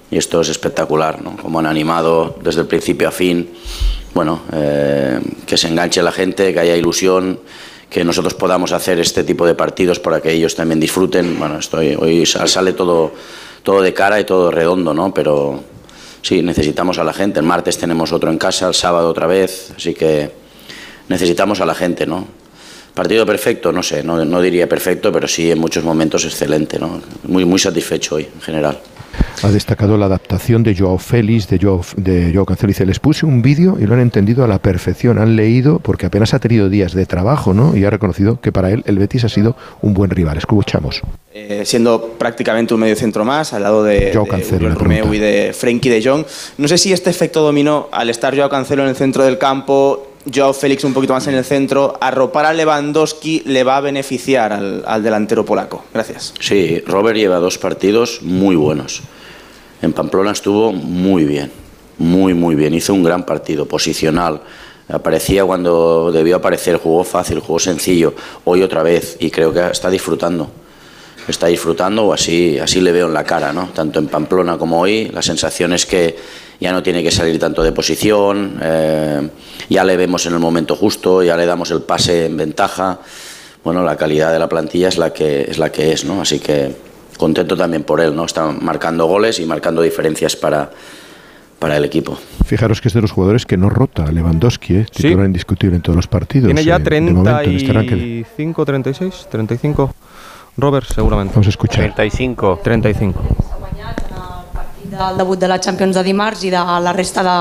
[0.10, 1.38] Y esto es espectacular, ¿no?
[1.38, 3.52] Como han animado desde el principio a fin.
[4.16, 7.42] Bueno, eh, que se enganche la gente, que haya ilusión,
[7.92, 11.38] que nosotros podamos hacer este tipo de partidos para que ellos también disfruten.
[11.38, 13.14] Bueno, estoy, hoy sale todo,
[13.62, 15.14] todo de cara y todo redondo, ¿no?
[15.14, 15.64] Pero
[16.24, 17.40] sí, necesitamos a la gente.
[17.40, 20.32] El martes tenemos otro en casa, el sábado otra vez, así que
[21.08, 22.42] necesitamos a la gente, ¿no?
[22.94, 27.02] Partido perfecto, no sé, no, no, diría perfecto, pero sí en muchos momentos excelente, ¿no?
[27.28, 28.80] Muy, muy satisfecho hoy en general.
[29.42, 32.70] Ha destacado la adaptación de Joao Félix, de Joao, de Joao Cancelo.
[32.70, 35.18] Dice, les puse un vídeo y lo han entendido a la perfección.
[35.18, 37.76] Han leído porque apenas ha tenido días de trabajo, ¿no?
[37.76, 40.38] Y ha reconocido que para él el Betis ha sido un buen rival.
[40.38, 41.02] Escuchamos.
[41.34, 45.20] Eh, siendo prácticamente un medio centro más, al lado de, Joao Cancelo, de Romeo y
[45.20, 46.26] de Frenkie de Jong.
[46.58, 50.13] No sé si este efecto dominó al estar Joao Cancelo en el centro del campo
[50.32, 54.54] Joao Félix un poquito más en el centro, arropar a Lewandowski le va a beneficiar
[54.54, 55.84] al, al, delantero polaco.
[55.94, 56.34] Gracias.
[56.40, 59.02] Sí, Robert lleva dos partidos muy buenos.
[59.82, 61.52] En Pamplona estuvo muy bien,
[61.98, 62.74] muy, muy bien.
[62.74, 64.42] Hizo un gran partido, posicional.
[64.88, 68.14] Aparecía cuando debió aparecer, jugó fácil, jugó sencillo.
[68.46, 70.50] Hoy otra vez y creo que está disfrutando.
[71.28, 73.70] Está disfrutando o así, así le veo en la cara, ¿no?
[73.74, 75.10] Tanto en Pamplona como hoy.
[75.14, 76.16] La sensación es que
[76.64, 79.30] ya no tiene que salir tanto de posición, eh,
[79.70, 83.00] ya le vemos en el momento justo, ya le damos el pase en ventaja.
[83.66, 86.22] Bueno, la calidad de la plantilla es la que es, la que es ¿no?
[86.22, 86.74] Así que
[87.18, 88.24] contento también por él, ¿no?
[88.24, 90.72] Está marcando goles y marcando diferencias para,
[91.60, 92.18] para el equipo.
[92.46, 94.86] Fijaros que es de los jugadores que no rota Lewandowski, ¿eh?
[94.90, 95.26] titular Sí.
[95.26, 96.46] indiscutible en todos los partidos.
[96.48, 98.24] Tiene ya eh, de momento en este ranking.
[98.24, 99.96] 35, 36, 35.
[100.56, 101.34] Robert, seguramente.
[101.34, 101.94] Vamos a escuchar.
[101.94, 102.62] 35.
[102.64, 103.22] 35.
[104.94, 107.38] Del debut de la Champions de dimarts i de la resta de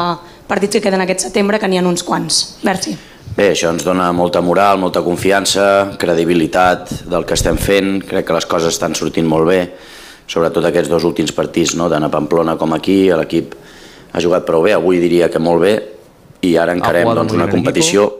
[0.48, 2.42] partits que queden aquest setembre, que n'hi ha uns quants.
[2.66, 2.96] Merci.
[3.32, 8.36] Bé, això ens dona molta moral, molta confiança, credibilitat del que estem fent, crec que
[8.36, 9.60] les coses estan sortint molt bé,
[10.28, 11.88] sobretot aquests dos últims partits, no?
[11.88, 13.56] tant a Pamplona com aquí, l'equip
[14.12, 15.74] ha jugat prou bé, avui diria que molt bé,
[16.44, 18.10] i ara encarem doncs, una competició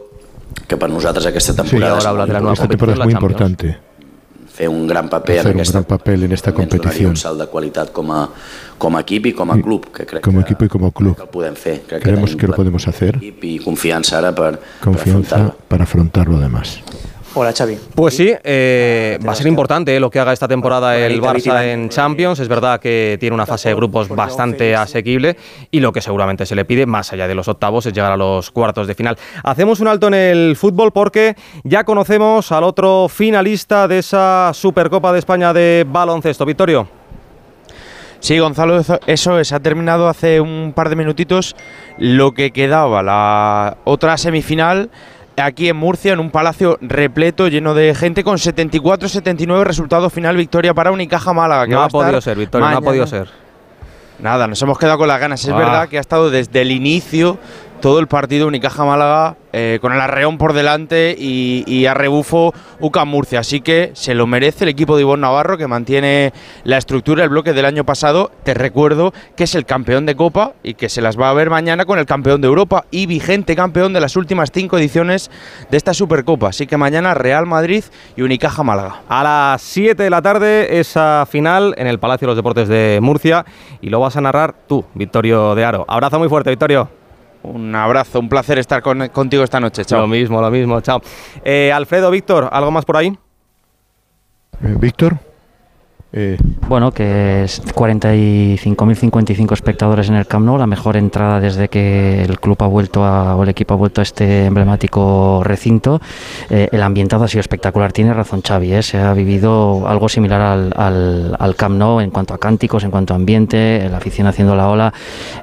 [0.68, 3.78] que per nosaltres aquesta temporada ahora habla de la nueva Esta temporada es muy importante.
[4.52, 7.46] Fer un gran paper en un aquesta gran papel en esta competición un salt de
[7.48, 8.26] qualitat com a,
[8.78, 11.16] com a equip i com a club, que crec como equipo y como club.
[11.16, 11.82] que el podem fer.
[11.88, 13.18] Crec Creemos que lo podemos hacer.
[14.80, 16.80] Confianza para afrontar lo demás.
[17.34, 17.78] Hola, Xavi.
[17.94, 21.64] Pues sí, eh, va a ser importante eh, lo que haga esta temporada el Barça
[21.64, 22.38] en Champions.
[22.40, 25.38] Es verdad que tiene una fase de grupos bastante asequible
[25.70, 28.18] y lo que seguramente se le pide, más allá de los octavos, es llegar a
[28.18, 29.16] los cuartos de final.
[29.44, 35.10] Hacemos un alto en el fútbol porque ya conocemos al otro finalista de esa Supercopa
[35.10, 36.44] de España de baloncesto.
[36.44, 36.86] Victorio.
[38.20, 39.52] Sí, Gonzalo, eso- eso es.
[39.52, 41.56] Ha terminado hace un par de minutitos
[41.98, 44.90] lo que quedaba, la otra semifinal
[45.36, 50.74] aquí en Murcia, en un palacio repleto, lleno de gente, con 74-79 resultado final, victoria
[50.74, 51.66] para Unicaja Málaga.
[51.66, 53.28] que No va ha podido ser, Victorio, no ha podido ser.
[54.18, 55.42] Nada, nos hemos quedado con las ganas.
[55.44, 55.56] Es Ah.
[55.56, 57.38] verdad que ha estado desde el inicio
[57.82, 62.54] todo el partido Unicaja Málaga eh, con el arreón por delante y, y a rebufo
[62.80, 63.40] UCAM Murcia.
[63.40, 66.32] Así que se lo merece el equipo de Ivonne Navarro que mantiene
[66.64, 68.30] la estructura, el bloque del año pasado.
[68.44, 71.50] Te recuerdo que es el campeón de Copa y que se las va a ver
[71.50, 75.30] mañana con el campeón de Europa y vigente campeón de las últimas cinco ediciones
[75.68, 76.48] de esta Supercopa.
[76.50, 77.84] Así que mañana Real Madrid
[78.16, 79.02] y Unicaja Málaga.
[79.08, 83.00] A las 7 de la tarde, esa final en el Palacio de los Deportes de
[83.02, 83.44] Murcia
[83.80, 85.84] y lo vas a narrar tú, Victorio de Aro.
[85.88, 87.01] Abrazo muy fuerte, Victorio.
[87.44, 89.84] Un abrazo, un placer estar con- contigo esta noche.
[89.84, 90.00] Chao.
[90.02, 91.00] Lo mismo, lo mismo, chao.
[91.44, 93.08] Eh, Alfredo, Víctor, ¿algo más por ahí?
[94.62, 95.16] Eh, Víctor.
[96.12, 96.36] Eh,
[96.68, 102.40] Bueno, que es 45.055 espectadores en el Camp Nou, la mejor entrada desde que el
[102.40, 106.00] club ha vuelto a, o el equipo ha vuelto a este emblemático recinto.
[106.48, 108.82] Eh, el ambientado ha sido espectacular, tiene razón Xavi, ¿eh?
[108.82, 112.90] se ha vivido algo similar al, al, al Camp Nou en cuanto a cánticos, en
[112.90, 114.94] cuanto a ambiente, la afición haciendo la ola.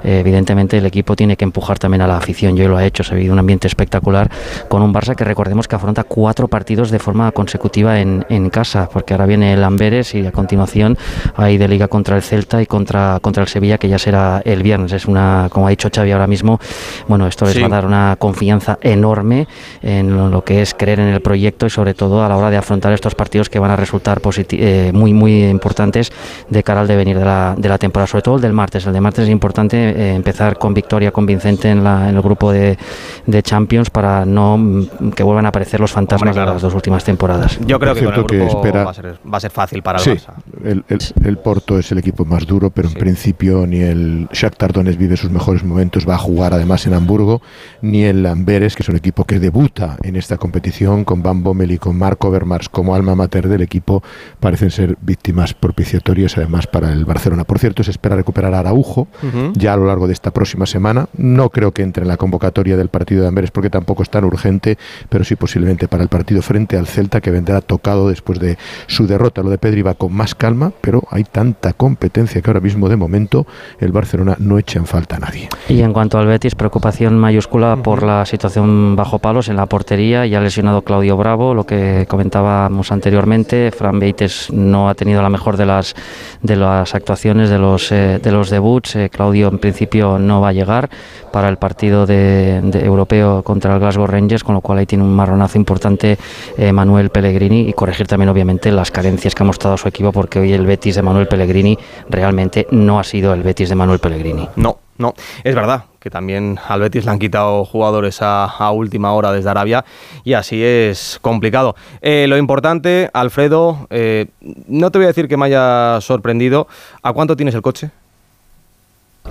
[0.04, 3.04] Eh, evidentemente el equipo tiene que empujar también a la afición, yo lo ha hecho,
[3.04, 4.32] se ha vivido un ambiente espectacular
[4.68, 8.90] con un Barça que recordemos que afronta cuatro partidos de forma consecutiva en, en casa,
[8.92, 10.98] porque ahora viene el Amberes y a continuación continuación
[11.36, 14.62] hay de liga contra el Celta y contra, contra el Sevilla, que ya será el
[14.62, 14.92] viernes.
[14.92, 16.60] Es una, como ha dicho Xavi ahora mismo,
[17.08, 19.48] bueno, esto les va a dar una confianza enorme
[19.82, 22.58] en lo que es creer en el proyecto y sobre todo a la hora de
[22.58, 26.12] afrontar estos partidos que van a resultar eh, muy, muy importantes
[26.50, 28.86] de cara al devenir de la, de la temporada, sobre todo el del martes.
[28.86, 32.52] El de martes es importante eh, empezar con victoria convincente en, la, en el grupo
[32.52, 32.78] de,
[33.26, 37.04] de, Champions para no mm, que vuelvan a aparecer los fantasmas de las dos últimas
[37.04, 37.58] temporadas.
[37.66, 40.04] Yo creo que, con el grupo va, a ser, va, a ser, fácil para el
[40.04, 40.34] sí, Barça.
[40.64, 43.00] El, el, el, Porto es el equipo más duro, pero en sí.
[43.00, 47.42] principio ni el Shakhtar Donetsk vive sus mejores momentos, va a jugar además en Hamburgo,
[47.82, 51.72] ni el Amberes, que es un equipo que debuta en esta competición con Van Bommel
[51.72, 54.04] y con Marco Vermars como alma mater del equipo,
[54.40, 57.44] parecen ser víctimas propiciatorias además para el Barcelona.
[57.44, 59.54] Por cierto, se espera recuperar a Araujo uh -huh.
[59.56, 61.08] ya a lo largo de esta próxima semana.
[61.18, 64.24] No creo que entre en la convocatoria del partido de Amberes porque tampoco es tan
[64.24, 64.78] urgente,
[65.10, 69.08] pero sí posiblemente para el partido frente al Celta que vendrá tocado después de su
[69.08, 69.44] derrota.
[69.44, 72.96] Lo de Pedri va con más calma, pero hay tanta competencia que ahora mismo de
[72.96, 73.46] momento
[73.80, 75.50] el Barcelona no echa en falta a nadie.
[75.68, 80.26] Y en cuanto al Betis, preocupación mayúscula por la situación bajo palos en la portería.
[80.26, 83.72] Ya ha lesionado Claudio Bravo, lo que comentábamos anteriormente.
[83.72, 85.96] Fran Beites no ha tenido la mejor de las
[86.42, 88.96] de las actuaciones de los eh, de los debuts.
[88.96, 90.90] Eh, Claudio en principio no va a llegar
[91.34, 95.04] para el partido de, de, europeo contra el Glasgow Rangers, con lo cual ahí tiene
[95.04, 96.18] un marronazo importante
[96.58, 100.29] eh, Manuel Pellegrini y corregir también obviamente las carencias que ha mostrado su equipo porque
[100.38, 104.48] hoy el Betis de Manuel Pellegrini realmente no ha sido el Betis de Manuel Pellegrini.
[104.58, 109.14] No, no, es verdad que también al Betis le han quitado jugadores a, a última
[109.14, 109.84] hora desde Arabia
[110.24, 111.76] y así es complicado.
[112.02, 114.28] Eh, lo importante, Alfredo, eh,
[114.68, 116.68] no te voy a decir que me haya sorprendido.
[117.02, 117.92] ¿A cuánto tienes el coche?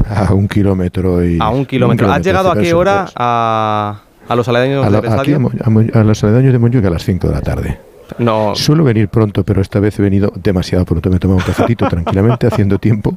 [0.08, 1.38] A un kilómetro y...
[1.40, 2.06] A un kilómetro.
[2.06, 5.50] Un ¿Has llegado a qué hora a, a, los aledaños a, del estadio?
[5.62, 7.87] A, a, los aledaños de Montjuic a las 5 de la tarde.
[8.18, 8.54] No.
[8.54, 11.10] Suelo venir pronto, pero esta vez he venido demasiado pronto.
[11.10, 13.16] Me he tomado un cafetito tranquilamente, haciendo tiempo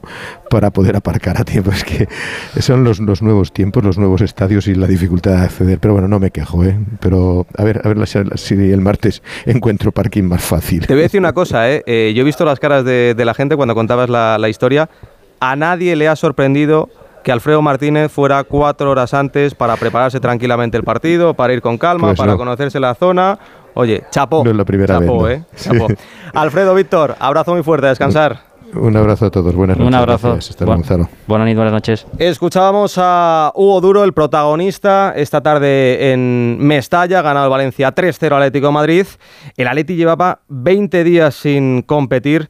[0.50, 1.72] para poder aparcar a tiempo.
[1.72, 2.08] Es que
[2.62, 5.80] son los, los, nuevos tiempos, los nuevos estadios y la dificultad de acceder.
[5.80, 6.78] Pero bueno, no me quejo, ¿eh?
[7.00, 10.86] Pero a ver, a ver si el martes encuentro parking más fácil.
[10.86, 11.84] Te voy a decir una cosa, ¿eh?
[11.86, 14.89] eh yo he visto las caras de, de la gente cuando contabas la, la historia.
[15.39, 16.89] A nadie le ha sorprendido
[17.24, 21.78] que Alfredo Martínez fuera cuatro horas antes para prepararse tranquilamente el partido, para ir con
[21.78, 22.38] calma, pues para no.
[22.38, 23.38] conocerse la zona.
[23.74, 24.44] Oye, chapo.
[24.44, 25.42] No es la primera chapo, vez.
[25.42, 25.46] ¿eh?
[25.56, 25.88] Chapo.
[25.90, 25.96] Sí.
[26.34, 28.52] Alfredo, Víctor, abrazo muy fuerte, a descansar.
[28.74, 29.88] Un abrazo a todos, buenas noches.
[29.88, 30.32] Un abrazo.
[30.32, 31.10] Hasta Bu Gonzalo.
[31.28, 32.08] Buenas noches, buenas noches.
[32.18, 38.68] Escuchábamos a Hugo Duro, el protagonista, esta tarde en Mestalla, ganado el Valencia 3-0 Atlético
[38.68, 39.06] de Madrid.
[39.58, 42.48] El Atleti llevaba 20 días sin competir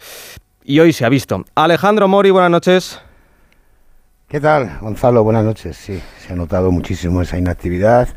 [0.64, 1.44] y hoy se ha visto.
[1.56, 3.02] Alejandro Mori, buenas noches.
[4.32, 5.26] ¿Qué tal, Gonzalo?
[5.26, 5.76] Buenas noches.
[5.76, 8.08] Sí, se ha notado muchísimo esa inactividad.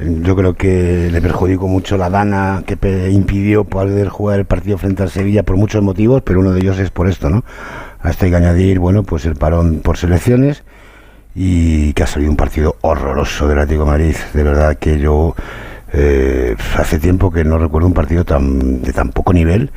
[0.00, 2.76] Yo creo que le perjudicó mucho la dana que
[3.12, 6.80] impidió poder jugar el partido frente al Sevilla por muchos motivos, pero uno de ellos
[6.80, 7.44] es por esto, ¿no?
[8.00, 10.64] A esto hay que añadir, bueno, pues el parón por selecciones
[11.32, 14.16] y que ha salido un partido horroroso del Atlético de Madrid.
[14.34, 15.36] De verdad que yo
[15.92, 19.70] eh, hace tiempo que no recuerdo un partido tan, de tan poco nivel.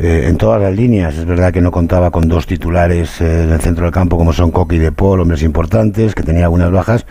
[0.00, 1.16] Eh, en todas las líneas.
[1.16, 4.32] Es verdad que no contaba con dos titulares eh, en el centro del campo como
[4.32, 7.04] son Coqui y De Paul, hombres importantes, que tenía algunas bajas,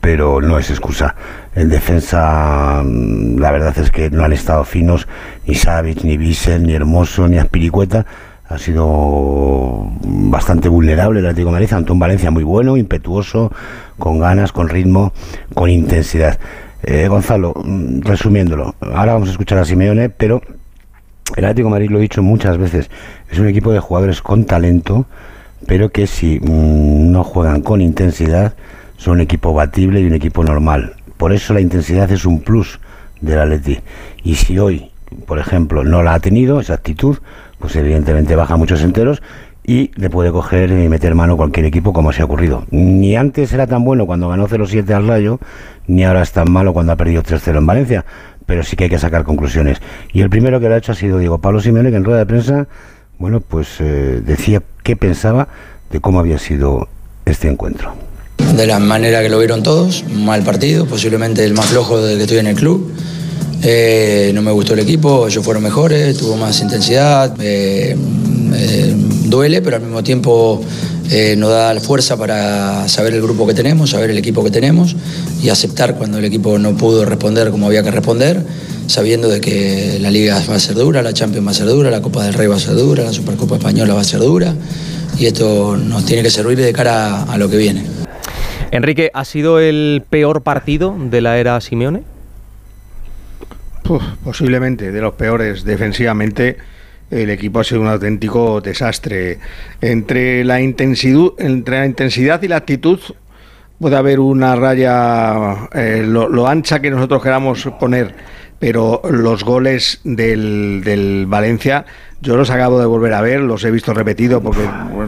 [0.00, 1.16] pero no es excusa.
[1.56, 5.08] En defensa, mm, la verdad es que no han estado finos
[5.48, 8.06] ni Savic, ni Bissell, ni Hermoso, ni Aspiricueta.
[8.48, 13.50] Ha sido bastante vulnerable el Atlético de Madrid ante un Valencia muy bueno, impetuoso,
[13.98, 15.12] con ganas, con ritmo,
[15.54, 16.38] con intensidad.
[16.84, 20.40] Eh, Gonzalo, mm, resumiéndolo, ahora vamos a escuchar a Simeone, pero
[21.36, 22.90] el Atlético de Madrid, lo he dicho muchas veces,
[23.30, 25.06] es un equipo de jugadores con talento,
[25.66, 28.54] pero que si mmm, no juegan con intensidad,
[28.96, 30.94] son un equipo batible y un equipo normal.
[31.16, 32.80] Por eso la intensidad es un plus
[33.20, 33.80] del Atleti.
[34.22, 34.90] Y si hoy,
[35.26, 37.18] por ejemplo, no la ha tenido, esa actitud,
[37.58, 39.22] pues evidentemente baja muchos enteros
[39.64, 42.64] y le puede coger y meter mano cualquier equipo como se ha ocurrido.
[42.70, 45.38] Ni antes era tan bueno cuando ganó 0-7 al Rayo,
[45.86, 48.04] ni ahora es tan malo cuando ha perdido 3-0 en Valencia
[48.46, 49.78] pero sí que hay que sacar conclusiones.
[50.12, 52.18] Y el primero que lo ha hecho ha sido Diego Pablo Simeone, que en rueda
[52.18, 52.66] de prensa,
[53.18, 55.48] bueno, pues eh, decía qué pensaba
[55.90, 56.88] de cómo había sido
[57.24, 57.94] este encuentro.
[58.56, 62.22] De la manera que lo vieron todos, mal partido, posiblemente el más flojo desde que
[62.22, 62.92] estoy en el club.
[63.62, 67.96] Eh, no me gustó el equipo, ellos fueron mejores, tuvo más intensidad, eh,
[69.26, 70.60] duele, pero al mismo tiempo
[71.14, 74.50] eh, nos da la fuerza para saber el grupo que tenemos, saber el equipo que
[74.50, 74.96] tenemos
[75.42, 78.42] y aceptar cuando el equipo no pudo responder como había que responder,
[78.86, 81.90] sabiendo de que la Liga va a ser dura, la Champions va a ser dura,
[81.90, 84.54] la Copa del Rey va a ser dura, la Supercopa Española va a ser dura
[85.18, 87.84] y esto nos tiene que servir de cara a, a lo que viene.
[88.70, 92.04] Enrique, ¿ha sido el peor partido de la era Simeone?
[93.86, 96.56] Uf, posiblemente de los peores defensivamente
[97.12, 99.38] el equipo ha sido un auténtico desastre.
[99.80, 102.98] Entre la intensidad, entre la intensidad y la actitud
[103.78, 108.14] puede haber una raya eh, lo, lo ancha que nosotros queramos poner
[108.62, 111.84] pero los goles del, del, Valencia
[112.22, 114.62] yo los acabo de volver a ver, los he visto repetido porque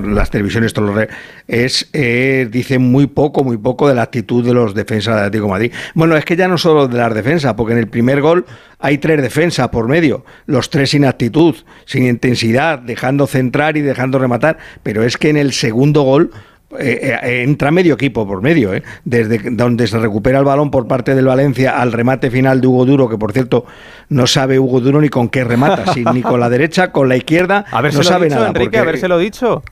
[0.04, 1.08] las televisiones todo lo re,
[1.46, 5.46] es eh, dicen muy poco, muy poco de la actitud de los defensas de Atlético
[5.46, 5.72] de Madrid.
[5.94, 8.44] Bueno, es que ya no solo de las defensas, porque en el primer gol
[8.80, 11.54] hay tres defensas por medio, los tres sin actitud,
[11.84, 16.32] sin intensidad, dejando centrar y dejando rematar, pero es que en el segundo gol
[16.78, 18.82] eh, eh, entra medio equipo por medio, ¿eh?
[19.04, 22.84] desde donde se recupera el balón por parte del Valencia al remate final de Hugo
[22.84, 23.64] Duro, que por cierto
[24.08, 27.16] no sabe Hugo Duro ni con qué remata, si, ni con la derecha, con la
[27.16, 28.48] izquierda, no sabe dicho, nada.
[28.48, 29.62] Enrique, porque- lo dicho.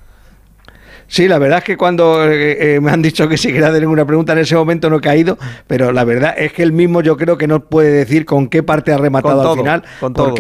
[1.07, 3.82] Sí, la verdad es que cuando eh, eh, me han dicho que si quería hacer
[3.82, 5.36] ninguna pregunta en ese momento no he caído,
[5.66, 8.62] pero la verdad es que él mismo yo creo que no puede decir con qué
[8.62, 10.34] parte ha rematado todo, al final, con todo.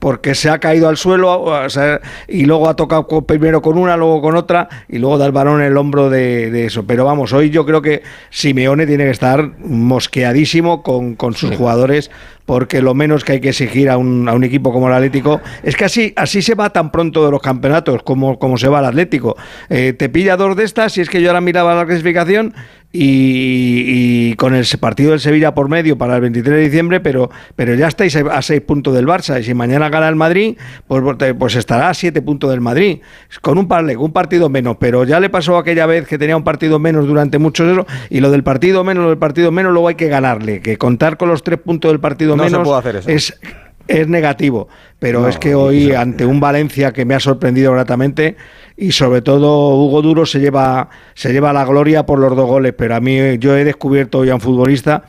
[0.00, 3.78] Porque se ha caído al suelo o sea, y luego ha tocado con- primero con
[3.78, 6.84] una, luego con otra y luego da el balón en el hombro de, de eso.
[6.84, 12.10] Pero vamos, hoy yo creo que Simeone tiene que estar mosqueadísimo con, con sus jugadores
[12.50, 15.40] porque lo menos que hay que exigir a un, a un equipo como el Atlético
[15.62, 18.80] es que así, así se va tan pronto de los campeonatos como, como se va
[18.80, 19.36] el Atlético.
[19.68, 22.52] Eh, te pilla dos de estas, y es que yo ahora miraba la clasificación
[22.92, 27.74] y, con el partido del Sevilla por medio para el 23 de diciembre, pero, pero
[27.74, 30.56] ya estáis a seis puntos del Barça y si mañana gana el Madrid,
[30.88, 31.02] pues,
[31.38, 32.98] pues estará a siete puntos del Madrid,
[33.42, 36.44] con un, par, un partido menos, pero ya le pasó aquella vez que tenía un
[36.44, 39.88] partido menos durante muchos eso, y lo del partido menos, lo del partido menos, luego
[39.88, 42.96] hay que ganarle, que contar con los tres puntos del partido No se puede hacer
[42.96, 43.08] eso.
[43.08, 43.34] es
[43.90, 44.68] es negativo,
[44.98, 48.36] pero No, es que hoy ante un Valencia que me ha sorprendido gratamente
[48.76, 52.72] y sobre todo Hugo Duro se lleva se lleva la gloria por los dos goles,
[52.76, 55.02] pero a mí yo he descubierto hoy a un futbolista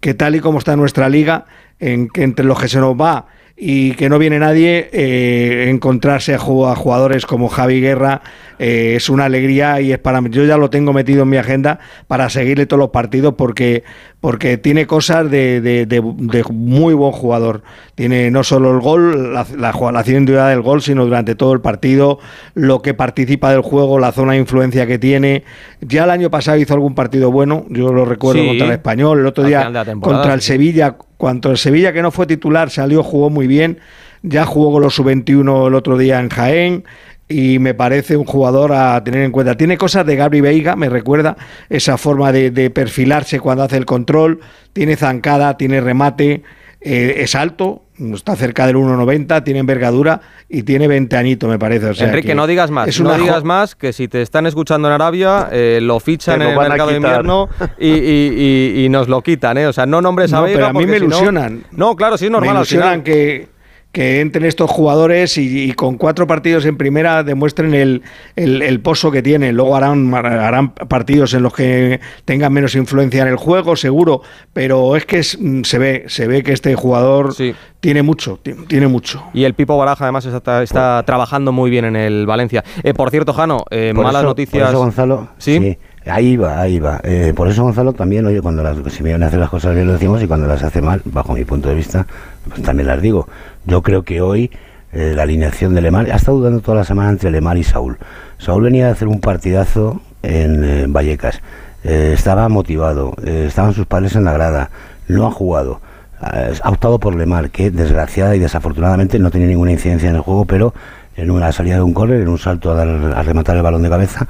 [0.00, 1.46] que tal y como está nuestra liga,
[1.80, 3.26] en que entre los que se nos va
[3.60, 8.22] y que no viene nadie, eh, encontrarse a ju- a jugadores como Javi Guerra
[8.60, 10.30] eh, es una alegría y es para mí.
[10.30, 13.82] Yo ya lo tengo metido en mi agenda para seguirle todos los partidos porque,
[14.20, 17.62] porque tiene cosas de- de muy buen jugador.
[17.98, 21.60] Tiene no solo el gol, la, la, la individual del gol, sino durante todo el
[21.60, 22.20] partido,
[22.54, 25.42] lo que participa del juego, la zona de influencia que tiene.
[25.80, 28.46] Ya el año pasado hizo algún partido bueno, yo lo recuerdo Sí.
[28.46, 29.64] contra el Español, el otro día
[30.00, 30.46] contra el sí.
[30.52, 33.80] Sevilla, cuando el Sevilla que no fue titular salió, jugó muy bien,
[34.22, 36.84] ya jugó con los sub-21 el otro día en Jaén
[37.28, 39.56] y me parece un jugador a tener en cuenta.
[39.56, 41.36] Tiene cosas de Gabri Veiga, me recuerda
[41.68, 44.38] esa forma de, de perfilarse cuando hace el control,
[44.72, 46.44] tiene zancada, tiene remate,
[46.80, 47.82] eh, es alto,
[48.14, 51.86] está cerca del 1,90, tiene envergadura y tiene 20 añitos, me parece.
[51.86, 52.88] O sea Enrique, que no digas más.
[52.88, 56.50] es no digas más que si te están escuchando en Arabia, eh, lo fichan en
[56.50, 57.48] el mercado de invierno
[57.78, 59.66] y, y- y- y nos lo quitan, ¿eh?
[59.66, 61.64] O sea, no nombres a No, pero a mí me si no- ilusionan.
[61.72, 62.54] No, claro, sí es normal.
[62.54, 62.94] Me al final.
[62.94, 63.48] ilusionan que,
[63.92, 68.02] que entren estos jugadores y, y con cuatro partidos en primera demuestren el,
[68.36, 69.56] el- el pozo que tienen.
[69.56, 74.20] Luego harán, harán partidos en los que tengan menos influencia en el juego, seguro,
[74.52, 77.34] pero es que es- mm, se ve, se ve que este jugador
[77.80, 79.24] tiene mucho, ti- tiene mucho.
[79.32, 82.62] Y el Pipo Baraja además está, está trabajando muy bien en el Valencia.
[82.82, 84.62] Eh, por cierto, Jano, eh, Por malas eso- noticias.
[84.64, 85.78] Por eso, Gonzalo, ¿Sí?
[86.08, 87.00] Ahí va, ahí va.
[87.04, 90.22] Eh, por eso, Gonzalo, también, oye, cuando las, Simeone hace las cosas bien lo decimos
[90.22, 92.06] y cuando las hace mal, bajo mi punto de vista,
[92.48, 93.28] pues también las digo.
[93.66, 94.50] Yo creo que hoy
[94.92, 97.98] eh, la alineación de Lemar, ha estado dudando toda la semana entre Lemar y Saúl.
[98.38, 101.40] Saúl venía a hacer un partidazo en eh, Vallecas.
[101.84, 104.68] Estaba motivado, estaban sus padres en la grada,
[105.06, 105.80] no ha jugado.
[106.20, 110.44] Ha optado por Lemar, que desgraciada y desafortunadamente no tenía ninguna incidencia en el juego,
[110.44, 110.74] pero
[111.16, 113.82] en una salida de un córner, en un salto a, dar- a rematar el balón
[113.82, 114.26] de cabeza,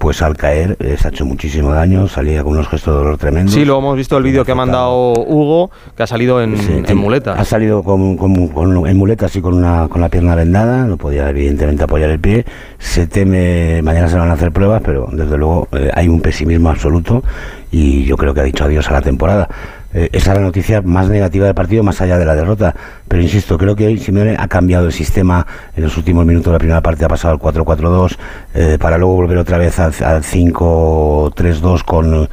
[0.00, 3.18] pues al caer eh, se ha hecho muchísimo daño, salía con unos gestos de dolor
[3.18, 3.54] tremendos.
[3.54, 6.72] Sí, lo hemos visto el vídeo que ha mandado Hugo, que ha salido en, Sí,
[6.72, 7.38] en tiene- muletas.
[7.38, 10.96] Ha salido con, con- con- en muletas y con, una, con la pierna vendada, no
[10.96, 12.46] podía evidentemente apoyar el pie.
[12.78, 16.70] Se teme, mañana se van a hacer pruebas, pero desde luego eh, hay un pesimismo
[16.70, 17.22] absoluto
[17.70, 19.48] y yo creo que ha dicho adiós a la temporada.
[19.92, 22.74] Eh, esa es la noticia más negativa del partido, más allá de la derrota.
[23.08, 26.52] Pero insisto, creo que hoy Simeone ha cambiado el sistema en los últimos minutos de
[26.52, 28.16] la primera parte, ha pasado al 4-4-2,
[28.54, 32.28] eh, para luego volver otra vez al, al 5-3-2 con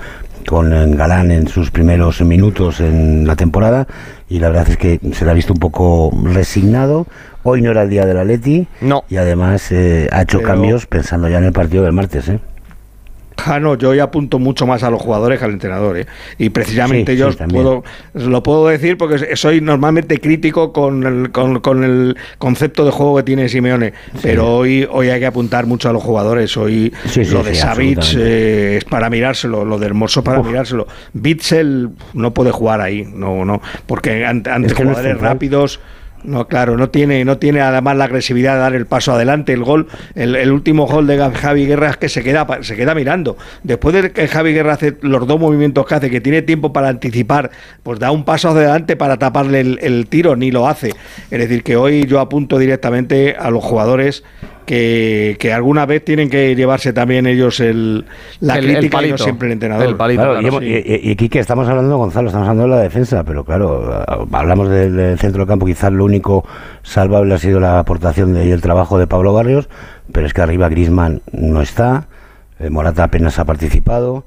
[0.48, 3.86] con eh, Galán en sus primeros minutos en la temporada
[4.30, 7.06] y la verdad es que se le ha visto un poco resignado.
[7.44, 9.04] Hoy no era el día del Atleti no.
[9.10, 12.30] y además eh, ha hecho Pero- cambios pensando ya en el partido del martes.
[12.30, 12.40] ¿eh?
[13.46, 15.98] Ah, no, yo hoy apunto mucho más a los jugadores que al entrenador.
[15.98, 16.06] ¿eh?
[16.38, 17.84] Y precisamente Sí, yo sí, puedo,
[18.14, 23.18] lo puedo decir porque soy normalmente crítico con el, con, con el concepto de juego
[23.18, 23.94] que tiene Simeone.
[24.22, 26.58] Pero hoy, hoy hay que apuntar mucho a los jugadores.
[26.58, 26.94] Hoy
[27.32, 30.48] lo de Savic eh, es para mirárselo, lo de Hermoso para Uf.
[30.48, 30.88] mirárselo.
[31.14, 35.80] Bitzel no puede jugar ahí, no, no, porque ante, ante Es que jugadores rápidos
[36.24, 39.54] No, claro, no tiene, no tiene además la agresividad de dar el paso adelante.
[39.54, 42.96] El gol, el, el último gol de Javi Guerra es que se queda, se queda
[42.96, 43.38] mirando.
[43.64, 46.90] Después de que Javi Guerra hace los dos movimientos que hace, que tiene tiempo para
[46.90, 47.52] anticipar,
[47.84, 50.94] pues da un paso adelante para taparle el tiro, ni lo hace.
[51.32, 54.24] Es decir, que hoy yo apunto directamente a los jugadores
[54.68, 58.06] que, que alguna vez tienen que llevarse también ellos el,
[58.42, 59.18] la El- el crítica y no palito.
[59.24, 59.88] siempre el entrenador.
[59.88, 60.68] El palito, Claro, claro, y, hemos- sí.
[60.86, 64.70] y- y- y, Quique, estamos hablando, Gonzalo, estamos hablando de la defensa, pero claro, hablamos
[64.70, 66.46] del, del centro del campo, quizás lo único
[66.84, 69.70] salvable ha sido la aportación de- y el trabajo de Pablo Barrios,
[70.12, 72.08] pero es que arriba Grisman no está,
[72.60, 74.26] eh, Morata apenas ha participado,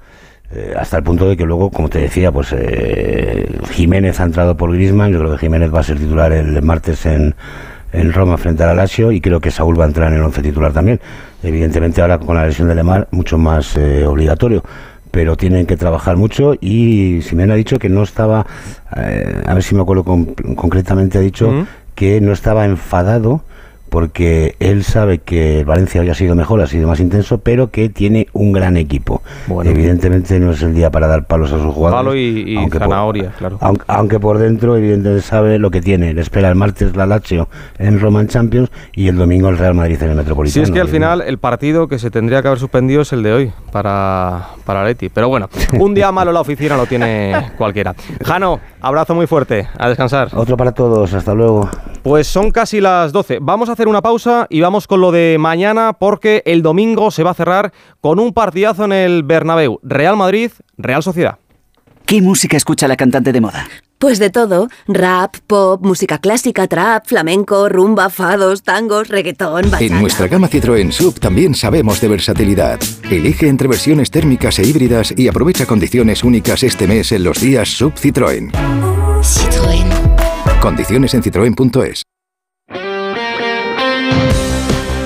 [0.53, 4.57] eh, hasta el punto de que luego, como te decía, pues eh, Jiménez ha entrado
[4.57, 7.34] por Grisman, yo creo que Jiménez va a ser titular el martes en,
[7.93, 10.43] en Roma frente al Lazio y creo que Saúl va a entrar en el once
[10.43, 11.01] titular también.
[11.43, 14.62] Evidentemente ahora con la lesión de Lemar mucho más eh, obligatorio,
[15.11, 18.47] pero tienen que trabajar mucho y Simeone ha dicho que no estaba,
[18.97, 23.43] eh, a ver si me acuerdo con- concretamente, ha dicho que no estaba enfadado
[23.91, 27.88] porque él sabe que Valencia hoy ha sido mejor, ha sido más intenso, pero que
[27.88, 29.22] tiene un gran equipo.
[29.64, 31.99] Evidentemente no es el día para dar palos a sus jugadores.
[32.05, 33.59] Palo y, y aunque por- zanahoria, claro.
[33.61, 36.14] aunque, aunque por dentro, evidentemente, sabe lo que tiene.
[36.14, 40.03] Le espera el martes la Lazio en Roman Champions y el domingo el Real Madrid
[40.03, 40.64] en el Metropolitano.
[40.64, 43.22] Si es que al final el partido que se tendría que haber suspendido es el
[43.22, 45.09] de hoy para, para Leti.
[45.09, 47.95] Pero bueno, un día malo en la oficina lo tiene cualquiera.
[48.24, 49.66] Jano, abrazo muy fuerte.
[49.78, 50.28] A descansar.
[50.34, 51.12] Otro para todos.
[51.12, 51.68] Hasta luego.
[52.03, 53.38] Pues son casi las 12.
[53.43, 57.22] Vamos a hacer una pausa y vamos con lo de mañana porque el domingo se
[57.22, 59.81] va a cerrar con un partidazo en el Bernabéu.
[59.83, 61.39] Real Madrid, Real Sociedad.
[62.07, 63.68] ¿Qué música escucha la cantante de moda?
[64.01, 69.85] Pues de todo, rap, pop, música clásica, trap, flamenco, rumba, fados, tangos, reggaetón, bachata.
[69.85, 72.81] En nuestra gama Citroën Sub también sabemos de versatilidad.
[73.11, 77.68] Elige entre versiones térmicas e híbridas y aprovecha condiciones únicas este mes en los días
[77.68, 78.51] Sub Citroën.
[79.20, 80.61] Citroën.
[80.61, 82.03] Condiciones en citroen.es.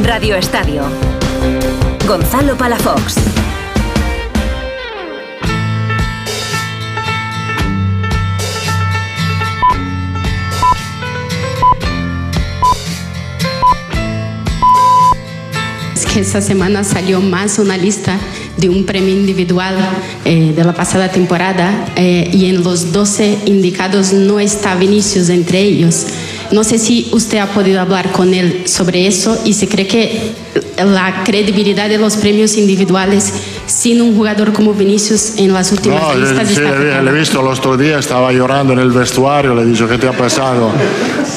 [0.04, 0.82] Radio Estadio.
[2.06, 3.16] Gonzalo Palafox.
[15.94, 18.18] Es que esta semana salió más una lista
[18.58, 19.74] de un premio individual
[20.26, 25.60] eh, de la pasada temporada eh, y en los 12 indicados no está Vinicius entre
[25.62, 26.06] ellos.
[26.50, 30.32] No sé si usted ha podido hablar con él sobre eso y si cree que
[30.76, 33.32] la credibilidad de los premios individuales
[33.66, 37.40] sin un jugador como Vinicius en las últimas No, listas sí, está le he visto
[37.40, 40.70] el otro día, estaba llorando en el vestuario, le he dicho, ¿qué te ha pasado?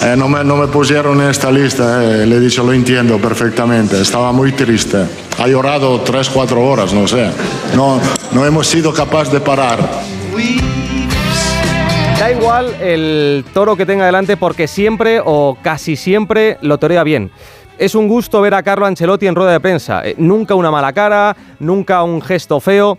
[0.04, 3.18] Eh, no, me, no me pusieron en esta lista, eh, le he dicho, lo entiendo
[3.20, 4.98] perfectamente, estaba muy triste.
[5.38, 7.30] Ha llorado tres, cuatro horas, no sé.
[7.76, 8.00] No,
[8.32, 10.04] no hemos sido capaces de parar.
[12.20, 17.30] Da igual el toro que tenga delante porque siempre o casi siempre lo torea bien.
[17.78, 20.02] Es un gusto ver a Carlo Ancelotti en rueda de prensa.
[20.04, 22.98] Eh, nunca una mala cara, nunca un gesto feo.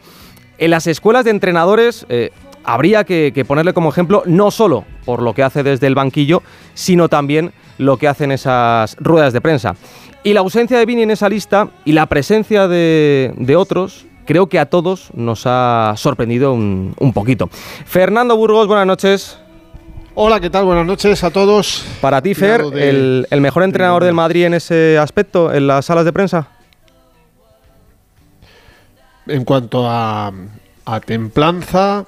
[0.57, 2.31] En las escuelas de entrenadores eh,
[2.63, 6.45] habría que, ponerle como ejemplo no solo por lo que hace desde el banquillo,
[6.75, 9.75] sino también lo que hace en esas ruedas de prensa.
[10.23, 14.59] Y la ausencia de Vini en esa lista y la presencia de otros, creo que
[14.59, 17.49] a todos nos ha sorprendido un, un poquito.
[17.87, 19.39] Fernando Burgos, buenas noches.
[20.15, 20.67] Hola, ¿qué tal?
[20.67, 21.83] Buenas noches a todos.
[22.03, 25.87] Para ti, Fer, de- el, el mejor entrenador del Madrid en ese aspecto, en las
[25.87, 26.49] salas de prensa.
[29.27, 30.31] En cuanto a,
[30.85, 32.05] a templanza,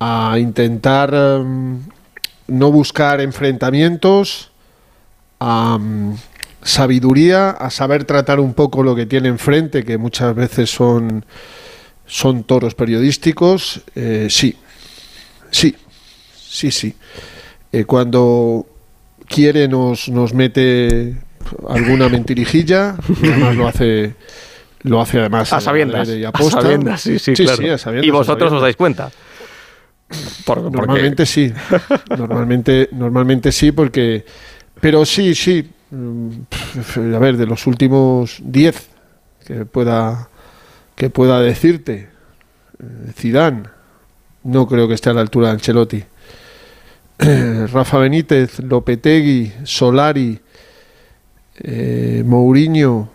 [0.00, 1.80] a intentar em,
[2.46, 4.52] no buscar enfrentamientos,
[5.40, 5.78] a
[6.64, 11.24] sabiduría, a saber tratar un poco lo que tiene enfrente, que muchas veces son,
[12.06, 14.56] son toros periodísticos, eh, sí,
[15.50, 15.76] sí,
[16.34, 16.94] sí, sí.
[17.70, 18.66] Eh, cuando
[19.28, 21.16] quiere nos, nos mete
[21.68, 24.14] alguna mentirijilla, además lo hace
[24.84, 26.08] lo hace además A sabiendas.
[26.08, 27.74] A sabiendas, sí, sí, claro.
[27.74, 29.10] a sabiendas, Y vosotros os dais cuenta.
[30.44, 31.52] Por- porque- Normalmente sí.
[32.16, 34.24] Normalmente, normalmente sí, porque.
[34.80, 35.70] Pero sí, sí.
[35.90, 36.30] Mm,
[37.14, 38.88] A ver, de los últimos 10
[39.46, 40.28] que pueda
[40.94, 42.08] que pueda decirte,
[42.78, 43.64] eh, Zidane,
[44.44, 46.04] no creo que esté a la altura de Ancelotti.
[47.72, 50.40] Rafa Benítez, Lopetegui, Solari,
[51.56, 53.08] eh, Mourinho,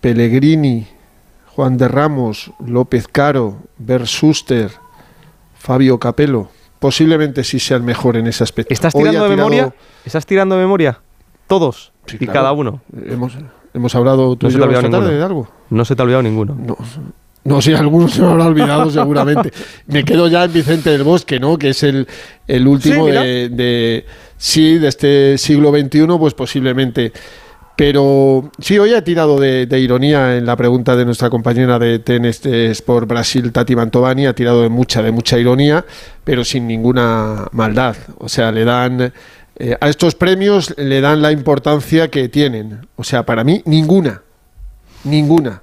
[0.00, 0.86] Pellegrini,
[1.54, 4.70] Juan de Ramos, López Caro, Bersuster,
[5.56, 6.48] Fabio Capello.
[6.80, 8.74] Posiblemente sí sea el mejor en ese aspecto.
[8.74, 9.74] ¿Estás tirando ha de tirado- memoria?
[10.04, 11.00] ¿Estás tirando de memoria?
[11.46, 12.32] Todos y claro.
[12.32, 12.80] cada uno.
[13.06, 13.32] Hemos,
[13.74, 15.18] hemos hablado tú No y se te yo ha olvidado esta tarde ninguno.
[15.18, 15.48] de algo.
[15.70, 16.54] No se te ha olvidado ninguno.
[16.58, 16.76] No,
[17.44, 19.52] no sí, algunos se me habrá olvidado seguramente.
[19.86, 21.58] Me quedo ya en Vicente del Bosque, ¿no?
[21.58, 22.06] Que es el,
[22.46, 27.12] el último Sí, de, de- sí, de este siglo XXI, pues posiblemente.
[27.74, 31.98] Pero sí, hoy ha tirado de, de ironía en la pregunta de nuestra compañera de
[32.00, 35.84] TNS Sport Brasil, Tati Mantovani, ha tirado de mucha, de mucha ironía,
[36.22, 37.96] pero sin ninguna maldad.
[38.18, 39.12] O sea, le dan
[39.64, 42.88] eh, a estos premios le dan la importancia que tienen.
[42.96, 44.22] O sea, para mí, ninguna.
[45.04, 45.62] Ninguna.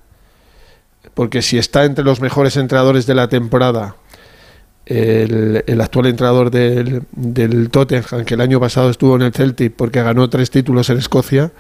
[1.13, 3.97] Porque si está entre los mejores entrenadores de la temporada,
[4.85, 9.73] el, el actual entrenador del, del Tottenham, que el año pasado estuvo en el Celtic
[9.75, 11.51] porque ganó tres títulos en Escocia,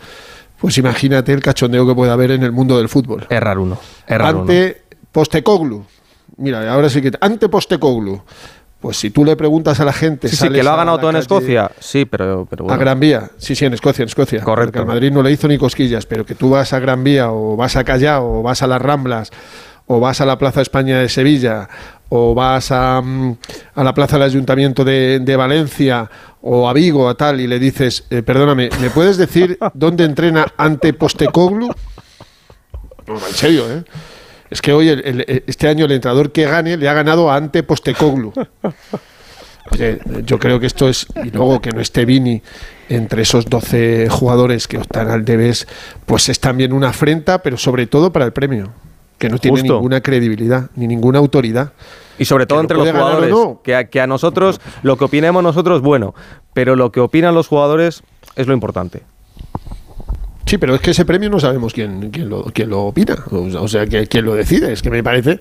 [0.61, 3.27] pues imagínate el cachondeo que puede haber en el mundo del fútbol.
[3.29, 3.77] Errar uno.
[4.07, 4.41] Errar uno.
[4.43, 4.81] ante
[5.11, 5.83] Postecoglu.
[6.37, 7.11] Mira, ahora sí que.
[7.19, 8.21] Ante Postecoglu.
[8.79, 10.29] Pues si tú le preguntas a la gente.
[10.29, 11.69] Sí, que lo ha a ganado todo en Escocia.
[11.79, 12.75] Sí, pero, pero bueno.
[12.75, 14.41] A Gran Vía, sí, sí, en Escocia, en Escocia.
[14.41, 14.71] Correcto.
[14.71, 17.31] Porque al Madrid no le hizo ni cosquillas, pero que tú vas a Gran Vía
[17.31, 19.31] o vas a Callao o vas a las Ramblas
[19.87, 21.67] o vas a la Plaza España de Sevilla
[22.09, 23.37] o vas a, mm,
[23.75, 26.09] a la Plaza del Ayuntamiento de, de Valencia
[26.41, 30.47] o a Vigo a tal y le dices, eh, perdóname, ¿me puedes decir dónde entrena
[30.57, 31.73] ante Postecoglu?
[33.07, 33.83] No, en serio, ¿eh?
[34.49, 37.35] Es que hoy, el- el- este año, el entrenador que gane le ha ganado a
[37.35, 38.33] ante Postecoglu.
[39.71, 41.05] Oye, yo creo que esto es.
[41.23, 42.41] Y luego que no esté Vini
[42.89, 45.67] entre esos 12 jugadores que optan al Debes,
[46.05, 48.71] pues es también una afrenta, pero sobre todo para el premio,
[49.19, 51.73] que no tiene ninguna credibilidad ni ninguna autoridad.
[52.17, 53.29] Y sobre todo entre los jugadores.
[53.29, 53.61] no.
[53.63, 56.15] Que, a, que a nosotros, lo que opinemos nosotros, bueno.
[56.53, 58.01] Pero lo que opinan los jugadores
[58.35, 59.03] es lo importante.
[60.49, 63.67] Sí, pero es que ese premio no sabemos quién, quién, lo, quién lo opina, o,
[63.67, 64.73] sea, que- quién lo decide.
[64.73, 65.39] Es que me parece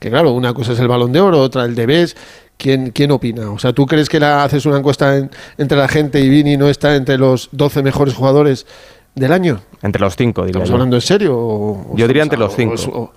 [0.00, 2.16] que, claro, una cosa es el balón de oro, otra el Debes.
[2.56, 3.50] ¿Quién, ¿Quién opina?
[3.50, 6.56] O sea, ¿tú crees que la, haces una encuesta en- entre la gente y Vini
[6.56, 8.64] no está entre los 12 mejores jugadores
[9.14, 9.60] del año?
[9.82, 10.74] Entre los cinco, diría ¿Estamos yo.
[10.76, 11.36] hablando en serio?
[11.36, 12.74] O, o Yo diría o- entre los o cinco.
[12.76, 13.12] es- O,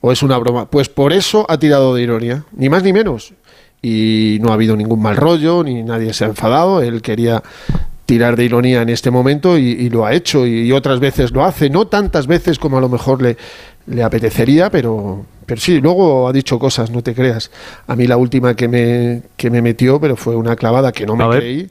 [0.00, 0.66] o es una broma.
[0.68, 3.34] Pues por eso ha tirado de ironía, ni más ni menos.
[3.80, 6.82] Y no ha habido ningún mal rollo, ni nadie se ha enfadado.
[6.82, 7.40] Él quería
[8.12, 10.46] tirar de ironía en este momento y, y lo ha hecho.
[10.46, 13.38] Y, otras veces lo hace, no tantas veces como a lo mejor le,
[13.86, 17.50] le apetecería, pero, pero sí, luego ha dicho cosas, no te creas.
[17.86, 21.16] A mí la última que me, que me metió, pero fue una clavada que no
[21.16, 21.70] me creí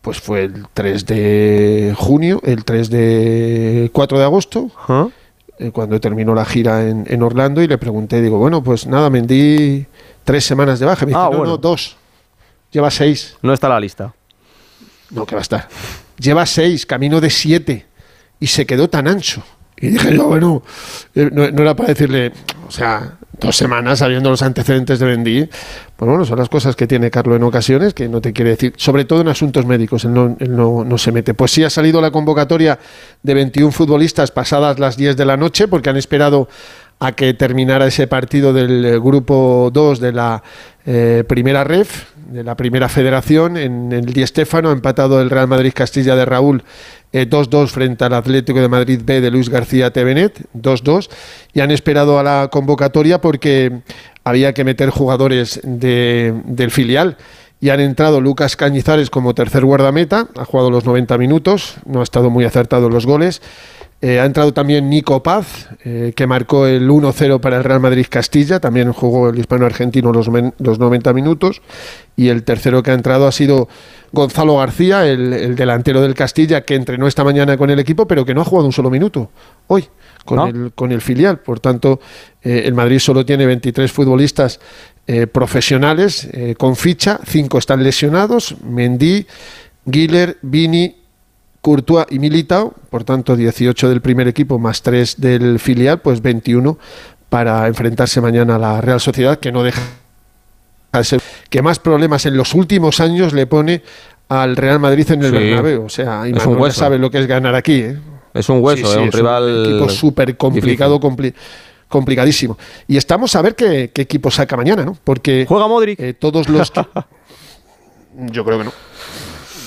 [0.00, 4.72] pues fue el 3 de junio, el 3 de 4 de agosto,
[5.60, 9.10] eh, cuando terminó la gira en, en Orlando y le pregunté, digo, bueno, pues nada,
[9.10, 9.86] me di
[10.24, 11.06] tres semanas de baja.
[11.06, 11.52] Me dice, Ah, no, bueno.
[11.52, 11.96] no, dos.
[12.72, 13.36] Lleva seis.
[13.42, 14.12] No está la lista.
[15.12, 15.68] No, que va a estar.
[16.18, 17.86] Lleva seis, camino de siete.
[18.40, 19.42] Y se quedó tan ancho.
[19.82, 20.62] Y dije yo, bueno,
[21.14, 22.32] eh, no, era para decirle,
[22.66, 25.48] o sea, dos semanas sabiendo los antecedentes de Bendy.
[25.96, 28.74] Pues bueno, son las cosas que tiene Carlos en ocasiones, que no te quiere decir,
[28.76, 31.34] sobre todo en asuntos médicos, él no, él no, no se mete.
[31.34, 32.78] Pues sí ha salido la convocatoria
[33.22, 36.48] de 21 futbolistas pasadas las 10 de la noche, porque han esperado
[37.00, 40.42] a que terminara ese partido del eh, grupo 2 de la
[40.86, 45.48] eh, primera ref, de la primera federación, en el Di Stéfano, ha empatado el Real
[45.48, 46.62] Madrid Castilla de Raúl
[47.12, 51.08] eh, 2-2 frente al Atlético de Madrid B de Luis García Tevenet, 2-2,
[51.52, 53.80] y han esperado a la convocatoria porque
[54.24, 57.16] había que meter jugadores de- del filial.
[57.60, 62.02] Y han entrado Lucas Cañizares como tercer guardameta, ha jugado los 90 minutos, no ha
[62.02, 63.40] estado muy acertado en los goles.
[64.04, 68.04] Eh, ha entrado también Nico Paz, eh, que marcó el 1-0 para el Real Madrid
[68.10, 71.62] Castilla, también jugó el hispano-argentino los, men- los 90 minutos.
[72.16, 73.68] Y el tercero que ha entrado ha sido
[74.10, 78.24] Gonzalo García, el, el delantero del Castilla, que entrenó esta mañana con el equipo, pero
[78.26, 79.30] que no ha jugado un solo minuto
[79.68, 79.86] hoy
[80.24, 80.46] con, ¿No?
[80.48, 81.38] el, con el filial.
[81.38, 82.00] Por tanto,
[82.42, 84.58] eh, el Madrid solo tiene 23 futbolistas
[85.32, 86.28] profesionales
[86.58, 89.26] con ficha, cinco están lesionados, Mendy,
[89.84, 90.94] Guiller, Vini,
[91.62, 96.76] Courtois y Militao, por tanto 18 del primer equipo más 3 del filial, pues 21
[97.30, 99.80] para enfrentarse mañana a la Real Sociedad, que no deja
[100.92, 103.82] de ser- que más problemas en los últimos años le pone
[104.28, 105.36] al Real Madrid en el Sí.
[105.38, 105.84] Bernabéu.
[105.84, 107.74] O sea, y Es un Manuel sabe lo que es ganar aquí.
[107.80, 107.98] ¿eh?
[108.34, 109.66] Es un hueso, Sí, sí, eh, un es rival.
[109.66, 111.32] equipo súper complicado, compli-
[111.88, 112.58] complicadísimo.
[112.88, 114.96] Y estamos a ver qué, qué equipo saca mañana, ¿no?
[115.04, 115.44] Porque.
[115.48, 116.18] ¿Juega Modric?
[116.18, 116.72] todos los.
[118.32, 118.72] Yo creo que no.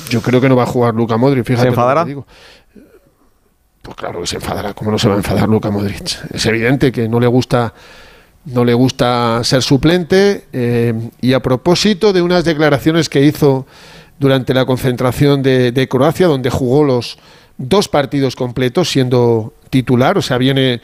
[0.09, 1.45] Yo creo que no va a jugar Luca Modric.
[1.45, 2.05] Fíjate ¿Se lo que enfadará?
[2.05, 2.25] digo.
[3.81, 4.73] Pues claro que se enfadará.
[4.73, 6.17] ¿Cómo no se va a enfadar Luca Modric?
[6.33, 7.73] Es evidente que no le gusta.
[8.45, 10.45] No le gusta ser suplente.
[10.53, 13.65] eh, y a propósito de unas declaraciones que hizo
[14.19, 17.17] durante la concentración de, de Croacia, donde jugó los
[17.57, 20.81] dos partidos completos siendo titular, o sea, viene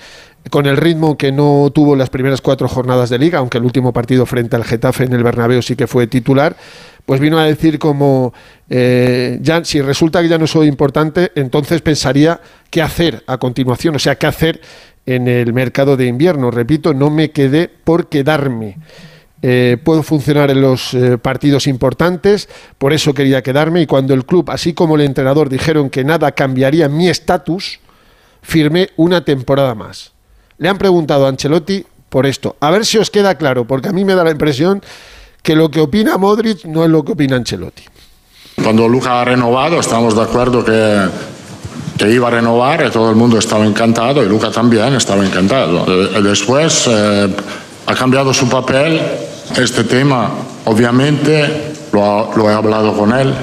[0.49, 3.93] con el ritmo que no tuvo las primeras cuatro jornadas de liga, aunque el último
[3.93, 6.55] partido frente al Getafe en el Bernabéu sí que fue titular,
[7.05, 8.33] pues vino a decir como,
[8.69, 12.39] eh, ya, si resulta que ya no soy importante, entonces pensaría
[12.69, 14.61] qué hacer a continuación, o sea, qué hacer
[15.05, 16.51] en el mercado de invierno.
[16.51, 18.77] Repito, no me quedé por quedarme.
[19.41, 22.47] eh, puedo funcionar en los eh, partidos importantes,
[22.77, 26.31] por eso quería quedarme y cuando el club, así como el entrenador, dijeron que nada
[26.33, 27.79] cambiaría mi estatus,
[28.43, 30.11] firmé una temporada más.
[30.57, 32.55] Le han preguntado a Ancelotti por esto.
[32.59, 34.81] A ver si os queda claro, porque a mí me da la impresión
[35.41, 37.83] que lo que opina Modric no es lo que opina Ancelotti.
[38.63, 41.05] Cuando Luca ha renovado, estamos de acuerdo que,
[41.97, 45.85] que iba a renovar y todo el mundo estaba encantado y Luca también estaba encantado.
[45.87, 47.27] Eh, Después eh,
[47.87, 49.01] ha cambiado su papel.
[49.57, 50.29] Este tema,
[50.65, 53.33] obviamente, lo, lo he hablado con él.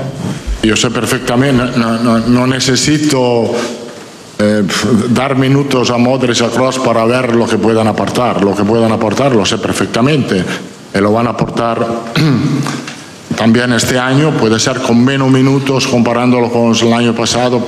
[0.62, 3.50] Yo sé perfectamente, no, no- no necesito
[4.38, 4.62] eh,
[5.10, 8.42] dar minutos a Modric y a Kroos para ver lo que puedan aportar.
[8.44, 10.44] Lo que puedan aportar lo sé perfectamente.
[10.94, 11.86] Lo van a aportar
[13.36, 14.32] también este año.
[14.32, 17.62] Puede ser con menos minutos comparándolo con el año pasado.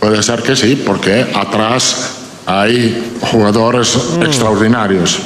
[0.00, 5.20] Puede ser que sí, porque atrás hay jugadores extraordinarios.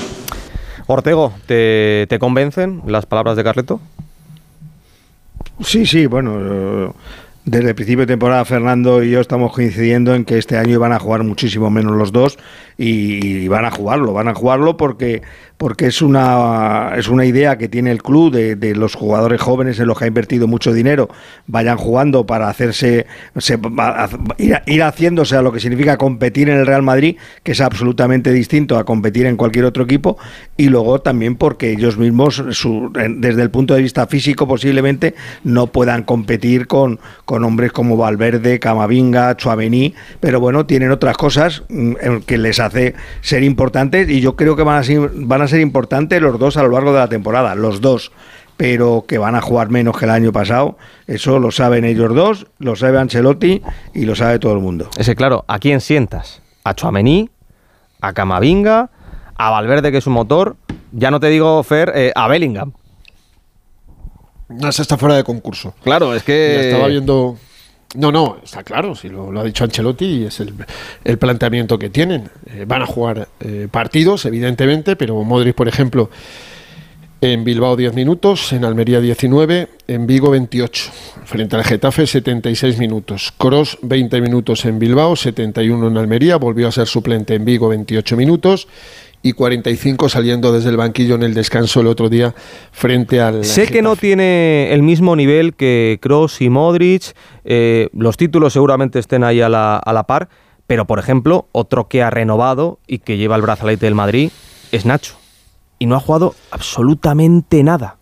[0.87, 3.81] Ortego, ¿te, te convencen las palabras de Carleto?
[5.63, 6.91] Sí, sí, bueno, eh,
[7.45, 10.93] desde el principio de temporada Fernando y yo estamos coincidiendo en que este año iban
[10.93, 12.39] a jugar muchísimo menos los dos
[12.79, 15.23] y, y van a jugarlo, van a jugarlo porque
[15.61, 19.89] porque es una es una idea que tiene el club de, los jugadores jóvenes en
[19.89, 21.11] los que ha invertido mucho dinero.
[21.47, 23.07] Vayan jugando para hacerse
[23.37, 23.59] se-
[24.39, 28.33] ir, ir haciéndose a lo que significa competir en el Real Madrid que es absolutamente
[28.33, 30.17] distinto a competir en cualquier otro equipo
[30.57, 35.67] y luego también porque ellos mismos su- desde el punto de vista físico posiblemente no
[35.67, 42.21] puedan competir con, con hombres como Valverde, Camavinga, Chuamení, pero bueno, tienen otras cosas mm,
[42.25, 44.87] que les hace ser importantes y yo creo que van a
[45.17, 48.13] van a ser importantes los dos a lo largo de la temporada, los dos
[48.61, 50.77] pero que van a jugar menos que el año pasado,
[51.07, 53.63] eso lo saben ellos dos, lo sabe Ancelotti
[53.95, 54.91] y lo sabe todo el mundo.
[54.99, 56.43] Ese, claro, ¿a quién sientas?
[56.63, 57.31] ¿A Chuamení?
[58.03, 58.91] ¿A Camavinga?
[59.35, 60.57] ¿A Valverde, que es un motor?
[60.93, 62.75] Ya no te digo, Fer, eh, a Bellingham.
[64.51, 65.73] No, esa está fuera de concurso.
[65.83, 66.53] Claro, es que...
[66.55, 67.39] Ya estaba viendo.
[67.97, 70.55] No, no, está claro, si lo, ha dicho Ancelotti y es el,
[71.03, 72.31] el planteamiento que tienen.
[72.47, 76.09] Eh, van a jugar eh, partidos, evidentemente, pero Modric, por ejemplo,
[77.21, 80.91] en Bilbao 10 minutos, en Almería 19, en Vigo 28,
[81.25, 83.33] frente al Getafe 76 minutos.
[83.37, 88.17] Cross 20 minutos en Bilbao, 71 en Almería, volvió a ser suplente en Vigo 28
[88.17, 88.69] minutos
[89.23, 92.35] y 45 saliendo desde el banquillo en el descanso el otro día
[92.73, 97.15] frente al Sé que no tiene el mismo nivel que Kroos y Modric,
[97.45, 100.29] eh, los títulos seguramente estén ahí a la, a la par,
[100.67, 104.31] pero por ejemplo, otro que ha renovado y que lleva el brazalete del Madrid
[104.73, 105.15] es Nacho.
[105.79, 107.97] Y no ha jugado absolutamente nada.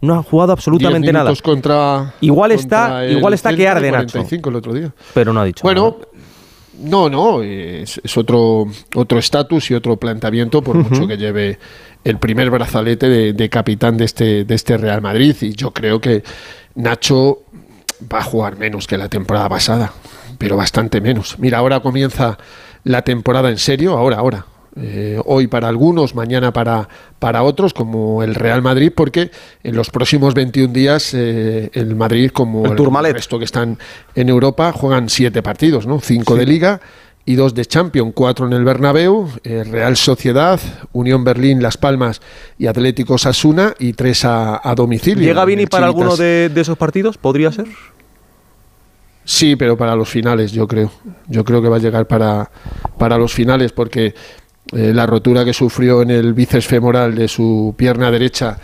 [0.00, 1.32] No ha jugado absolutamente 10 nada.
[1.42, 4.12] Contra, Igual contra está- igual está que arde, Nacho.
[4.12, 4.92] 45 el otro día.
[5.14, 5.96] Pero no ha dicho Bueno,
[6.80, 11.58] no, no, es, es otro otro estatus y otro planteamiento, por mucho que lleve
[12.04, 15.36] el primer brazalete de, de capitán de este, de este Real Madrid.
[15.40, 16.22] Y yo creo que
[16.74, 17.42] Nacho
[18.12, 19.92] va a jugar menos que la temporada pasada,
[20.38, 21.38] pero bastante menos.
[21.38, 22.38] Mira, ahora comienza
[22.82, 24.46] la temporada en serio, ahora, ahora.
[24.76, 29.30] Eh, hoy para algunos, mañana para, para otros, como el Real Madrid, porque
[29.62, 33.78] en los próximos 21 días eh, el Madrid, como El resto que están
[34.14, 36.00] en Europa, juegan siete partidos, ¿no?
[36.00, 36.80] Cinco de Liga
[37.24, 40.60] y dos de Champions, cuatro en el Bernabéu, eh, Real Sociedad,
[40.92, 42.20] Unión Berlín, Las Palmas
[42.58, 45.24] y Atlético Sasuna y tres a, a domicilio.
[45.24, 47.16] ¿Llega Vini para alguno de, de esos partidos?
[47.16, 47.66] ¿Podría ser?
[49.24, 50.90] Sí, pero para los finales, yo creo.
[51.28, 52.50] Yo creo que va a llegar para,
[52.98, 54.14] para los finales, porque
[54.74, 58.58] eh, la rotura que sufrió en el bíceps femoral de su pierna derecha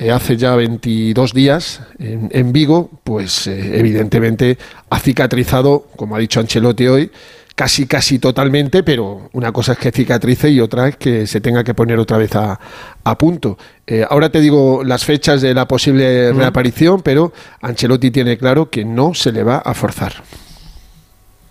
[0.00, 4.56] eh, hace ya 22 días en, en Vigo, pues eh, evidentemente
[4.88, 7.10] ha cicatrizado, como ha dicho Ancelotti hoy,
[7.54, 11.62] casi casi totalmente, pero una cosa es que cicatrice y otra es que se tenga
[11.64, 12.58] que poner otra vez a,
[13.04, 13.58] a punto.
[13.86, 18.86] Eh, ahora te digo las fechas de la posible reaparición, pero Ancelotti tiene claro que
[18.86, 20.14] no se le va a forzar.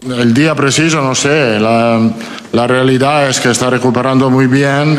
[0.02, 2.00] El día preciso no sé, la,
[2.54, 4.98] la realidad es que está recuperando muy bien,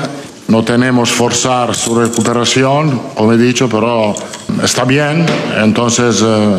[0.48, 4.14] no tenemos forzar su recuperación, como he dicho, pero
[4.62, 5.24] está bien,
[5.56, 6.56] entonces eh,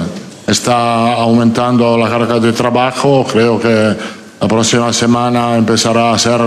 [0.48, 3.96] está aumentando la carga de trabajo, creo que
[4.42, 6.42] la próxima semana empezará a hacer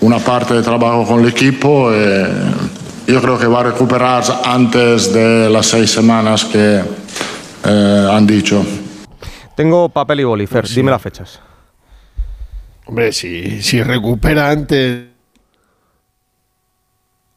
[0.00, 1.92] una parte de trabajo con el equipo.
[1.92, 2.26] eh,
[3.06, 6.82] yo creo que va a recuperar antes de las seis semanas que
[7.64, 8.87] eh, han dicho.
[9.58, 11.40] Tengo papel y boli, Fer, dime las fechas.
[12.86, 15.06] Hombre, si, si recupera antes.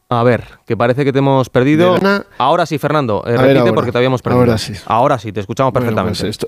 [0.07, 1.97] A ver, que parece que te hemos perdido.
[2.37, 3.73] Ahora sí, Fernando, eh, repite ahora.
[3.73, 4.41] porque te habíamos perdido.
[4.41, 4.73] Ahora sí.
[4.85, 6.19] Ahora sí, te escuchamos Bueno, perfectamente.
[6.19, 6.47] pues esto-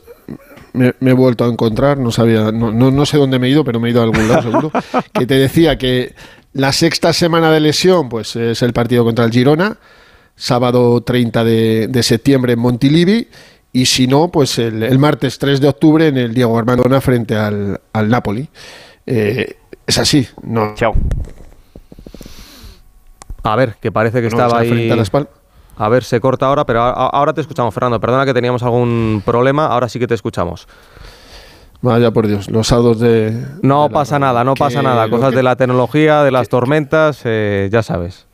[0.73, 3.49] me, me he vuelto a encontrar, no sabía, no, no, no sé dónde me he
[3.49, 4.71] ido, pero me he ido a algún lado seguro.
[5.13, 6.13] que te decía que
[6.53, 9.77] la sexta semana de lesión, pues es el partido contra el Girona.
[10.35, 13.27] sábado 30 de, de septiembre en Montilivi
[13.73, 17.01] y si no, pues el, el, martes 3 de octubre en el Diego Armando Maradona
[17.01, 18.47] frente al, al Napoli.
[19.07, 20.75] Eh, es así, no.
[20.75, 20.93] Chao.
[23.41, 24.89] A ver, que parece que estaba ahí.
[25.75, 27.99] A ver, se corta ahora, pero ahora te escuchamos, Fernando.
[27.99, 30.67] Perdona que teníamos algún problema, ahora sí que te escuchamos.
[31.81, 33.45] Vaya por Dios, los sábados de...
[33.61, 35.09] No pasa nada, no pasa nada.
[35.09, 38.27] Cosas de la tecnología, de las tormentas, eh, ya sabes.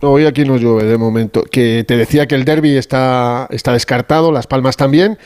[0.00, 1.42] Hoy aquí no llueve de momento.
[1.42, 5.18] Que te decía que el derby está, está descartado, Las Palmas también.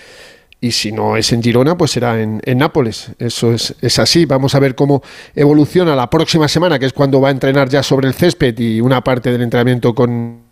[0.60, 3.12] Y si no es en Girona, pues será en, en Nápoles.
[3.18, 4.24] Eso es, es, así.
[4.24, 5.02] Vamos a ver cómo
[5.34, 8.80] evoluciona la próxima semana, que es cuando va a entrenar ya sobre el césped y
[8.80, 10.48] una parte del entrenamiento con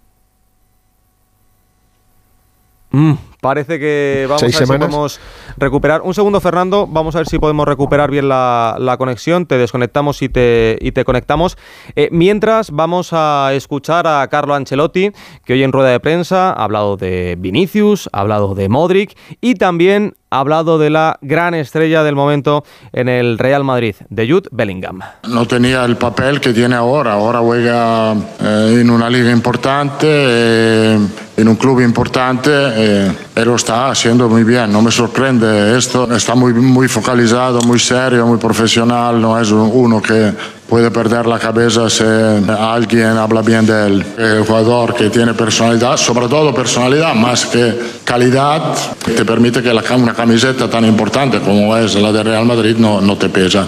[2.97, 5.20] Mm, parece que vamos a ver si podemos
[5.56, 6.02] recuperar.
[6.02, 9.46] Un segundo, Fernando, vamos a ver si podemos recuperar bien la, la conexión.
[9.46, 11.56] Te desconectamos y te, y te conectamos.
[11.94, 15.10] Eh, mientras, vamos a escuchar a Carlo Ancelotti,
[15.44, 19.54] que hoy en rueda de prensa ha hablado de Vinicius, ha hablado de Modric y
[19.54, 24.48] también ha hablado de la gran estrella del momento en el Real Madrid, de Jude
[24.50, 25.00] Bellingham.
[25.28, 30.98] No tenía el papel que tiene ahora, ahora juega eh, en una liga importante, eh,
[31.36, 36.10] en un club importante, eh, y lo está haciendo muy bien, no me sorprende esto,
[36.14, 40.32] está muy, muy focalizado, muy serio, muy profesional, no es uno que
[40.66, 44.06] puede perder la cabeza si alguien habla bien de él.
[44.16, 49.82] El jugador que tiene personalidad, sobre todo personalidad más que calidad, te permite que la,
[49.94, 53.66] una camiseta tan importante como es la de Real Madrid no, no te pesa.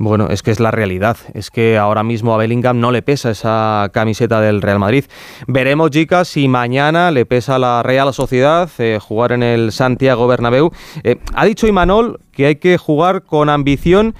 [0.00, 1.18] Bueno, es que es la realidad.
[1.34, 5.04] Es que ahora mismo a Bellingham no le pesa esa camiseta del Real Madrid.
[5.46, 10.26] Veremos, chicas, si mañana le pesa a la Real Sociedad eh, jugar en el Santiago
[10.26, 10.70] Bernabéu.
[11.04, 14.14] Eh, ha dicho Imanol que hay que jugar con ambición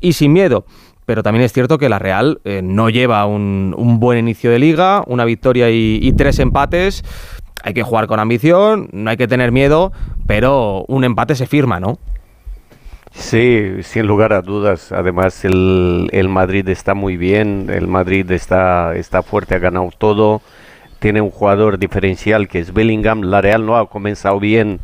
[0.00, 0.64] y sin miedo.
[1.04, 5.04] Pero también es cierto que la Real eh, no lleva un, buen inicio de liga,
[5.06, 7.04] una victoria y, y tres empates.
[7.62, 9.92] Hay que jugar con ambición, no hay que tener miedo,
[10.26, 11.98] pero un empate se firma, ¿no?
[13.16, 14.92] Sí, sin lugar a dudas.
[14.92, 20.42] Además, el, el, Madrid está muy bien, el Madrid está, está fuerte, ha ganado todo.
[20.98, 23.22] Tiene un jugador diferencial que es Bellingham.
[23.22, 24.80] La Real no ha comenzado bien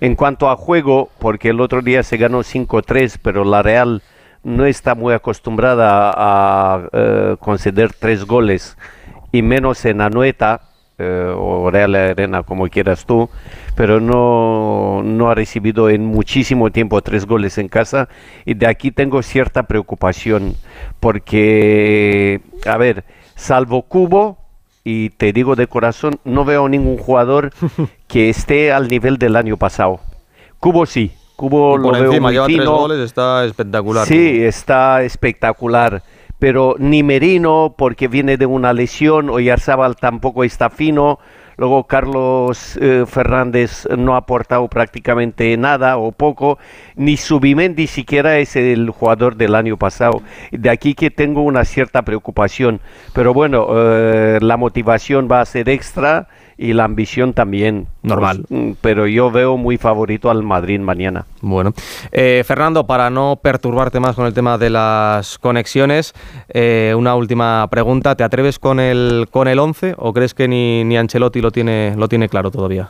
[0.00, 4.02] en cuanto a juego, porque el otro día se ganó 5-3, pero la Real
[4.42, 8.76] no está muy acostumbrada a, uh, conceder tres goles
[9.32, 10.62] y menos en Anoeta
[10.98, 13.28] eh, o Real Arena, como quieras tú,
[13.76, 18.08] pero no, no ha recibido en muchísimo tiempo tres goles en casa
[18.44, 20.56] y de aquí tengo cierta preocupación
[20.98, 23.04] porque, a ver,
[23.36, 24.38] salvo Cubo,
[24.82, 27.52] y te digo de corazón, no veo ningún jugador
[28.08, 30.00] que esté al nivel del año pasado.
[30.58, 32.62] Cubo sí, Cubo lo veo encima, muy lleva fino.
[32.62, 34.06] tres goles, está espectacular.
[34.06, 36.02] Sí, está espectacular
[36.38, 41.18] pero ni Merino porque viene de una lesión, Oyarzabal tampoco está fino,
[41.56, 46.58] luego Carlos eh, Fernández no ha aportado prácticamente nada o poco,
[46.96, 50.22] ni Subimendi siquiera es el jugador del año pasado.
[50.50, 52.80] De aquí que tengo una cierta preocupación,
[53.12, 56.28] pero bueno, eh, la motivación va a ser extra
[56.58, 57.86] y la ambición también.
[58.02, 58.44] Normal.
[58.48, 61.26] Pues, pero yo veo muy favorito al Madrid mañana.
[61.42, 61.72] Bueno.
[62.12, 66.14] Eh, Fernando, para no perturbarte más con el tema de las conexiones,
[66.48, 68.14] eh, una última pregunta.
[68.16, 71.94] ¿Te atreves con el con el 11 o crees que ni, ni Ancelotti lo tiene,
[71.96, 72.88] lo tiene claro todavía?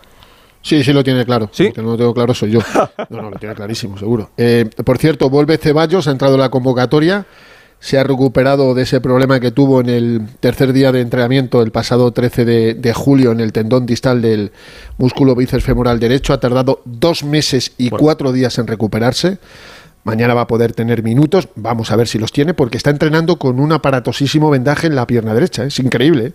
[0.66, 1.48] Sí, sí lo tiene claro.
[1.52, 1.70] ¿Sí?
[1.70, 2.60] Que no lo tengo claro soy yo.
[3.09, 4.30] No, no, lo tiene clarísimo, seguro.
[4.36, 7.24] Eh, por cierto, vuelve Ceballos, ha entrado en la convocatoria
[7.78, 11.70] se ha recuperado de ese problema que tuvo en el tercer día de entrenamiento el
[11.70, 14.51] pasado 13 de, de julio en el tendón distal del
[14.97, 16.32] músculo bíceps femoral derecho.
[16.32, 18.02] Ha tardado dos meses y bueno.
[18.02, 19.38] cuatro días en recuperarse.
[20.05, 21.48] Mañana va a poder tener minutos.
[21.55, 25.06] Vamos a ver si los tiene, porque está entrenando con un aparatosísimo vendaje en la
[25.06, 25.64] pierna derecha.
[25.64, 26.26] Es increíble.
[26.26, 26.32] ¿eh?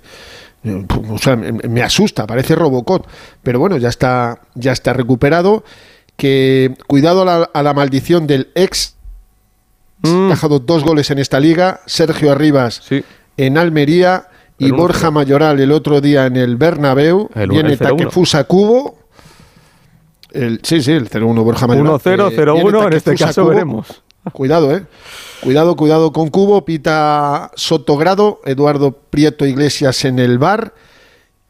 [1.09, 3.07] O sea, me asusta, parece Robocop.
[3.41, 5.63] Pero bueno, ya está, ya está recuperado.
[6.15, 8.95] Que cuidado a la, a la maldición del ex
[10.01, 10.27] Mm.
[10.27, 11.81] Ha dejado dos goles en esta liga.
[11.85, 13.03] Sergio Arribas sí.
[13.37, 14.27] en Almería
[14.57, 17.29] y Borja uno, Mayoral el otro día en el Bernabéu.
[17.35, 18.99] El, viene el 0, Takefusa Cubo.
[20.31, 21.93] El, sí, sí, el 0-1 Borja Mayoral.
[21.93, 23.53] 1-0, 0-1, en este caso Cubo.
[23.53, 24.01] veremos.
[24.31, 24.85] Cuidado, eh.
[25.41, 26.65] Cuidado, cuidado con Cubo.
[26.65, 30.73] Pita Sotogrado, Eduardo Prieto Iglesias en el bar.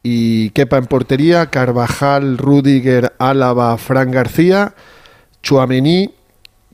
[0.02, 4.74] Y Kepa en portería, Carvajal, Rudiger, Álava, Fran García,
[5.42, 6.12] Chuamení,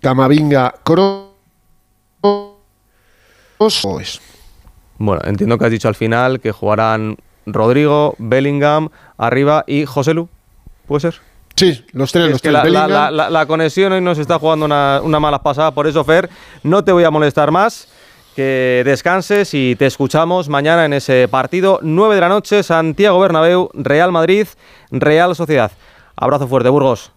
[0.00, 1.28] Camavinga, Kroos.
[3.58, 4.20] Pues.
[4.98, 10.28] Bueno, entiendo que has dicho al final que jugarán Rodrigo, Bellingham, arriba y Joselu.
[10.86, 11.27] ¿Puede ser?
[11.58, 12.26] Sí, los tres.
[12.26, 15.18] Es los que tres la, la, la, la, conexión hoy nos está jugando una, una
[15.18, 16.30] mala pasada, por eso, Fer,
[16.62, 17.88] no te voy a molestar más.
[18.36, 23.70] que descanses y te escuchamos mañana en ese partido 9 de la noche, Santiago Bernabéu,
[23.74, 24.46] Real Madrid,
[24.92, 25.72] Real Sociedad.
[26.14, 27.10] Abrazo fuerte, Burgos.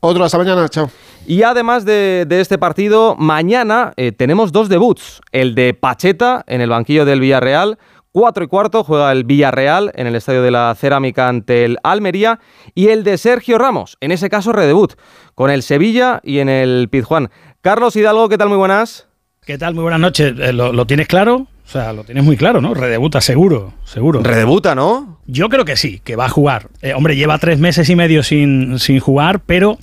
[0.00, 0.90] Otro hasta mañana, chao.
[1.26, 5.20] Y además de, de este partido, mañana eh, tenemos dos debuts.
[5.30, 7.78] El de Pacheta en el banquillo del Villarreal.
[8.12, 12.40] 4 y cuarto juega el Villarreal en el Estadio de la Cerámica ante el Almería.
[12.74, 14.94] Y el de Sergio Ramos, en ese caso redebut,
[15.34, 17.30] con el Sevilla y en el Pizjuán.
[17.60, 18.48] Carlos Hidalgo, ¿qué tal?
[18.48, 19.08] Muy buenas.
[19.44, 19.74] ¿Qué tal?
[19.74, 20.34] Muy buenas noches.
[20.38, 21.46] Eh, ¿Lo, lo tienes claro?
[21.68, 22.72] O sea, lo tienes muy claro, ¿no?
[22.72, 24.22] Redebuta seguro, seguro.
[24.22, 25.18] Redebuta, ¿no?
[25.26, 26.68] Yo creo que sí, que va a jugar.
[26.80, 29.76] Eh, hombre, lleva tres meses y medio sin, sin jugar, pero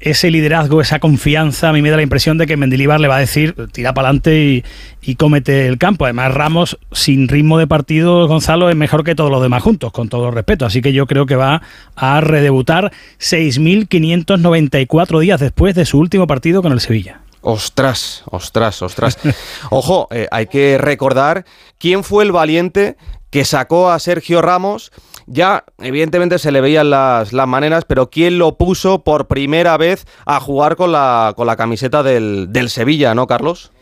[0.00, 3.16] ese liderazgo, esa confianza, a mí me da la impresión de que Mendilibar le va
[3.16, 4.64] a decir, tira para adelante y,
[5.02, 6.04] y cómete el campo.
[6.04, 10.08] Además, Ramos, sin ritmo de partido, Gonzalo, es mejor que todos los demás juntos, con
[10.08, 10.66] todo respeto.
[10.66, 11.62] Así que yo creo que va
[11.94, 17.20] a redebutar 6.594 días después de su último partido con el Sevilla.
[17.40, 19.18] Ostras, ostras, ostras.
[19.70, 21.44] Ojo, eh, hay que recordar
[21.78, 22.96] quién fue el valiente
[23.30, 24.92] que sacó a Sergio Ramos.
[25.26, 30.06] Ya, evidentemente, se le veían las, las maneras, pero quién lo puso por primera vez
[30.24, 33.72] a jugar con la, con la camiseta del, del Sevilla, ¿no, Carlos?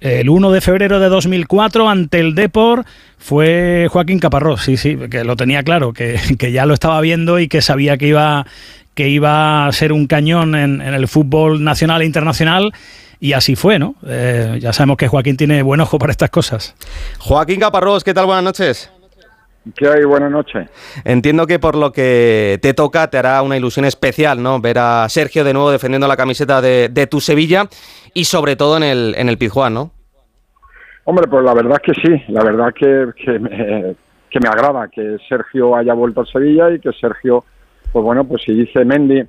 [0.00, 2.84] El 1 de febrero de 2004 ante el Depor
[3.18, 7.38] fue Joaquín Caparrós, sí, sí, que lo tenía claro, que, que ya lo estaba viendo
[7.38, 8.46] y que sabía que iba,
[8.94, 12.72] que iba a ser un cañón en, en el fútbol nacional e internacional.
[13.18, 13.94] Y así fue, ¿no?
[14.06, 16.74] Eh, ya sabemos que Joaquín tiene buen ojo para estas cosas.
[17.18, 18.26] Joaquín Caparrós, ¿qué tal?
[18.26, 18.90] Buenas noches.
[19.74, 20.04] ¿Qué hay?
[20.04, 20.68] Buenas noches.
[21.04, 24.60] Entiendo que por lo que te toca te hará una ilusión especial, ¿no?
[24.60, 27.64] Ver a Sergio de nuevo defendiendo la camiseta de, de tu Sevilla
[28.14, 29.90] y sobre todo en el, en el Pizjuán, ¿no?
[31.04, 33.94] Hombre, pues la verdad es que sí, la verdad que, que, me,
[34.30, 37.44] que me agrada que Sergio haya vuelto a Sevilla y que Sergio,
[37.92, 39.26] pues bueno, pues si dice Mendy, eh,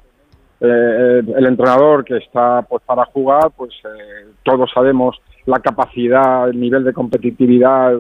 [0.59, 6.83] el entrenador que está pues para jugar, pues eh, todos sabemos la capacidad, el nivel
[6.83, 7.93] de competitividad,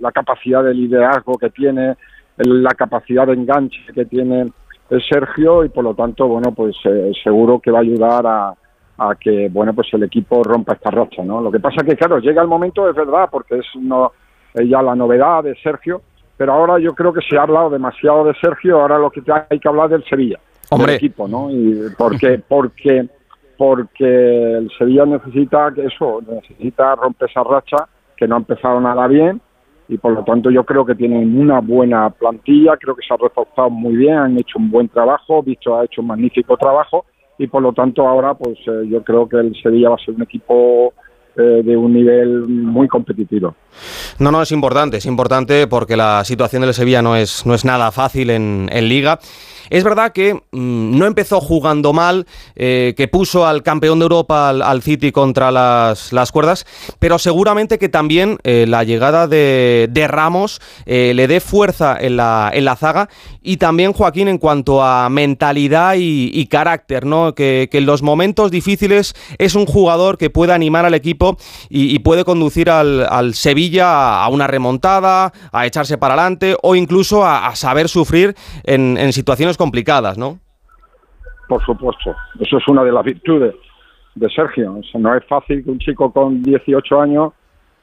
[0.00, 1.96] la capacidad de liderazgo que tiene,
[2.36, 4.52] la capacidad de enganche que tiene
[5.10, 8.54] Sergio y por lo tanto, bueno, pues eh, seguro que va a ayudar a,
[8.96, 11.40] a, que, bueno, pues el equipo rompa esta racha, ¿no?
[11.40, 14.12] Lo que pasa que, claro, llega el momento, es verdad, porque es no,
[14.54, 16.00] ya la novedad de Sergio,
[16.36, 19.58] pero ahora yo creo que se ha hablado demasiado de Sergio, ahora lo que hay
[19.58, 20.38] que hablar del Sevilla,
[20.70, 20.92] Hombre.
[20.92, 21.50] del equipo, ¿no?
[21.50, 23.08] Y porque, porque
[23.58, 29.06] porque el Sevilla necesita que eso, necesita romper esa racha que no ha empezado nada
[29.08, 29.40] bien
[29.88, 33.16] y por lo tanto yo creo que tienen una buena plantilla, creo que se ha
[33.16, 37.04] reforzado muy bien, han hecho un buen trabajo, Visto ha hecho un magnífico trabajo
[37.36, 40.14] y por lo tanto ahora pues eh, yo creo que el Sevilla va a ser
[40.14, 40.92] un equipo
[41.42, 43.54] de un nivel muy competitivo.
[44.18, 47.64] No, no, es importante, es importante porque la situación del Sevilla no es, no es
[47.64, 49.18] nada fácil en, Liga.
[49.70, 54.48] Es verdad que mmm, no empezó jugando mal, eh, que puso al campeón de Europa,
[54.48, 56.64] al, City, contra las, las, cuerdas,
[56.98, 62.50] pero seguramente que también eh, la llegada de, Ramos eh, le dé fuerza en la,
[62.52, 63.10] en la, zaga
[63.42, 67.34] y también Joaquín en cuanto a mentalidad y, y carácter, ¿no?
[67.34, 71.27] Que, que, en los momentos difíciles es un jugador que puede animar al equipo
[71.68, 77.24] y, puede conducir al, al, Sevilla a una remontada, a echarse para adelante o incluso
[77.24, 78.34] a, saber sufrir
[78.64, 80.38] en, situaciones complicadas, ¿no?
[81.48, 83.54] Por supuesto, eso es una de las virtudes
[84.14, 84.80] de Sergio.
[84.94, 87.32] No es fácil que un chico con 18 años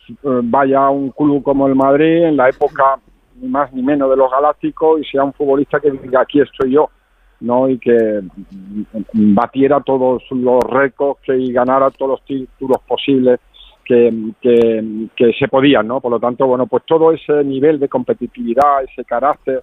[0.10, 0.14] eh,
[0.44, 3.00] vaya a un club como el Madrid en la época
[3.36, 6.72] ni más ni menos de los galácticos y sea un futbolista que diga aquí estoy
[6.72, 6.90] yo,
[7.42, 7.70] ¿no?
[7.70, 8.22] Y que
[9.14, 13.40] batiera todos los récords y ganara todos los títulos posibles
[13.86, 16.02] que, que, se podían, ¿no?
[16.02, 19.62] Por lo tanto, bueno, pues todo ese nivel de competitividad, ese carácter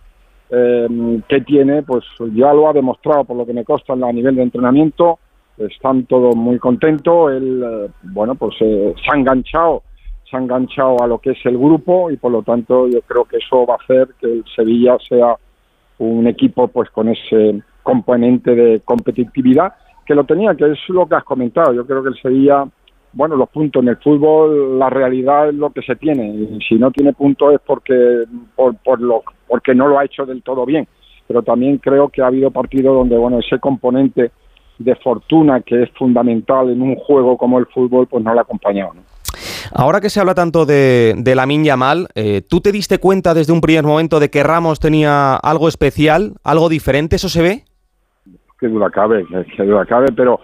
[0.48, 2.04] eh, que tiene, pues
[2.34, 5.18] ya lo ha demostrado por lo que me consta a nivel de entrenamiento.
[5.58, 7.32] Están todos muy contentos.
[7.32, 9.82] Él, eh, bueno, pues eh, se ha enganchado,
[10.30, 13.24] se ha enganchado a lo que es el grupo y por lo tanto yo creo
[13.24, 15.36] que eso va a hacer que el Sevilla sea
[16.02, 19.74] un equipo pues con ese componente de competitividad
[20.04, 21.72] que lo tenía, que es lo que has comentado.
[21.72, 22.66] Yo creo que el Sevilla
[23.12, 26.28] bueno, los puntos en el fútbol, la realidad es lo que se tiene.
[26.28, 28.24] Y si no tiene puntos es porque,
[28.56, 30.88] por, lo, porque no lo ha hecho del todo bien.
[31.26, 34.32] Pero también creo que ha habido partidos donde, bueno, ese componente
[34.78, 38.42] de fortuna que es fundamental en un juego como el fútbol, pues no lo ha
[38.42, 38.94] acompañado.
[38.94, 39.02] ¿no?
[39.74, 43.34] Ahora que se habla tanto de, de la Minya Mal, eh, ¿tú te diste cuenta
[43.34, 47.16] desde un primer momento de que Ramos tenía algo especial, algo diferente?
[47.16, 47.64] ¿Eso se ve?
[48.58, 49.26] Qué duda cabe,
[49.56, 50.40] qué duda cabe, pero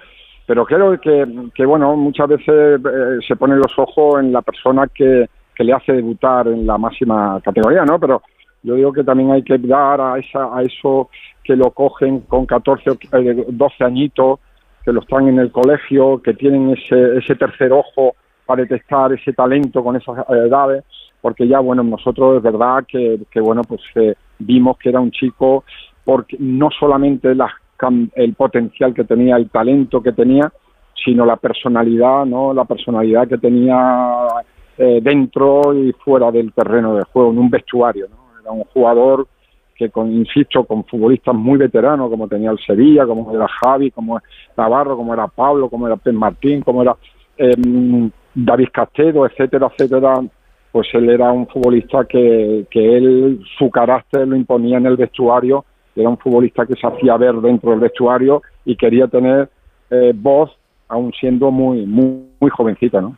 [0.49, 4.87] pero creo que, que bueno, muchas veces eh, se ponen los ojos en la persona
[4.87, 8.01] que, que, le hace debutar en la máxima categoría, ¿no?
[8.01, 8.23] Pero
[8.63, 11.11] yo digo que también hay que dar a, esa, a eso
[11.45, 12.97] que lo cogen con 14 o
[13.49, 14.41] 12 añitos,
[14.87, 18.15] que lo están en el colegio, que tienen ese, ese tercer ojo
[18.49, 20.83] para detectar ese talento con esas edades,
[21.21, 25.11] porque ya, bueno, nosotros es verdad que, que bueno, pues eh, vimos que era un
[25.11, 25.65] chico,
[26.03, 27.53] porque no solamente las
[28.15, 30.51] el potencial que tenía, el talento que tenía,
[31.05, 32.55] sino la personalidad, ¿no?
[32.55, 34.27] La personalidad que tenía
[34.79, 38.41] eh, dentro y fuera del terreno de juego, en un vestuario, ¿no?
[38.41, 39.29] Era un jugador
[39.77, 44.19] que, con, insisto, con futbolistas muy veteranos, como tenía el Sevilla, como era Javi, como
[44.57, 46.97] Navarro, como era Pablo, como era Pep Martín, como era
[47.37, 48.11] em,
[48.45, 50.21] David Castedo, etcétera, etcétera,
[50.71, 55.65] pues él era un futbolista que, que él, su carácter lo imponía en el vestuario,
[55.97, 59.49] era un futbolista que se hacía ver dentro del vestuario y quería tener
[59.91, 60.51] eh, voz,
[60.89, 63.17] aún siendo muy, muy, muy jovencita, ¿no?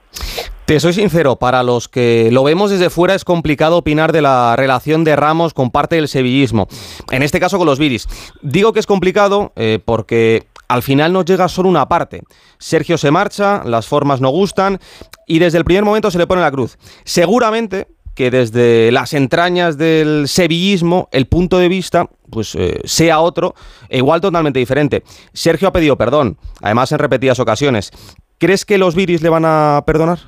[0.65, 4.55] Te soy sincero, para los que lo vemos desde fuera es complicado opinar de la
[4.57, 6.69] relación de Ramos con parte del sevillismo,
[7.11, 8.07] en este caso con los Viris.
[8.41, 12.23] Digo que es complicado eh, porque al final nos llega solo una parte.
[12.59, 14.79] Sergio se marcha, las formas no gustan
[15.27, 16.79] y desde el primer momento se le pone la cruz.
[17.05, 23.55] Seguramente que desde las entrañas del sevillismo el punto de vista pues eh, sea otro
[23.89, 25.03] e igual totalmente diferente.
[25.33, 27.91] Sergio ha pedido perdón, además en repetidas ocasiones.
[28.39, 30.19] ¿Crees que los Viris le van a perdonar?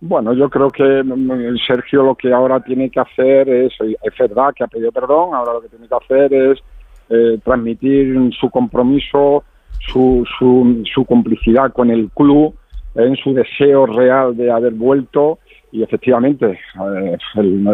[0.00, 4.52] Bueno, yo creo que mm, Sergio lo que ahora tiene que hacer es, es verdad
[4.54, 6.60] que ha pedido perdón, ahora lo que tiene que hacer es
[7.08, 9.44] eh, transmitir su compromiso,
[9.78, 12.54] su, su, su complicidad con el club,
[12.94, 15.38] en su deseo real de haber vuelto
[15.72, 17.16] y efectivamente eh,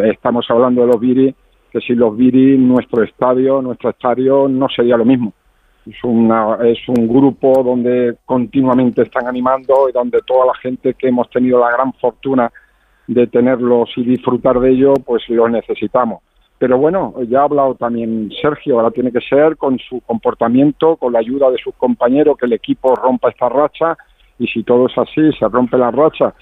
[0.04, 1.34] estamos hablando de los Viri,
[1.70, 5.34] que sin los Viri nuestro estadio, nuestro estadio no sería lo mismo.
[5.86, 11.08] Es, una, es un grupo donde continuamente están animando y donde toda la gente que
[11.08, 12.50] hemos tenido la gran fortuna
[13.06, 16.22] de tenerlos y disfrutar de ello, pues los necesitamos.
[16.60, 21.14] Pero bueno, ya ha hablado también Sergio, ahora tiene que ser con su comportamiento, con
[21.14, 23.96] la ayuda de sus compañeros, que el equipo rompa esta racha
[24.38, 26.34] y si todo es así, se rompe la racha,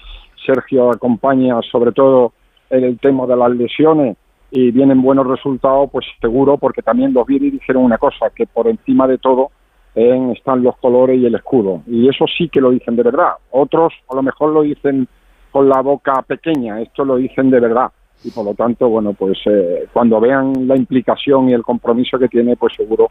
[0.45, 2.33] Sergio acompaña sobre todo
[2.69, 4.17] en el tema de las lesiones
[4.51, 8.67] y vienen buenos resultados, pues seguro, porque también los Viri dijeron una cosa, que por
[8.67, 9.51] encima de todo
[9.95, 11.81] están los colores y el escudo.
[11.87, 13.35] Y eso sí que lo dicen de verdad.
[13.51, 15.07] Otros a lo mejor lo dicen
[15.51, 17.91] con la boca pequeña, esto lo dicen de verdad.
[18.23, 22.27] Y por lo tanto, bueno, pues eh, cuando vean la implicación y el compromiso que
[22.27, 23.09] tiene, pues seguro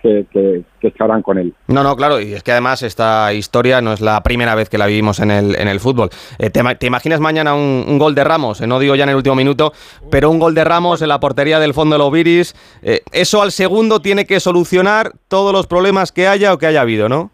[0.00, 1.54] que, que- que estarán con él.
[1.68, 4.76] No, no, claro, y es que además esta historia no es la primera vez que
[4.78, 6.10] la vivimos en el, en el fútbol.
[6.40, 8.60] Eh, ¿te, te imaginas mañana un, un gol de Ramos?
[8.60, 9.72] Eh, no digo ya en el último minuto,
[10.10, 12.54] pero un gol de Ramos en la portería del fondo de los Viris.
[12.82, 16.80] eh, eso al segundo tiene que solucionar todos los problemas que haya o que haya
[16.80, 17.30] habido, ¿no?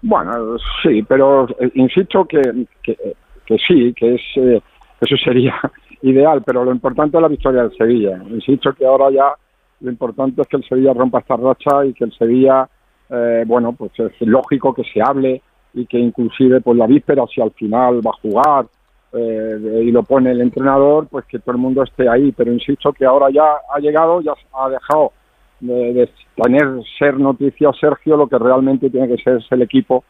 [0.00, 2.40] Bueno, sí, pero eh, insisto que,
[2.82, 2.96] que,
[3.44, 4.62] que sí, que es eh,
[5.02, 5.54] eso sería
[6.02, 8.22] ideal, pero lo importante es la victoria del Sevilla.
[8.30, 9.34] Insisto que ahora ya
[9.80, 12.68] lo importante es que el Sevilla rompa esta racha y que el Sevilla,
[13.10, 15.42] eh, bueno, pues es lógico que se hable
[15.74, 18.66] y que inclusive pues la víspera, si al final va a jugar
[19.12, 22.32] eh, y lo pone el entrenador, pues que todo el mundo esté ahí.
[22.32, 25.12] Pero insisto que ahora ya ha llegado, ya ha dejado
[25.60, 30.04] de, de tener ser noticia Sergio, lo que realmente tiene que ser es el equipo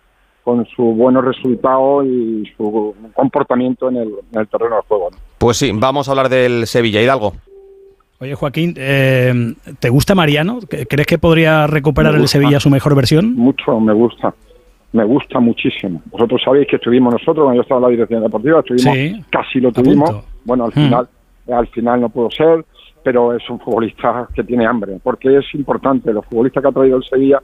[0.44, 5.09] con su buenos resultados y su comportamiento en el, en el terreno de juego.
[5.10, 5.16] ¿no?
[5.39, 7.02] Pues sí, vamos a hablar del Sevilla.
[7.02, 7.35] Hidalgo.
[8.20, 10.59] Oye, Joaquín, eh, ¿te gusta Mariano?
[10.89, 12.27] ¿Crees que podría recuperar el.
[12.27, 13.35] Sevilla su mejor versión?
[13.36, 14.35] Mucho, me gusta.
[14.93, 16.01] Me gusta muchísimo.
[16.10, 19.60] Vosotros sabéis que estuvimos nosotros, cuando yo estaba en la dirección deportiva, estuvimos, Sí, casi
[19.60, 20.10] lo tuvimos.
[20.10, 20.27] punto.
[20.44, 20.85] Bueno, al Hmm.
[20.85, 21.09] final,
[21.52, 22.65] al final no pudo ser,
[23.05, 26.12] pero es un futbolista que tiene hambre, porque es importante.
[26.12, 27.40] Los futbolistas que ha traído el Sevilla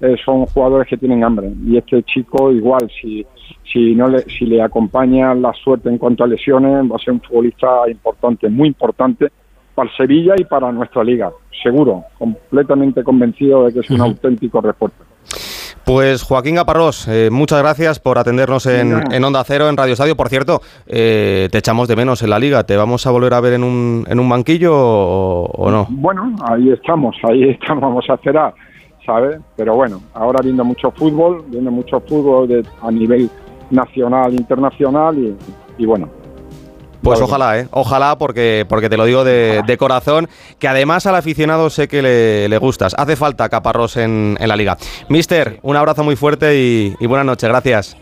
[0.00, 1.52] eh, son jugadores que tienen hambre.
[1.66, 3.26] Y este chico, igual, si,
[3.72, 7.14] si, no le, si le acompaña la suerte en cuanto a lesiones, va a ser
[7.14, 9.28] un futbolista importante, muy importante
[9.74, 11.30] para el Sevilla y para nuestra liga.
[11.62, 15.04] Seguro, completamente convencido de que es un auténtico refuerzo.
[15.84, 20.16] Pues Joaquín Gaparrós, eh, muchas gracias por atendernos en, en Onda Cero, en Radio Estadio.
[20.16, 22.64] Por cierto, eh, te echamos de menos en la liga.
[22.64, 25.86] ¿Te vamos a volver a ver en un, en un banquillo o, o no?
[25.90, 28.54] Bueno, ahí estamos, ahí estamos, vamos a esperar,
[29.04, 29.38] ¿sabes?
[29.56, 33.30] Pero bueno, ahora viendo mucho fútbol, viendo mucho fútbol de- a nivel
[33.70, 35.36] nacional, internacional y,
[35.78, 36.08] y bueno.
[37.02, 37.68] Pues ojalá, ¿eh?
[37.70, 40.26] Ojalá, porque, porque te lo digo de, de corazón,
[40.58, 42.94] que además al aficionado sé que le, le gustas.
[42.96, 44.78] Hace falta Caparrós en, en la liga.
[45.10, 47.46] Mister, un abrazo muy fuerte y, y buenas noches.
[47.46, 47.96] Gracias.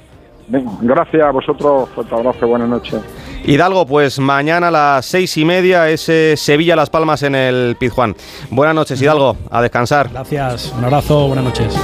[0.49, 3.01] Venga, gracias a vosotros, fuerte abrazo, buenas noches.
[3.45, 8.15] Hidalgo, pues mañana a las seis y media ese Sevilla-Las Palmas en el Pizjuán.
[8.51, 9.37] Buenas noches, Hidalgo.
[9.51, 10.11] A descansar.
[10.11, 10.73] Gracias.
[10.77, 11.27] Un abrazo.
[11.27, 11.77] Buenas noches.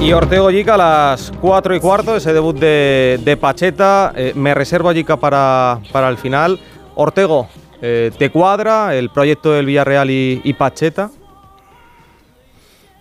[0.00, 4.12] Y Ortego Yica a las 4 y cuarto, ese debut de, de Pacheta.
[4.14, 6.60] Eh, me reservo a Yica para, para el final.
[6.94, 7.48] Ortego,
[7.80, 11.10] eh, ¿te cuadra el proyecto del Villarreal y, y Pacheta?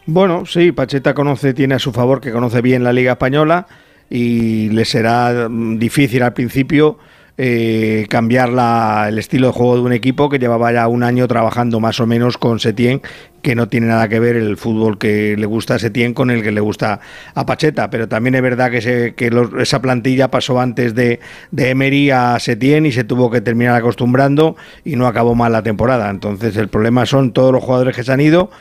[0.05, 3.67] Bueno, sí, Pacheta conoce, tiene a su favor que conoce bien la Liga Española
[4.09, 6.97] y le será mm, difícil al principio
[7.38, 11.27] eh, cambiar la- el estilo de juego de un equipo que llevaba ya un año
[11.27, 13.01] trabajando más o menos con Setién,
[13.41, 16.43] que no tiene nada que ver el fútbol que le gusta a Setién con el
[16.43, 16.99] que le gusta
[17.34, 17.89] a Pacheta.
[17.89, 19.31] Pero también es verdad que, se- que
[19.61, 24.55] esa plantilla pasó antes de, de Emery a Setién y se tuvo que terminar acostumbrando
[24.85, 26.09] y no acabó mal la temporada.
[26.11, 28.51] Entonces el problema son todos los jugadores que se han ido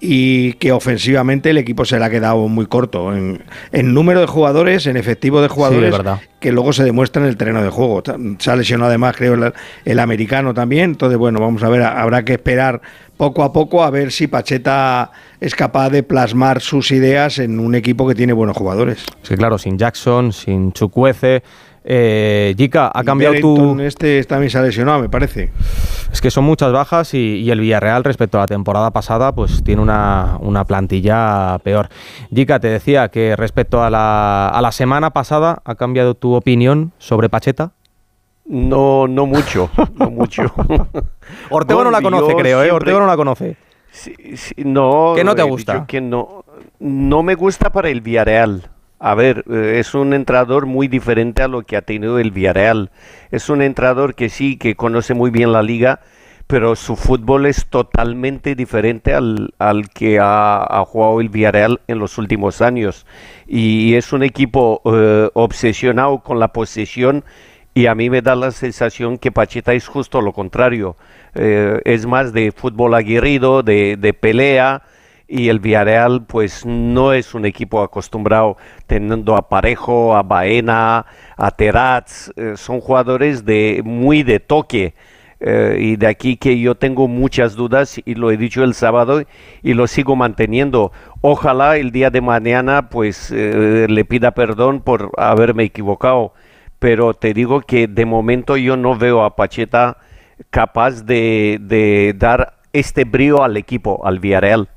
[0.00, 4.26] y que ofensivamente el equipo se le ha quedado muy corto en, en número de
[4.26, 6.20] jugadores, en efectivo de jugadores, verdad.
[6.40, 8.02] que luego se demuestra en el terreno de juego.
[8.38, 9.52] Se ha lesionado además, creo, el,
[9.84, 10.92] el americano también.
[10.92, 12.80] Entonces, bueno, vamos a ver, habrá que esperar
[13.18, 17.74] poco a poco a ver si Pacheta es capaz de plasmar sus ideas en un
[17.74, 19.04] equipo que tiene buenos jugadores.
[19.22, 21.42] Es que claro, sin Jackson, sin Chukwueze,
[21.84, 23.80] eh, Jica, ha Y cambiado tu...
[23.80, 25.50] Este también se ha lesionado, me parece.
[26.12, 29.62] Es que son muchas bajas y, y el Villarreal respecto a la temporada pasada pues
[29.64, 31.88] tiene una, una plantilla peor.
[32.34, 36.92] Jica, te decía que respecto a la, a la semana pasada ha cambiado tu opinión
[36.98, 37.72] sobre Pacheta.
[38.46, 40.52] No, no mucho, no mucho.
[41.50, 42.72] Ortego no la conoce, creo, ¿eh?
[42.72, 43.56] Ortego no la conoce.
[43.92, 45.12] Sí, sí, no.
[45.14, 45.86] ¿Qué no te gusta?
[45.86, 46.44] Que no,
[46.80, 48.69] no me gusta para el Villarreal.
[49.02, 52.90] A ver, eh, es un entrenador muy diferente a lo que ha tenido el Villarreal.
[53.30, 56.00] Es un entrenador que sí, que conoce muy bien la liga,
[56.46, 61.98] pero su fútbol es totalmente diferente al, al que ha, ha jugado el Villarreal en
[61.98, 63.06] los últimos años.
[63.46, 67.24] Y es un equipo eh, obsesionado con la posesión
[67.72, 70.96] y a mí me da la sensación que Pacheta es justo lo contrario.
[71.34, 74.82] Eh, es más de fútbol aguerrido, de, de pelea,
[75.30, 81.50] y el Villarreal pues no es un equipo acostumbrado teniendo a Parejo, a Baena, a
[81.52, 84.94] Terats, eh, son jugadores de muy de toque.
[85.42, 89.22] eh, y de aquí que yo tengo muchas dudas y lo he dicho el sábado
[89.62, 90.92] y lo sigo manteniendo.
[91.22, 96.34] Ojalá el día de mañana pues eh, le pida perdón por haberme equivocado
[96.80, 99.98] pero te digo que de momento yo no veo a Pacheta
[100.50, 104.68] capaz de, de dar este brío al equipo, al Villarreal.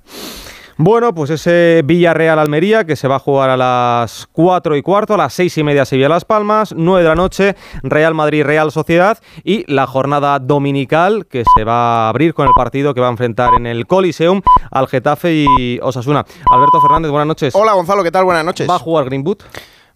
[0.85, 5.17] Bueno, pues ese Villarreal-Almería que se va a jugar a las 4 y cuarto, a
[5.17, 9.63] las 6 y media Sevilla Las Palmas, 9 de la noche Real Madrid-Real Sociedad y
[9.71, 13.53] la jornada dominical que se va a abrir con el partido que va a enfrentar
[13.53, 14.41] en el Coliseum
[14.71, 16.25] al Getafe y Osasuna.
[16.51, 17.55] Alberto Fernández, buenas noches.
[17.55, 18.25] Hola Gonzalo, ¿qué tal?
[18.25, 18.69] Buenas noches.
[18.69, 19.37] ¿Va a jugar Greenwood?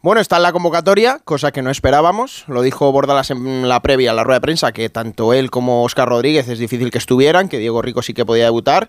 [0.01, 2.45] Bueno, está en la convocatoria, cosa que no esperábamos.
[2.47, 5.84] Lo dijo Bordalas en la previa, en la rueda de prensa, que tanto él como
[5.84, 8.88] Oscar Rodríguez es difícil que estuvieran, que Diego Rico sí que podía debutar,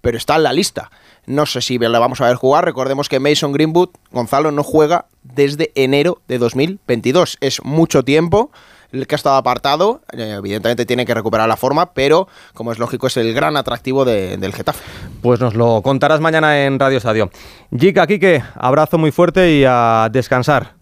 [0.00, 0.92] pero está en la lista.
[1.26, 2.64] No sé si le vamos a ver jugar.
[2.64, 7.38] Recordemos que Mason Greenwood, Gonzalo, no juega desde enero de 2022.
[7.40, 8.50] Es mucho tiempo
[8.92, 10.00] el que ha estado apartado.
[10.12, 14.04] Eh, evidentemente tiene que recuperar la forma, pero como es lógico, es el gran atractivo
[14.04, 14.82] de- del Getafe.
[15.22, 17.30] Pues nos lo contarás mañana en Radio Estadio.
[17.76, 20.74] Jica, Quique, abrazo muy fuerte y a descansar.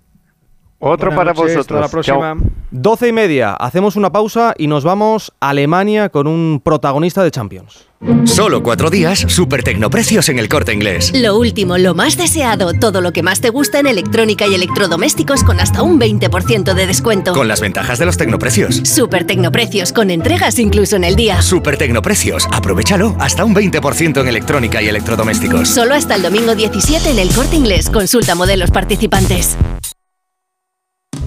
[0.80, 2.36] Otro Buenas noches, hasta la próxima.
[2.70, 7.32] 12 y media, hacemos una pausa y nos vamos a Alemania con un protagonista de
[7.32, 7.87] Champions.
[8.24, 11.10] Solo cuatro días, super tecnoprecios en el corte inglés.
[11.14, 15.42] Lo último, lo más deseado, todo lo que más te gusta en electrónica y electrodomésticos
[15.42, 17.32] con hasta un 20% de descuento.
[17.32, 18.76] Con las ventajas de los tecnoprecios.
[18.84, 21.42] Super tecnoprecios con entregas incluso en el día.
[21.42, 25.68] Super tecnoprecios, aprovechalo, hasta un 20% en electrónica y electrodomésticos.
[25.68, 27.90] Solo hasta el domingo 17 en el corte inglés.
[27.90, 29.56] Consulta modelos participantes.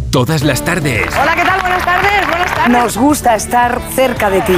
[0.09, 1.07] Todas las tardes.
[1.21, 1.59] Hola, ¿qué tal?
[1.59, 2.40] Buenas tardes, buenas tardes.
[2.69, 4.55] Nos gusta estar cerca de ti,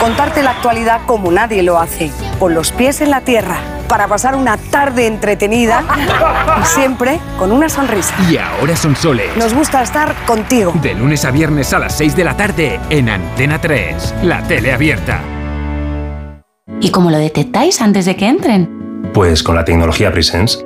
[0.00, 3.58] contarte la actualidad como nadie lo hace, con los pies en la tierra,
[3.88, 5.82] para pasar una tarde entretenida
[6.60, 8.14] y siempre con una sonrisa.
[8.30, 9.34] Y ahora son soles.
[9.36, 10.72] Nos gusta estar contigo.
[10.82, 14.72] De lunes a viernes a las 6 de la tarde en Antena 3, la tele
[14.72, 15.20] abierta.
[16.80, 19.10] ¿Y cómo lo detectáis antes de que entren?
[19.14, 20.65] Pues con la tecnología Presence.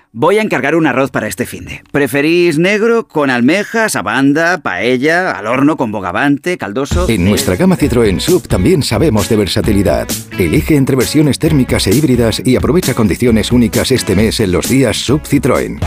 [0.13, 1.83] voy a encargar un arroz para este finde.
[1.91, 7.07] ¿Preferís negro con almejas, abanda, paella, al horno con bogavante, caldoso?
[7.09, 10.07] En nuestra gama Citroën Sub también sabemos de versatilidad.
[10.37, 14.97] Elige entre versiones térmicas e híbridas y aprovecha condiciones únicas este mes en los días
[14.97, 15.79] Sub Citroën.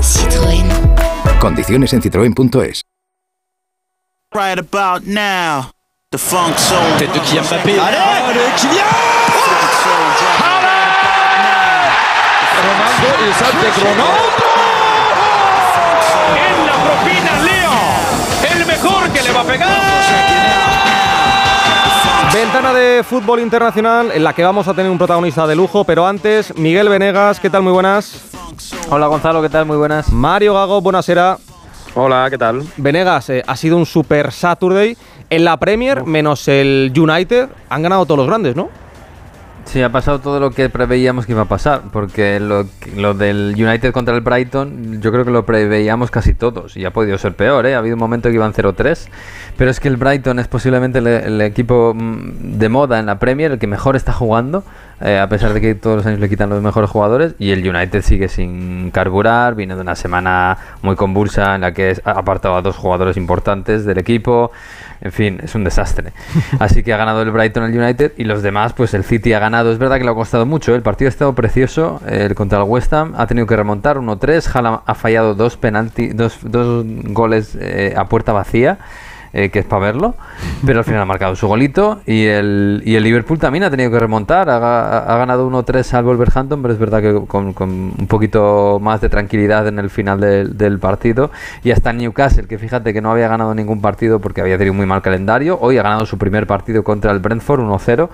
[0.00, 1.38] Citroën.
[1.38, 2.82] Condiciones en citroen.es.
[4.34, 5.72] Right about now,
[6.10, 6.80] the funk soul.
[6.98, 7.78] Tête de Kylian Mbappé.
[7.78, 10.51] Allez, Allez, Kylian
[12.60, 14.44] Ronaldo, il salto Ronaldo
[16.36, 17.76] en la propina Leo.
[18.52, 20.02] El mejor que le va a pegar.
[22.32, 26.06] Ventana de fútbol internacional en la que vamos a tener un protagonista de lujo, pero
[26.06, 27.62] antes, Miguel Venegas, ¿qué tal?
[27.62, 28.22] Muy buenas.
[28.90, 29.66] Hola Gonzalo, ¿qué tal?
[29.66, 30.10] Muy buenas.
[30.10, 31.38] Mario Gago, buenasera.
[31.94, 32.66] Hola, ¿qué tal?
[32.78, 34.96] Venegas, eh, ha sido un super Saturday.
[35.28, 38.70] En la Premier, menos el United, han ganado todos los grandes, ¿no?
[39.64, 42.66] Sí, ha pasado todo lo que preveíamos que iba a pasar, porque lo,
[42.96, 46.90] lo, del United contra el Brighton, yo creo que lo preveíamos casi todos, y ha
[46.90, 47.74] podido ser peor, ¿eh?
[47.74, 49.08] Ha habido un momento que iban 0-3,
[49.56, 53.52] pero es que el Brighton es posiblemente el, equipo mm, de moda en la Premier,
[53.52, 54.64] el que mejor está jugando,
[55.00, 57.66] eh, a pesar de que todos los años le quitan los mejores jugadores, y el
[57.66, 62.56] United sigue sin carburar, viene de una semana muy convulsa en la que ha apartado
[62.56, 64.50] a dos jugadores importantes del equipo,
[65.02, 66.12] en fin, es un desastre.
[66.60, 69.40] Así que ha ganado el Brighton el United y los demás, pues el City ha
[69.40, 69.72] ganado.
[69.72, 70.72] Es verdad que le ha costado mucho.
[70.72, 70.76] ¿eh?
[70.76, 72.00] El partido ha estado precioso.
[72.06, 74.48] El contra el West Ham ha tenido que remontar 1-3.
[74.54, 78.78] Haaland ha fallado dos penalti, dos, dos goles eh, a puerta vacía.
[79.34, 80.14] Eh, que es para verlo,
[80.66, 83.90] pero al final ha marcado su golito y el, y el Liverpool también ha tenido
[83.90, 88.06] que remontar, ha, ha ganado 1-3 al Wolverhampton, pero es verdad que con, con, un
[88.08, 91.30] poquito más de tranquilidad en el final de, del partido.
[91.64, 94.84] Y hasta Newcastle, que fíjate que no había ganado ningún partido porque había tenido muy
[94.84, 98.10] mal calendario, hoy ha ganado su primer partido contra el Brentford 1-0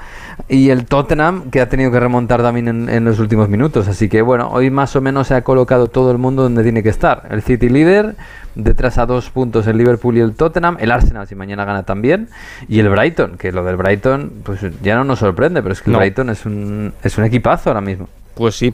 [0.48, 4.08] y el Tottenham que ha tenido que remontar también en, en los últimos minutos, así
[4.08, 6.90] que bueno, hoy más o menos se ha colocado todo el mundo donde tiene que
[6.90, 8.14] estar, el City líder,
[8.59, 12.28] detrás a dos puntos el Liverpool y el Tottenham, el Arsenal si mañana gana también,
[12.68, 15.90] y el Brighton, que lo del Brighton pues ya no nos sorprende, pero es que
[15.90, 15.98] No.
[15.98, 18.09] el Brighton es un, es un equipazo ahora mismo.
[18.35, 18.72] Pues sí.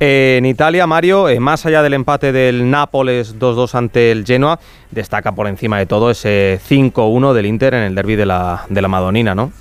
[0.00, 4.58] Eh, en Italia, Mario, eh, más allá del empate del Nápoles 2-2 ante el Genoa,
[4.90, 8.80] destaca por encima de todo ese 5-1 del Inter en el derby de la, de
[8.80, 9.52] la Madonina, ¿no?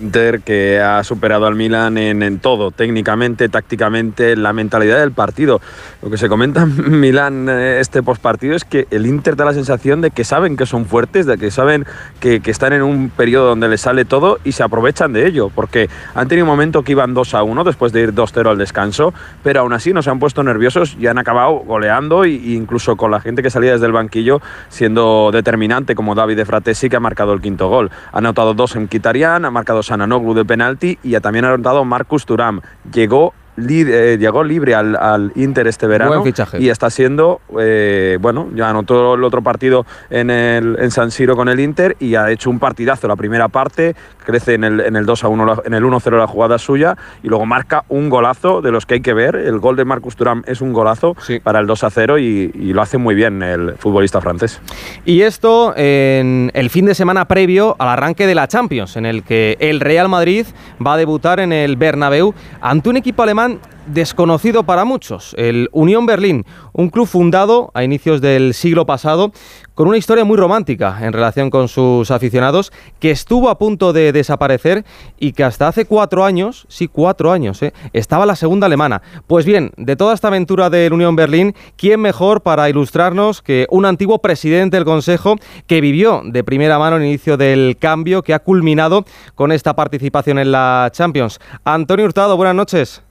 [0.00, 5.12] Inter que ha superado al Milan en, en todo, técnicamente, tácticamente, en la mentalidad del
[5.12, 5.60] partido.
[6.02, 9.54] Lo que se comenta en Milán eh, este postpartido es que el Inter da la
[9.54, 11.86] sensación de que saben que son fuertes, de que saben
[12.20, 15.50] que, que están en un periodo donde les sale todo y se aprovechan de ello,
[15.54, 18.58] porque han tenido un momento que iban 2 a 1 después de ir 2-0 al
[18.58, 19.12] descanso,
[19.42, 23.10] pero aún así no se han puesto nerviosos y han acabado goleando e incluso con
[23.10, 27.00] la gente que salía desde el banquillo siendo determinante como David de Fratesi que ha
[27.00, 27.90] marcado el quinto gol.
[28.12, 32.24] Ha anotado dos en Kitarian, ha marcado Sananoglu de penalti y también ha anotado Marcus
[32.24, 32.60] Turam.
[32.92, 36.22] Llegó eh, llegó libre al, al Inter este verano
[36.58, 41.36] y está siendo, eh, bueno, ya anotó el otro partido en, el, en San Siro
[41.36, 43.96] con el Inter y ha hecho un partidazo la primera parte,
[44.30, 46.96] crece en el, en el 2 a 1, la- en el 1-0 la jugada suya
[47.22, 49.36] y luego marca un golazo de los que hay que ver.
[49.36, 52.72] El gol de Marcus Thuram es un golazo para el 2 a 0 y, y
[52.72, 54.60] lo hace muy bien el futbolista francés.
[55.04, 59.22] Y esto en el fin de semana previo al arranque de la Champions, en el
[59.22, 60.46] que el Real Madrid
[60.84, 66.06] va a debutar en el Bernabéu ante un equipo alemán desconocido para muchos, el Unión
[66.06, 69.32] Berlín, un club fundado a inicios del siglo pasado
[69.74, 74.12] con una historia muy romántica en relación con sus aficionados, que estuvo a punto de
[74.12, 74.84] desaparecer
[75.18, 77.72] y que hasta hace cuatro años, sí, cuatro años, ¿eh?
[77.92, 79.00] estaba la segunda alemana.
[79.26, 83.86] Pues bien, de toda esta aventura del Unión Berlín, ¿quién mejor para ilustrarnos que un
[83.86, 85.36] antiguo presidente del Consejo
[85.66, 89.04] que vivió de primera mano el inicio del cambio que ha culminado
[89.34, 91.40] con esta participación en la Champions?
[91.64, 93.02] Antonio Hurtado, buenas noches.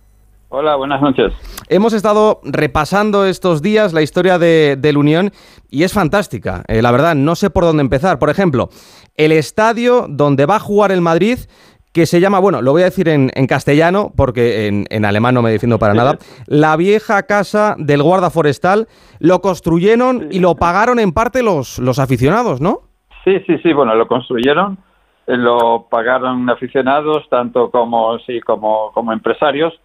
[0.52, 1.32] Hola, buenas noches.
[1.70, 5.30] Hemos estado repasando estos días la historia de, del Unión
[5.70, 6.64] y es fantástica.
[6.68, 8.18] Eh, la verdad, no sé por dónde empezar.
[8.18, 8.70] Por ejemplo,
[9.16, 11.38] el estadio donde va a jugar el Madrid,
[11.94, 15.36] que se llama, bueno, lo voy a decir en, en castellano porque en, en alemán
[15.36, 16.18] no me defiendo para nada,
[16.48, 18.88] la vieja casa del guarda forestal,
[19.20, 22.80] lo construyeron y lo pagaron en parte los, los aficionados, ¿no?
[23.24, 24.80] Sí, sí, sí, bueno, lo construyeron,
[25.28, 29.80] eh, lo pagaron aficionados, tanto como, sí, como, como empresarios,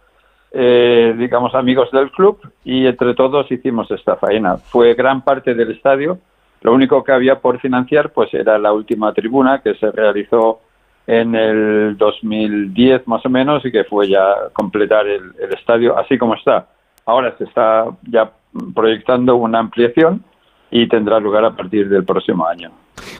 [0.57, 4.55] eh, digamos amigos del club, y entre todos hicimos esta faena.
[4.55, 6.17] Fue gran parte del estadio,
[6.61, 10.61] lo único que había por financiar pues era la última tribuna que se realizó
[11.05, 16.17] en el 2010 más o menos y que fue ya completar el, el estadio así
[16.17, 16.67] como está.
[17.05, 18.31] Ahora se está ya
[18.73, 20.23] proyectando una ampliación
[20.71, 22.71] y tendrá lugar a partir del próximo año.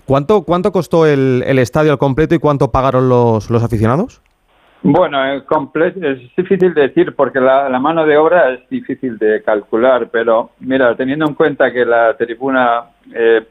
[0.05, 4.21] ¿Cuánto, cuánto costó el, el estadio al completo y cuánto pagaron los, los aficionados?
[4.81, 10.09] Bueno, es difícil de decir porque la, la mano de obra es difícil de calcular,
[10.11, 12.83] pero mira, teniendo en cuenta que la tribuna
[13.13, 13.43] eh,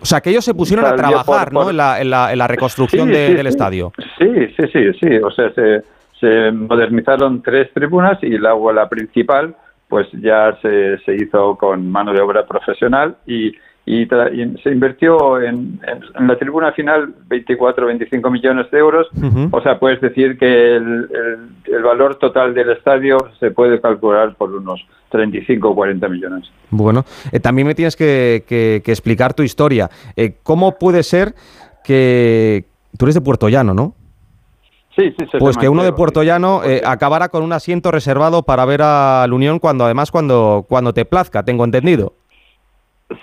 [0.00, 1.70] O sea, que ellos se pusieron a trabajar por- ¿no?
[1.70, 3.48] en, la, en la- en la reconstrucción Sí, de- sí, del sí.
[3.50, 3.92] estadio.
[4.18, 5.16] Sí, sí, sí, sí.
[5.22, 5.82] O sea, se,
[6.20, 9.54] se modernizaron tres tribunas y luego la principal,
[9.88, 13.52] pues ya se, se hizo con mano de obra profesional y,
[13.86, 18.78] y, tra- y se invirtió en, en- en la tribuna final 24 25 millones de
[18.78, 19.06] euros.
[19.50, 21.08] O sea, puedes decir que el,
[21.66, 24.80] el- el valor total del estadio se puede calcular por unos
[25.10, 26.50] 35 o 40 millones.
[26.70, 29.90] Bueno, eh, también me tienes que, que- que explicar tu historia.
[30.16, 31.34] Eh, ¿Cómo puede ser
[31.84, 32.64] que
[32.98, 33.94] tú eres de Puerto Llano, no?
[34.96, 35.92] Sí, sí, Pues que uno de.
[35.92, 40.12] Puerto Llano eh, acabara con un asiento reservado para ver a la Unión cuando además
[40.12, 42.14] cuando, cuando te plazca, tengo entendido.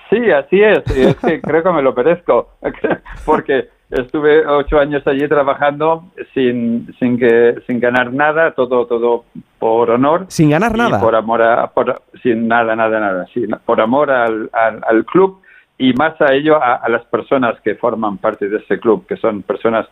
[0.10, 0.84] Sí, así es.
[0.96, 2.50] Y es que creo que me lo merezco.
[3.26, 6.04] Porque estuve ocho años allí trabajando
[6.34, 9.26] sin, sin, que, sin ganar nada, todo, todo
[9.60, 10.26] por honor.
[10.30, 11.00] Sin ganar nada.
[11.02, 13.26] Por amor a, por- sin nada, nada, nada.
[13.34, 15.42] sin- por amor al, al, al club
[15.78, 19.18] y más a ello a, a las personas que forman parte de ese club, que
[19.18, 19.88] son personas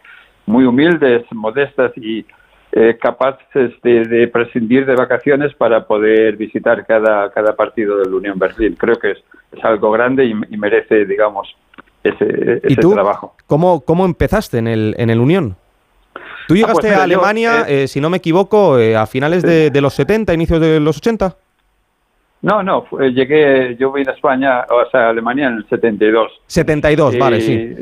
[0.46, 2.26] muy humildes, modestas y
[2.72, 8.16] eh, capaces de, de prescindir de vacaciones para poder visitar cada, cada partido de la
[8.16, 8.76] Unión Berlín.
[8.78, 9.18] Creo que es,
[9.52, 11.48] es algo grande y, y merece, digamos,
[12.04, 13.36] ese, ¿Y ese tú trabajo.
[13.48, 15.56] cómo, cómo empezaste en el, en el Unión?
[16.48, 19.06] Tú Ah, llegaste pues a yo, Alemania, eh, eh, si no me equivoco, eh, a
[19.06, 21.36] finales de, de los 70, inicios de los 80.
[22.42, 26.32] No, no, fue- llegué, yo vine a España, o sea, a Alemania en el 72.
[26.48, 27.76] 72, vale, Y- sí.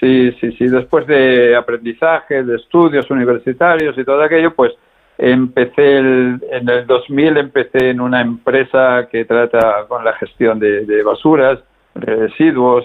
[0.00, 0.68] Sí, sí, sí.
[0.68, 4.72] Después de aprendizaje, de estudios universitarios y todo aquello, pues
[5.18, 10.84] empecé el- en el 2000, empecé en una empresa que trata con la gestión de,
[10.86, 11.58] de basuras,
[11.94, 12.84] residuos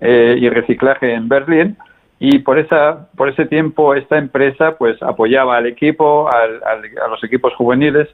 [0.00, 1.76] eh, y reciclaje en Berlín.
[2.18, 7.08] Y por esa, por ese tiempo esta empresa pues apoyaba al equipo, al- al- a
[7.08, 8.08] los equipos juveniles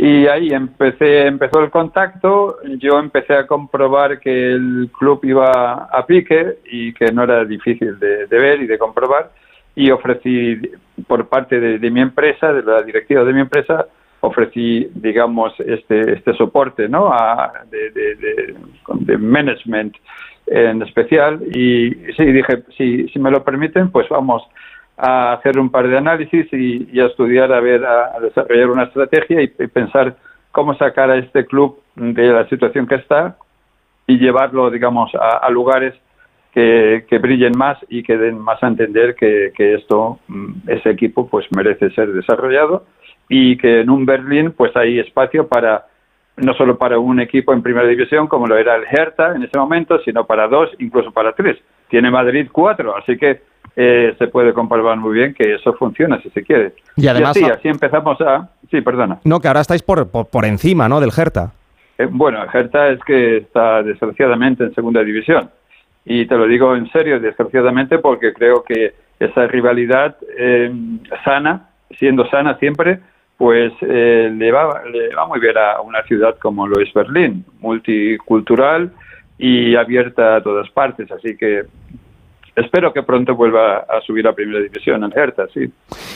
[0.00, 6.06] y ahí empecé, empezó el contacto, yo empecé a comprobar que el club iba a
[6.06, 9.32] pique y que no era difícil de, ver y de comprobar.
[9.74, 10.56] Y ofrecí
[11.06, 13.86] por parte de, mi empresa, de la directiva de mi empresa,
[14.20, 17.12] ofrecí, digamos, este, este soporte ¿no?
[17.12, 18.54] A- de, de, de-
[19.00, 19.96] de management
[20.46, 21.40] en especial.
[21.54, 24.42] Y sí, dije, si, si me lo permiten, pues vamos
[24.98, 29.40] a hacer un par de análisis y, a estudiar, a ver, a, desarrollar una estrategia
[29.42, 30.16] y, pensar
[30.50, 33.36] cómo sacar a este club de la situación que está
[34.06, 35.94] y llevarlo, digamos, a, a lugares
[36.52, 40.90] que, que brillen más y que den más a entender que, que esto, mm, ese
[40.90, 42.84] equipo, pues merece ser desarrollado
[43.28, 45.86] y que en un Berlín, pues hay espacio para
[46.36, 49.58] no solo para un equipo en primera división como lo era el Hertha en ese
[49.58, 51.58] momento, sino para dos, incluso para tres.
[51.88, 53.40] Tiene Madrid cuatro, así que
[53.76, 56.72] eh, se puede comprobar muy bien que eso funciona si se quiere.
[56.96, 58.48] Y además- así, así empezamos a...
[58.70, 59.18] Sí, perdona.
[59.24, 61.00] No, que ahora estáis por, por, por encima, ¿no?
[61.00, 61.52] Del Hertha.
[61.96, 65.50] Eh, bueno, el Hertha es que está desgraciadamente en segunda división.
[66.04, 70.72] Y te lo digo en serio, desgraciadamente, porque creo que esa rivalidad eh,
[71.24, 73.00] sana, siendo sana siempre,
[73.36, 77.44] pues eh, le, va, le va muy bien a una ciudad como lo es Berlín,
[77.60, 78.90] multicultural
[79.38, 81.10] y abierta a todas partes.
[81.10, 81.62] Así que
[82.56, 85.70] espero que pronto vuelva a subir a primera división en Hertha, sí.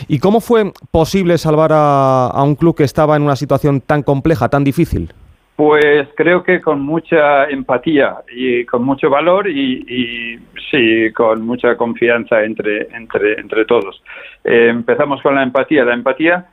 [0.08, 4.02] ¿Y cómo fue posible salvar a, a un club que estaba en una situación tan
[4.02, 5.12] compleja, tan difícil?
[5.54, 10.38] Pues creo que con mucha empatía y con mucho valor y, y
[10.70, 14.02] sí, con mucha confianza entre, entre, entre todos.
[14.42, 15.84] Eh, empezamos con la empatía.
[15.84, 16.46] La empatía,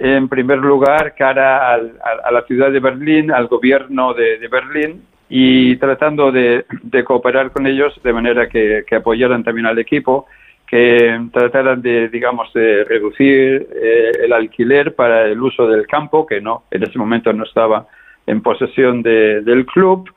[0.00, 4.48] en primer lugar, cara al- a, a la ciudad de Berlín, al gobierno de, de
[4.48, 6.64] Berlín y tratando de,
[7.04, 10.26] cooperar con ellos de manera que, apoyaran también al equipo,
[10.66, 16.40] que trataran de, digamos, de reducir eh, el alquiler para el uso del campo, que
[16.40, 17.86] no, en ese momento no estaba
[18.26, 20.10] en posesión de- del club.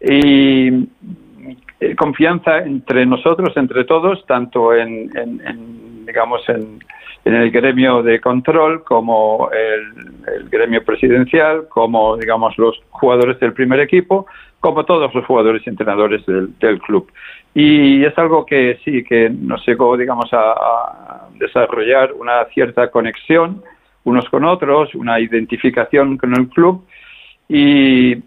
[0.00, 0.88] Y
[1.80, 5.08] eh, confianza entre nosotros, entre todos, tanto en,
[6.04, 6.80] digamos, en,
[7.24, 13.52] en el gremio de control como el, el gremio presidencial, como, digamos, los jugadores del
[13.52, 14.26] primer equipo,
[14.62, 17.10] como todos los jugadores y entrenadores del, club.
[17.52, 23.62] Y es algo que sí, que nos llegó, digamos, a, desarrollar una cierta conexión
[24.04, 26.84] unos con otros, una identificación con el club
[27.48, 28.22] y,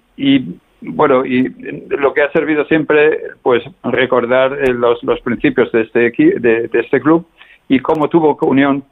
[0.81, 1.49] bueno, y
[1.89, 5.99] lo que ha servido siempre, pues recordar eh, los, los principios de este,
[6.39, 7.25] de, de este club
[7.69, 8.83] y cómo tuvo Unión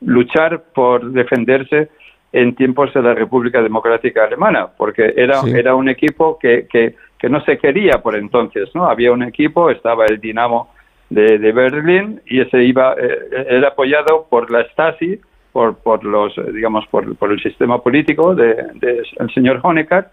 [0.00, 1.90] luchar por defenderse
[2.32, 5.50] en tiempos de la República Democrática Alemana, porque era, Sí.
[5.50, 8.84] era un equipo que, que, que no se quería por entonces, ¿no?
[8.86, 10.68] Había un equipo, estaba el Dinamo
[11.10, 15.18] de, de Berlín y ese iba, eh, era apoyado por la Stasi,
[15.52, 20.08] por, por los, eh, digamos, por, por el sistema político del de, el señor Honecker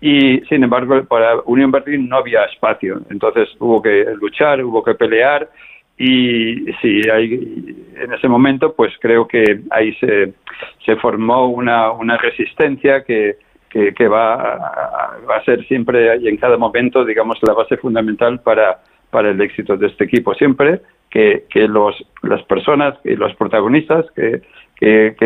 [0.00, 4.94] y sin embargo para Unión Berlín no había espacio, entonces hubo que luchar, hubo que
[4.94, 5.48] pelear
[5.98, 10.34] y sí, ahí, en ese momento pues creo que ahí se,
[10.84, 13.36] se formó una, una resistencia que,
[13.70, 17.76] que que, va, a, va a ser siempre y en cada momento, digamos, la base
[17.76, 20.34] fundamental para, para el éxito de este equipo.
[20.34, 24.42] Siempre que, que los, las personas y los protagonistas que,
[24.76, 25.16] que,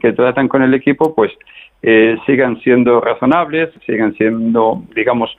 [0.00, 1.32] que, tratan con el equipo, pues
[1.82, 5.34] eh, sigan siendo razonables, sigan siendo, digamos,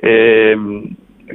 [0.00, 0.56] eh,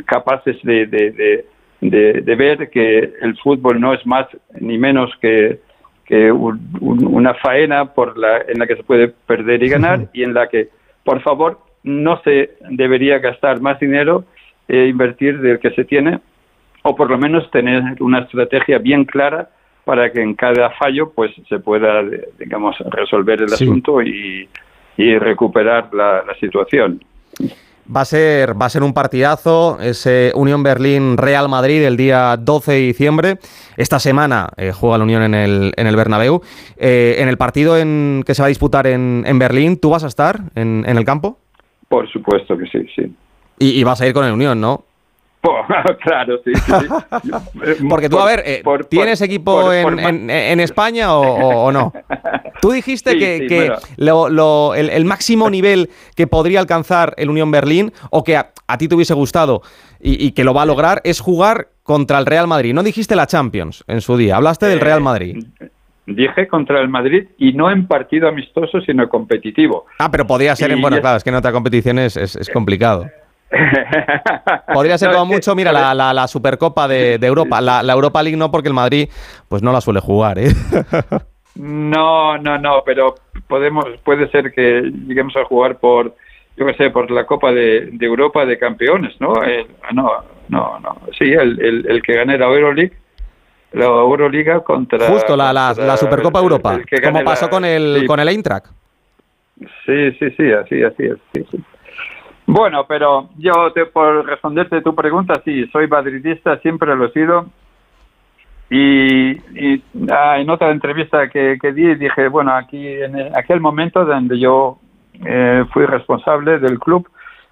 [0.06, 1.46] capaces de, de,
[1.82, 4.28] de- de ver que el fútbol no es más
[4.60, 5.60] ni menos que,
[6.06, 10.08] que un- un- una faena por la, en la que se puede perder y ganar
[10.14, 10.70] y en la que,
[11.04, 14.26] por favor, no se debería gastar más dinero
[14.68, 16.20] e invertir del que se tiene
[16.84, 19.50] o por lo menos tener una estrategia bien clara
[19.84, 22.02] para que en cada fallo pues se pueda
[22.40, 23.64] digamos resolver el Sí.
[23.66, 24.50] asunto y,
[24.98, 27.04] y recuperar la, la situación.
[27.94, 32.36] Va a ser, va a ser un partidazo, ese Unión Berlín Real Madrid el día
[32.36, 33.38] 12 de diciembre.
[33.78, 36.42] Esta semana eh, juega la Unión en el, en el Bernabéu.
[36.78, 40.04] Eh, en el partido en, que se va a disputar en, en Berlín, ¿tú vas
[40.04, 41.38] a estar en, en el campo?
[41.88, 43.16] Por supuesto que sí, sí.
[43.60, 44.84] Y, y vas a ir con el Unión, ¿no?
[46.04, 46.52] claro, sí.
[47.90, 51.94] Porque tú, Por- a ver, eh, por- ¿tienes por- equipo en, España o, no?
[52.62, 53.76] Tú dijiste Sí, que, sí, que bueno.
[53.98, 58.52] lo- lo- el, el máximo nivel que podría alcanzar el Unión Berlín o que a,
[58.68, 59.62] a ti te hubiese gustado
[60.00, 62.74] y, y que lo va a lograr es jugar contra el Real Madrid.
[62.74, 65.46] No dijiste la Champions en su día, hablaste del Real Madrid.
[66.08, 69.86] Dije contra el Madrid y no en partido amistoso, sino competitivo.
[70.00, 70.80] Ah, pero podría ser en...
[70.82, 73.08] Bueno, es- claro, es que en otra competición es, es- es complicado.
[74.74, 77.62] Podría ser No, como mucho, mira, la, la- la Supercopa de, de Europa.
[77.62, 79.10] La, la Europa League no, porque el Madrid
[79.48, 80.50] pues no la suele jugar, ¿eh?
[81.56, 83.16] No, no, no, pero
[83.48, 86.14] podemos, puede ser que lleguemos a jugar por,
[86.58, 89.42] yo qué sé, por la Copa de, de Europa de Campeones, ¿no?
[89.42, 90.12] El- no,
[90.50, 90.98] no, no.
[91.18, 92.92] Sí, el, el, el que gane la Euroleague,
[93.72, 95.08] la Euroliga contra.
[95.08, 98.06] Justo, la, la- contra la Supercopa Europa, como pasó con el, sí.
[98.06, 98.66] con el Eintracht.
[99.86, 101.18] Sí, sí, sí, así, así es.
[101.34, 101.64] sí, sí.
[102.48, 107.48] Bueno, pero yo, te, por responderte tu pregunta, sí, soy madridista, siempre lo he sido.
[108.70, 113.60] Y, y, ah, en otra entrevista que, que di, dije, bueno, aquí en el- aquel
[113.62, 114.80] momento donde yo
[115.24, 117.08] eh, fui responsable del club,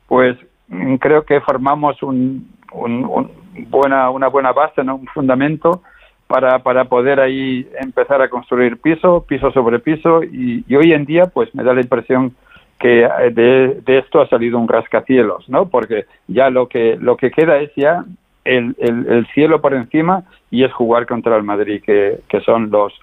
[0.07, 0.37] pues
[0.69, 2.47] mm, creo que formamos un
[3.69, 4.95] buena, una buena base, ¿no?
[4.95, 5.81] un fundamento
[6.27, 11.05] para, para poder ahí empezar a construir piso, piso sobre piso, y, y hoy en
[11.05, 12.35] día pues me da la impresión
[12.83, 15.69] que eh, de, de esto ha salido un rascacielos, ¿no?
[15.69, 18.03] Porque ya lo que lo que queda es ya
[18.43, 22.69] el, el, el cielo por encima y es jugar contra el Madrid, que, que son
[22.69, 22.93] los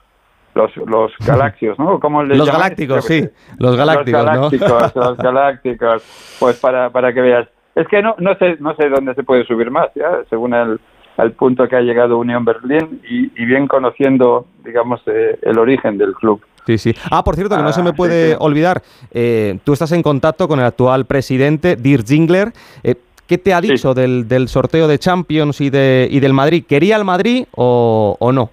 [0.55, 1.99] los, los galaxios, ¿no?
[1.99, 3.27] ¿Cómo les Los galácticos, sí.
[3.59, 4.41] Los galácticos, los ¿no?
[4.41, 6.37] galácticos, los galácticos.
[6.39, 7.49] Pues para, para que veas.
[7.75, 10.79] Es que no, no sé no sé dónde se puede subir más, ya, según el,
[11.17, 15.97] al punto que ha llegado Unión Berlín y, y bien conociendo, digamos, eh, el origen
[15.97, 16.43] del club.
[16.67, 16.95] Sí, sí.
[17.11, 18.37] Ah, por cierto, que no se me Ah, puede sí, sí.
[18.41, 18.83] olvidar,
[19.13, 22.53] eh, tú estás en contacto con el actual presidente, Dirk Zingler.
[22.85, 22.95] Eh,
[23.27, 26.65] ¿Qué te ha dicho del, del sorteo de Champions y, de, y del Madrid?
[26.69, 28.51] ¿Quería el Madrid o, o no?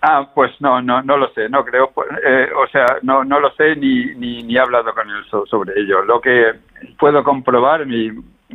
[0.00, 3.38] Ah, pues no, no, no lo sé, no creo, pues, eh, o sea, no, no
[3.40, 6.02] lo sé ni, ni, ni he hablado con él so- sobre ello.
[6.04, 6.52] Lo que
[6.98, 8.08] puedo comprobar, mi,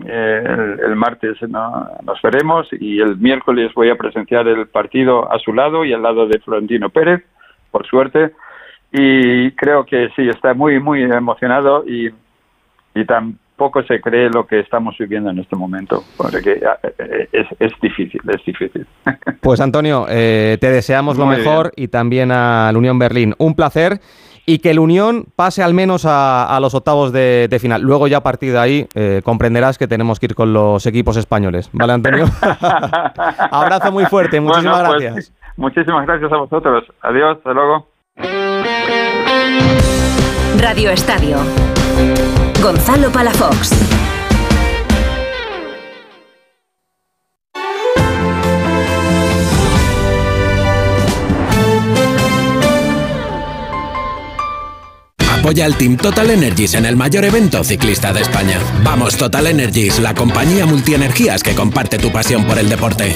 [0.06, 5.32] eh, el, el martes no- nos veremos y el miércoles voy a presenciar el partido
[5.32, 7.24] a su lado y al lado de Florentino Pérez,
[7.72, 8.32] por suerte,
[8.92, 12.10] y creo que sí, está muy, muy emocionado y,
[12.96, 17.48] y tampoco se cree lo que estamos viviendo en este momento, porque ah, eh, es,
[17.60, 18.86] es difícil, es difícil.
[19.42, 23.36] Pues Antonio, eh, te deseamos lo mejor y también al Unión Berlín.
[23.38, 24.00] Un placer
[24.46, 27.82] y que el Unión pase al menos a, a los octavos de, de final.
[27.82, 31.18] Luego ya a partir de ahí eh, comprenderás que tenemos que ir con los equipos
[31.18, 31.70] españoles.
[31.72, 32.26] ¿Vale, Antonio?
[33.52, 35.34] Abrazo muy fuerte, muchísimas Bueno, pues, gracias.
[35.56, 36.84] muchísimas gracias a vosotros.
[37.02, 37.88] Adiós, hasta luego.
[40.58, 41.38] Radio Estadio.
[42.62, 43.72] Gonzalo Palafox.
[55.32, 58.60] Apoya al Team Total Energies en el mayor evento ciclista de España.
[58.84, 63.16] Vamos Total Energies, la compañía multienergías que comparte tu pasión por el deporte.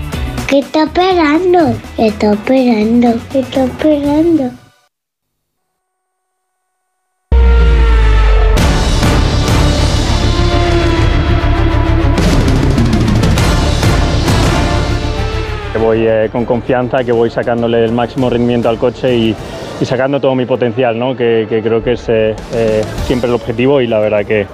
[0.51, 1.59] ¿Qué está esperando?
[1.95, 3.07] ¿Qué está esperando?
[3.31, 4.51] ¿Qué está esperando?
[15.71, 19.35] Que voy eh, con confianza, que voy sacándole el máximo rendimiento al coche y,
[19.85, 21.15] sacando todo mi potencial, ¿no?
[21.15, 24.45] que, que creo que es eh, eh, siempre el objetivo y la verdad que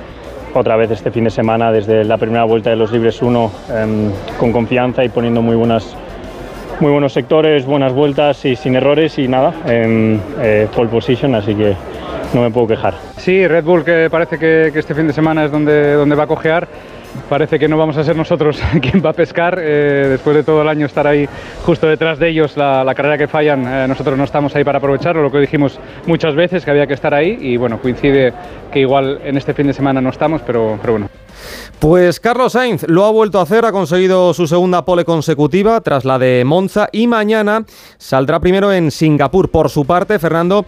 [0.59, 4.11] otra vez este fin de semana desde la primera vuelta de los libres 1 em,
[4.39, 5.95] con confianza y poniendo muy buenas
[6.79, 11.55] muy buenos sectores, buenas vueltas y sin errores y nada, en eh, pole position, así
[11.55, 11.75] que
[12.33, 12.93] no me puedo quejar.
[13.17, 16.25] Sí, Red Bull que parece que, que este fin de semana es donde, donde va
[16.25, 16.67] a cojear.
[17.29, 19.59] Parece que no vamos a ser nosotros quien va a pescar.
[19.61, 21.27] eh, después de todo el año estar ahí
[21.65, 25.21] justo detrás de ellos, la, carrera que fallan, eh, nosotros no estamos ahí para aprovecharlo,
[25.21, 27.37] lo que dijimos muchas veces, que había que estar ahí.
[27.39, 28.33] Y bueno, coincide
[28.71, 31.09] que igual en este fin de semana no estamos, pero, pero bueno.
[31.79, 36.05] Pues Carlos Sainz lo ha vuelto a hacer, ha conseguido su segunda pole consecutiva tras
[36.05, 37.65] la de Monza y mañana
[37.97, 39.49] saldrá primero en Singapur.
[39.49, 40.65] Por su parte, Fernando,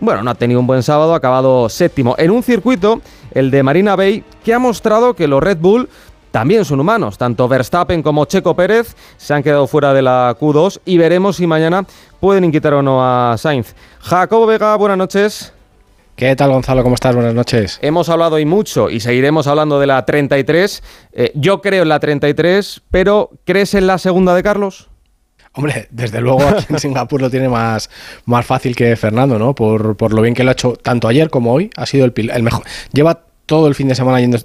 [0.00, 3.00] bueno, no ha tenido un buen sábado, ha acabado séptimo en un circuito,
[3.32, 5.88] el de Marina Bay, que ha mostrado que los Red Bull
[6.30, 7.18] también son humanos.
[7.18, 11.46] Tanto Verstappen como Checo Pérez se han quedado fuera de la Q2 y veremos si
[11.46, 11.84] mañana
[12.20, 13.74] pueden inquitar o no a Sainz.
[14.00, 15.52] Jacobo Vega, buenas noches.
[16.16, 16.82] ¿Qué tal, Gonzalo?
[16.82, 17.14] ¿Cómo estás?
[17.14, 17.78] Buenas noches.
[17.80, 20.82] Hemos hablado hoy mucho y seguiremos hablando de la 33.
[21.12, 24.90] Eh, yo creo en la 33, pero ¿crees en la segunda de Carlos?
[25.52, 27.90] Hombre, desde luego aquí en Singapur lo tiene más,
[28.24, 29.54] más fácil que Fernando, ¿no?
[29.54, 31.70] Por, por lo bien que lo ha hecho tanto ayer como hoy.
[31.76, 32.62] Ha sido el, el mejor.
[32.92, 34.38] Lleva todo el fin de semana yendo-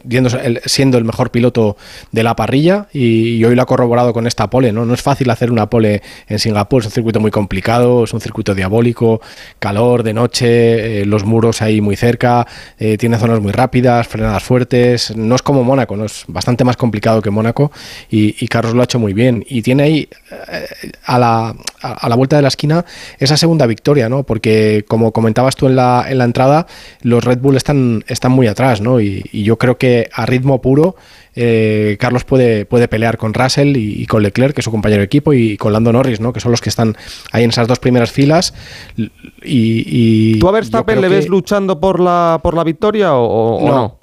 [0.65, 1.77] siendo el mejor piloto
[2.11, 4.83] de la parrilla y, hoy lo ha corroborado con esta pole, ¿no?
[4.83, 8.19] No es fácil hacer una pole en Singapur, es un circuito muy complicado, es un
[8.19, 9.21] circuito diabólico,
[9.59, 12.47] calor de noche, eh, los muros ahí muy cerca,
[12.79, 16.05] eh, tiene zonas muy rápidas, frenadas fuertes, no es como Mónaco, ¿no?
[16.05, 17.71] Es bastante más complicado que Mónaco
[18.09, 20.65] y, y Carlos lo ha hecho muy bien y tiene ahí eh,
[21.05, 22.83] a la, a la vuelta de la esquina
[23.19, 24.23] esa segunda victoria, ¿no?
[24.23, 26.65] Porque como comentabas tú en la, en la entrada,
[27.03, 28.94] los Red Bull están, están muy atrás, ¿no?
[28.99, 30.95] Y, y yo creo que a ritmo puro
[31.35, 34.99] eh, Carlos puede, puede pelear con Russell y, y con Leclerc, que es su compañero
[35.01, 36.31] de equipo, y con Lando Norris, ¿no?
[36.31, 36.95] Que son los que están
[37.31, 38.53] ahí en esas dos primeras filas.
[38.97, 39.13] Y,
[39.43, 43.97] y ¿Tú a Verstappen le que- ves luchando por la, por la victoria o, no?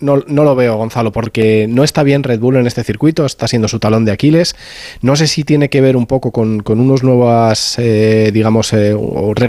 [0.00, 3.46] No, no lo veo, Gonzalo, porque no está bien Red Bull en este circuito, está
[3.48, 4.56] siendo su talón de Aquiles.
[5.02, 8.92] No sé si tiene que ver un poco con, con unos nuevas, eh, digamos, eh,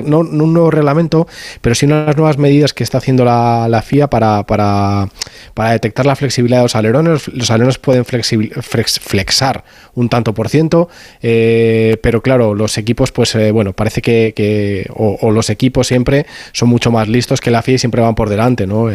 [0.05, 1.27] no, un nuevo reglamento,
[1.61, 5.09] pero sí unas nuevas medidas que está haciendo la, la FIA para, para,
[5.53, 7.27] para detectar la flexibilidad de los alerones.
[7.29, 9.63] Los alerones pueden flex- flexar
[9.95, 10.89] un tanto por ciento,
[11.21, 16.91] eh, pero claro, los equipos, pues bueno, parece que, o, los equipos siempre son mucho
[16.91, 18.89] más listos que la FIA y siempre van por delante, ¿no?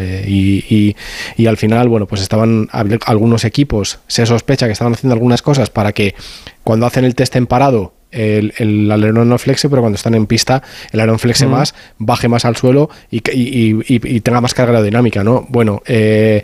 [1.47, 2.67] Y al final, bueno, pues estaban
[3.05, 6.13] algunos equipos, se sospecha que estaban haciendo algunas cosas para que
[6.65, 10.27] cuando hacen el test en parado el, el alerón no flexe, pero cuando están en
[10.27, 10.61] pista
[10.91, 11.51] el alerón flexe Mm.
[11.51, 15.45] más, baje más al suelo y- y tenga más carga aerodinámica, ¿no?
[15.49, 16.43] Bueno, eh,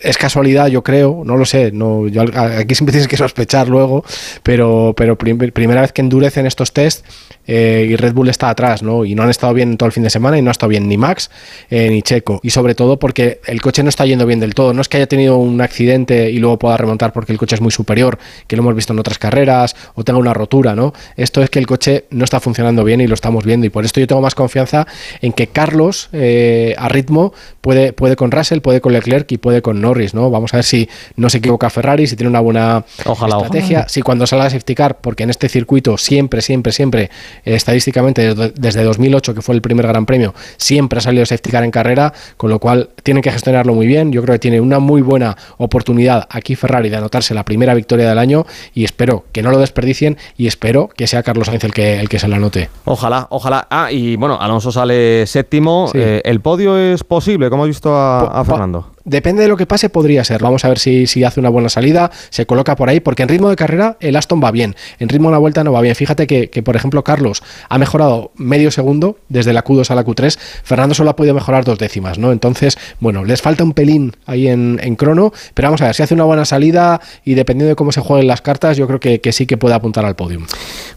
[0.00, 4.04] es casualidad, yo creo, no lo sé, no, yo, aquí siempre tienes que sospechar luego,
[4.42, 7.04] pero, pero prim- primera vez que endurecen estos test
[7.46, 9.04] eh, y Red Bull está atrás, ¿no?
[9.04, 10.88] Y no han estado bien todo el fin de semana y no ha estado bien
[10.88, 11.30] ni Max
[11.70, 12.40] eh, ni Checo.
[12.42, 14.74] Y sobre todo porque el coche no está yendo bien del todo.
[14.74, 17.60] No es que haya tenido un accidente y luego pueda remontar porque el coche es
[17.60, 18.18] muy superior,
[18.48, 20.92] que lo hemos visto en otras carreras, o tenga una rotura, ¿no?
[21.16, 23.64] Esto es que el coche no está funcionando bien y lo estamos viendo.
[23.66, 24.86] Y por esto yo tengo más confianza
[25.22, 29.62] en que Carlos, eh, a ritmo, puede, puede con Russell, puede con Leclerc y puede
[29.62, 30.30] con Norris, ¿no?
[30.30, 33.88] Vamos a ver si no se equivoca Ferrari, si tiene una buena Ojalá, estrategia, ojalá.
[33.88, 37.02] si cuando salga a safety car, porque en este circuito siempre, siempre, siempre,
[37.44, 41.50] eh, estadísticamente desde, desde 2008, que fue el primer Gran Premio, siempre ha salido safety
[41.50, 44.12] car en carrera, con lo cual tienen que gestionarlo muy bien.
[44.12, 48.08] Yo creo que tiene una muy buena oportunidad aquí Ferrari de anotarse la primera victoria
[48.08, 51.72] del año y espero que no lo desperdicien y espero que sea Carlos Sainz el
[51.72, 52.68] que, el que se la anote.
[52.84, 53.66] Ojalá, ojalá.
[53.70, 55.88] Ah, y bueno, Alonso sale séptimo.
[55.92, 55.98] Sí.
[56.00, 57.50] Eh, ¿El podio es posible?
[57.50, 58.95] ¿Cómo has visto a, a Fernando?
[59.06, 60.42] Depende de lo que pase, podría ser.
[60.42, 63.28] Vamos a ver si, si hace una buena salida, se coloca por ahí, porque en
[63.28, 65.94] ritmo de carrera el Aston va bien, en ritmo de una vuelta no va bien.
[65.94, 70.04] Fíjate que, que, por ejemplo, Carlos ha mejorado medio segundo desde la Q2 a la
[70.04, 72.32] Q3, Fernando solo ha podido mejorar dos décimas, ¿no?
[72.32, 76.02] Entonces, bueno, les falta un pelín ahí en, en crono, pero vamos a ver, si
[76.02, 79.20] hace una buena salida y dependiendo de cómo se jueguen las cartas, yo creo que,
[79.20, 80.46] que sí que puede apuntar al podium.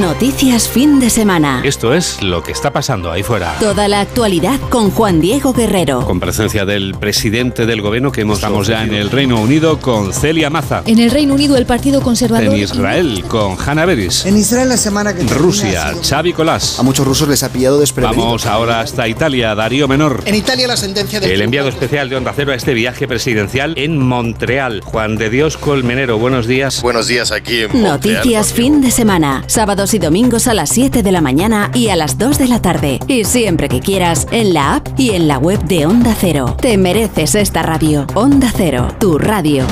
[0.00, 1.62] Noticias fin de semana.
[1.64, 3.54] Esto es lo que está pasando ahí fuera.
[3.58, 6.04] Toda la actualidad con Juan Diego Guerrero.
[6.04, 10.12] Con presencia del presidente del gobierno que hemos Estamos ya en el Reino Unido con
[10.12, 10.82] Celia Maza.
[10.84, 12.52] En el Reino Unido el Partido Conservador.
[12.52, 14.26] En Israel con Hanna Beris.
[14.26, 16.78] En Israel la semana que Rusia, Xavi Colás.
[16.78, 18.22] A muchos rusos les ha pillado desprevenidos.
[18.22, 20.24] Vamos ahora hasta Italia, Darío Menor.
[20.26, 23.72] En Italia la sentencia del El enviado especial de Onda Cero a este viaje presidencial
[23.78, 24.82] en Montreal.
[24.84, 26.82] Juan de Dios Colmenero, buenos días.
[26.82, 29.42] Buenos días aquí en Noticias fin de semana.
[29.92, 32.98] Y domingos a las 7 de la mañana y a las 2 de la tarde.
[33.06, 36.56] Y siempre que quieras, en la app y en la web de Onda Cero.
[36.60, 38.04] Te mereces esta radio.
[38.14, 39.64] Onda Cero, tu radio.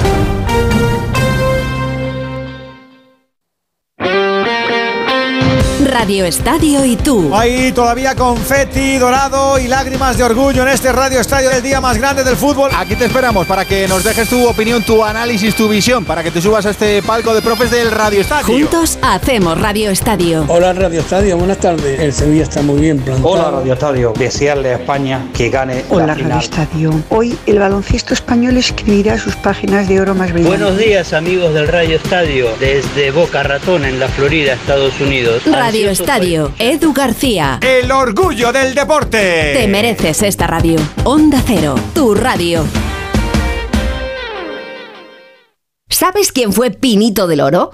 [5.94, 7.32] Radio Estadio y tú.
[7.32, 11.98] Ahí todavía confeti dorado y lágrimas de orgullo en este Radio Estadio del día más
[11.98, 12.72] grande del fútbol.
[12.76, 16.32] Aquí te esperamos para que nos dejes tu opinión, tu análisis, tu visión, para que
[16.32, 18.44] te subas a este palco de profes del Radio Estadio.
[18.44, 20.44] Juntos hacemos Radio Estadio.
[20.48, 22.00] Hola Radio Estadio, buenas tardes.
[22.00, 23.28] El Sevilla está muy bien plantado.
[23.28, 26.42] Hola Radio Estadio, desearle a España que gane Hola la Radio final.
[26.42, 27.02] Estadio.
[27.10, 30.60] Hoy el baloncesto español escribirá sus páginas de oro más brillantes.
[30.60, 35.42] Buenos días amigos del Radio Estadio, desde Boca Ratón en la Florida, Estados Unidos.
[35.46, 37.58] Radio Estadio, Edu García.
[37.60, 39.52] El orgullo del deporte.
[39.54, 40.78] Te mereces esta radio.
[41.04, 42.64] Onda Cero, tu radio.
[45.88, 47.70] ¿Sabes quién fue Pinito del Oro?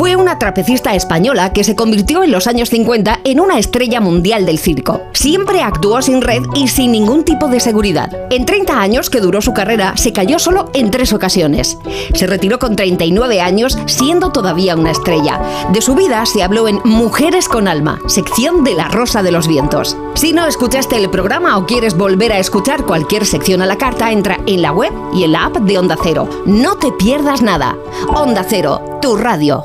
[0.00, 4.46] Fue una trapecista española que se convirtió en los años 50 en una estrella mundial
[4.46, 5.02] del circo.
[5.12, 8.10] Siempre actuó sin red y sin ningún tipo de seguridad.
[8.30, 11.76] En 30 años que duró su carrera, se cayó solo en tres ocasiones.
[12.14, 15.38] Se retiró con 39 años, siendo todavía una estrella.
[15.70, 19.48] De su vida se habló en Mujeres con Alma, sección de La Rosa de los
[19.48, 19.98] Vientos.
[20.14, 24.10] Si no escuchaste el programa o quieres volver a escuchar cualquier sección a la carta,
[24.10, 26.26] entra en la web y en la app de Onda Cero.
[26.46, 27.76] No te pierdas nada.
[28.08, 29.62] Onda Cero, tu radio.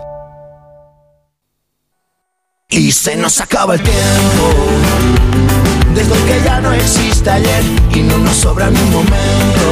[2.70, 4.54] Y se nos acaba el tiempo.
[5.94, 7.64] Desde que ya no existe ayer
[7.94, 9.72] y no nos sobra ni un momento.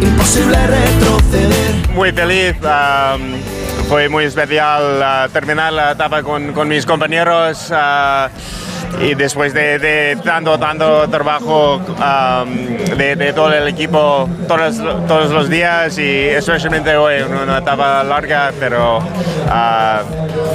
[0.00, 1.88] Imposible retroceder.
[1.92, 2.54] Muy feliz.
[2.62, 3.34] um,
[3.88, 7.70] fue muy especial uh, terminar la etapa con, con mis compañeros.
[7.70, 8.28] uh,
[8.98, 14.76] y después de, de tanto, tanto trabajo um, de, de todo el equipo todos,
[15.06, 18.98] todos los días y especialmente hoy, una, una etapa larga, pero
[19.48, 20.02] ah,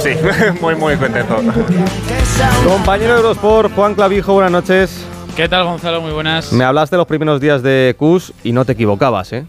[0.00, 0.10] sí,
[0.60, 1.36] muy, muy contento.
[2.64, 5.06] Compañero de Eurosport, Juan Clavijo, buenas noches.
[5.34, 6.00] ¿Qué tal, Gonzalo?
[6.00, 6.52] Muy buenas.
[6.52, 9.44] Me hablaste los primeros días de CUS y no te equivocabas, ¿eh?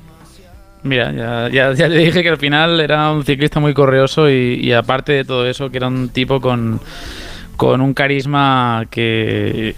[0.84, 4.59] Mira, ya, ya, ya le dije que al final era un ciclista muy correoso y,
[4.61, 6.80] y aparte de todo eso, que era un tipo con,
[7.58, 9.76] con un carisma que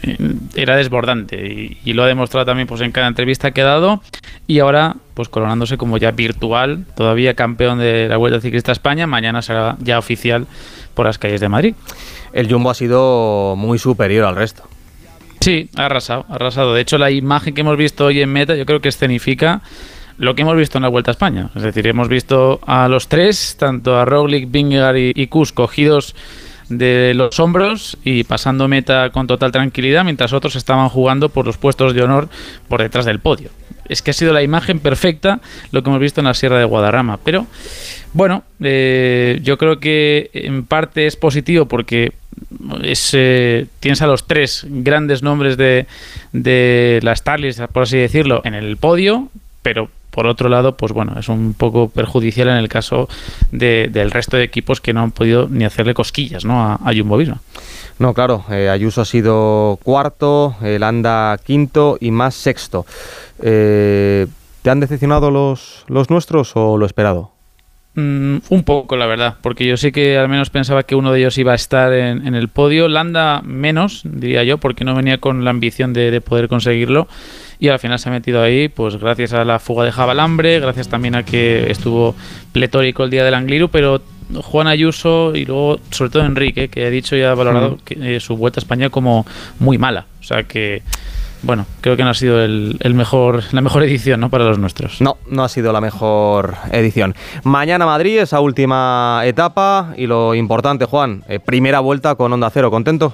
[0.55, 4.01] era desbordante y, y lo ha demostrado también pues en cada entrevista que ha dado
[4.45, 9.07] y ahora pues coronándose como ya virtual, todavía campeón de la Vuelta Ciclista a España,
[9.07, 10.47] mañana será ya oficial
[10.93, 11.75] por las calles de Madrid.
[12.33, 14.63] El Jumbo ha sido muy superior al resto.
[15.41, 16.73] Sí, ha arrasado, ha arrasado.
[16.73, 19.61] De hecho, la imagen que hemos visto hoy en meta yo creo que escenifica
[20.17, 21.49] lo que hemos visto en la Vuelta a España.
[21.55, 26.15] Es decir, hemos visto a los tres, tanto a Roglic, Vingegaard y, y cogidos
[26.69, 31.57] de los hombros y pasando meta con total tranquilidad, mientras otros estaban jugando por los
[31.57, 32.29] puestos de honor
[32.67, 33.49] por detrás del podio.
[33.87, 35.41] Es que ha sido la imagen perfecta
[35.71, 37.17] lo que hemos visto en la Sierra de Guadarrama.
[37.23, 37.47] Pero
[38.13, 42.13] bueno, eh, yo creo que en parte es positivo porque
[42.83, 45.87] es, eh, tienes a los tres grandes nombres de,
[46.33, 49.29] de las Starlist, por así decirlo, en el podio,
[49.63, 53.07] pero por otro lado, pues bueno, es un poco perjudicial en el caso
[53.51, 56.61] de, del resto de equipos que no han podido ni hacerle cosquillas ¿no?
[56.61, 57.41] a, a Jumbo Visma.
[57.99, 62.85] No, claro, eh, Ayuso ha sido cuarto, el Anda quinto y más sexto.
[63.43, 64.25] Eh,
[64.61, 67.31] ¿Te han decepcionado los, los nuestros o lo esperado?
[67.95, 71.19] Mm, un poco, la verdad, porque yo sí que al menos pensaba que uno de
[71.19, 72.87] ellos iba a estar en, en el podio.
[72.87, 77.07] Landa menos, diría yo, porque no venía con la ambición de, de, poder conseguirlo.
[77.59, 80.87] Y al final se ha metido ahí, pues gracias a la fuga de Javalambre, gracias
[80.87, 82.15] también a que estuvo
[82.53, 84.01] pletórico el día del Angliru, pero
[84.33, 88.19] Juan Ayuso y luego, sobre todo Enrique, que ha dicho y ha valorado que, eh,
[88.21, 89.25] su vuelta a España como
[89.59, 90.05] muy mala.
[90.21, 90.83] O sea que
[91.41, 94.29] bueno, creo que no ha sido el, el, mejor, la mejor edición ¿no?
[94.29, 95.01] para los nuestros.
[95.01, 97.15] No, no ha sido la mejor edición.
[97.43, 102.69] Mañana Madrid, esa última etapa y lo importante, Juan, eh, primera vuelta con Onda Cero,
[102.71, 103.13] ¿contento?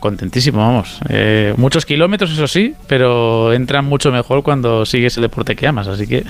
[0.00, 0.98] Contentísimo, vamos.
[1.10, 5.88] Eh, muchos kilómetros, eso sí, pero entran mucho mejor cuando sigues el deporte que amas,
[5.88, 6.24] así que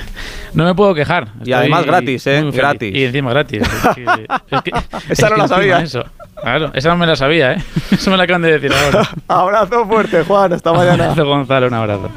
[0.55, 1.28] no me puedo quejar.
[1.38, 2.44] Estoy y además gratis, ¿eh?
[2.52, 2.92] Gratis.
[2.92, 3.62] Y encima gratis.
[3.62, 4.05] Es que,
[4.51, 4.70] es que,
[5.12, 5.80] Esa es no la sabía.
[5.80, 6.05] Eso.
[6.42, 7.62] Claro, esa no me la sabía, ¿eh?
[7.92, 9.09] Eso me la acaban de decir ahora.
[9.28, 10.52] abrazo fuerte, Juan.
[10.52, 11.05] Hasta mañana.
[11.05, 11.66] Abrazo, Gonzalo.
[11.68, 12.10] Un abrazo.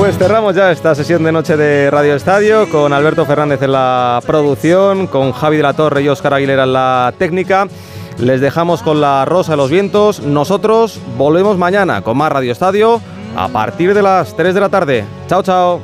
[0.00, 4.22] Pues cerramos ya esta sesión de noche de Radio Estadio con Alberto Fernández en la
[4.26, 7.68] producción, con Javi de la Torre y Óscar Aguilera en la técnica.
[8.16, 10.20] Les dejamos con la Rosa de los Vientos.
[10.20, 13.02] Nosotros volvemos mañana con más Radio Estadio
[13.36, 15.04] a partir de las 3 de la tarde.
[15.28, 15.82] Chao, chao.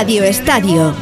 [0.00, 0.94] Radio Estadio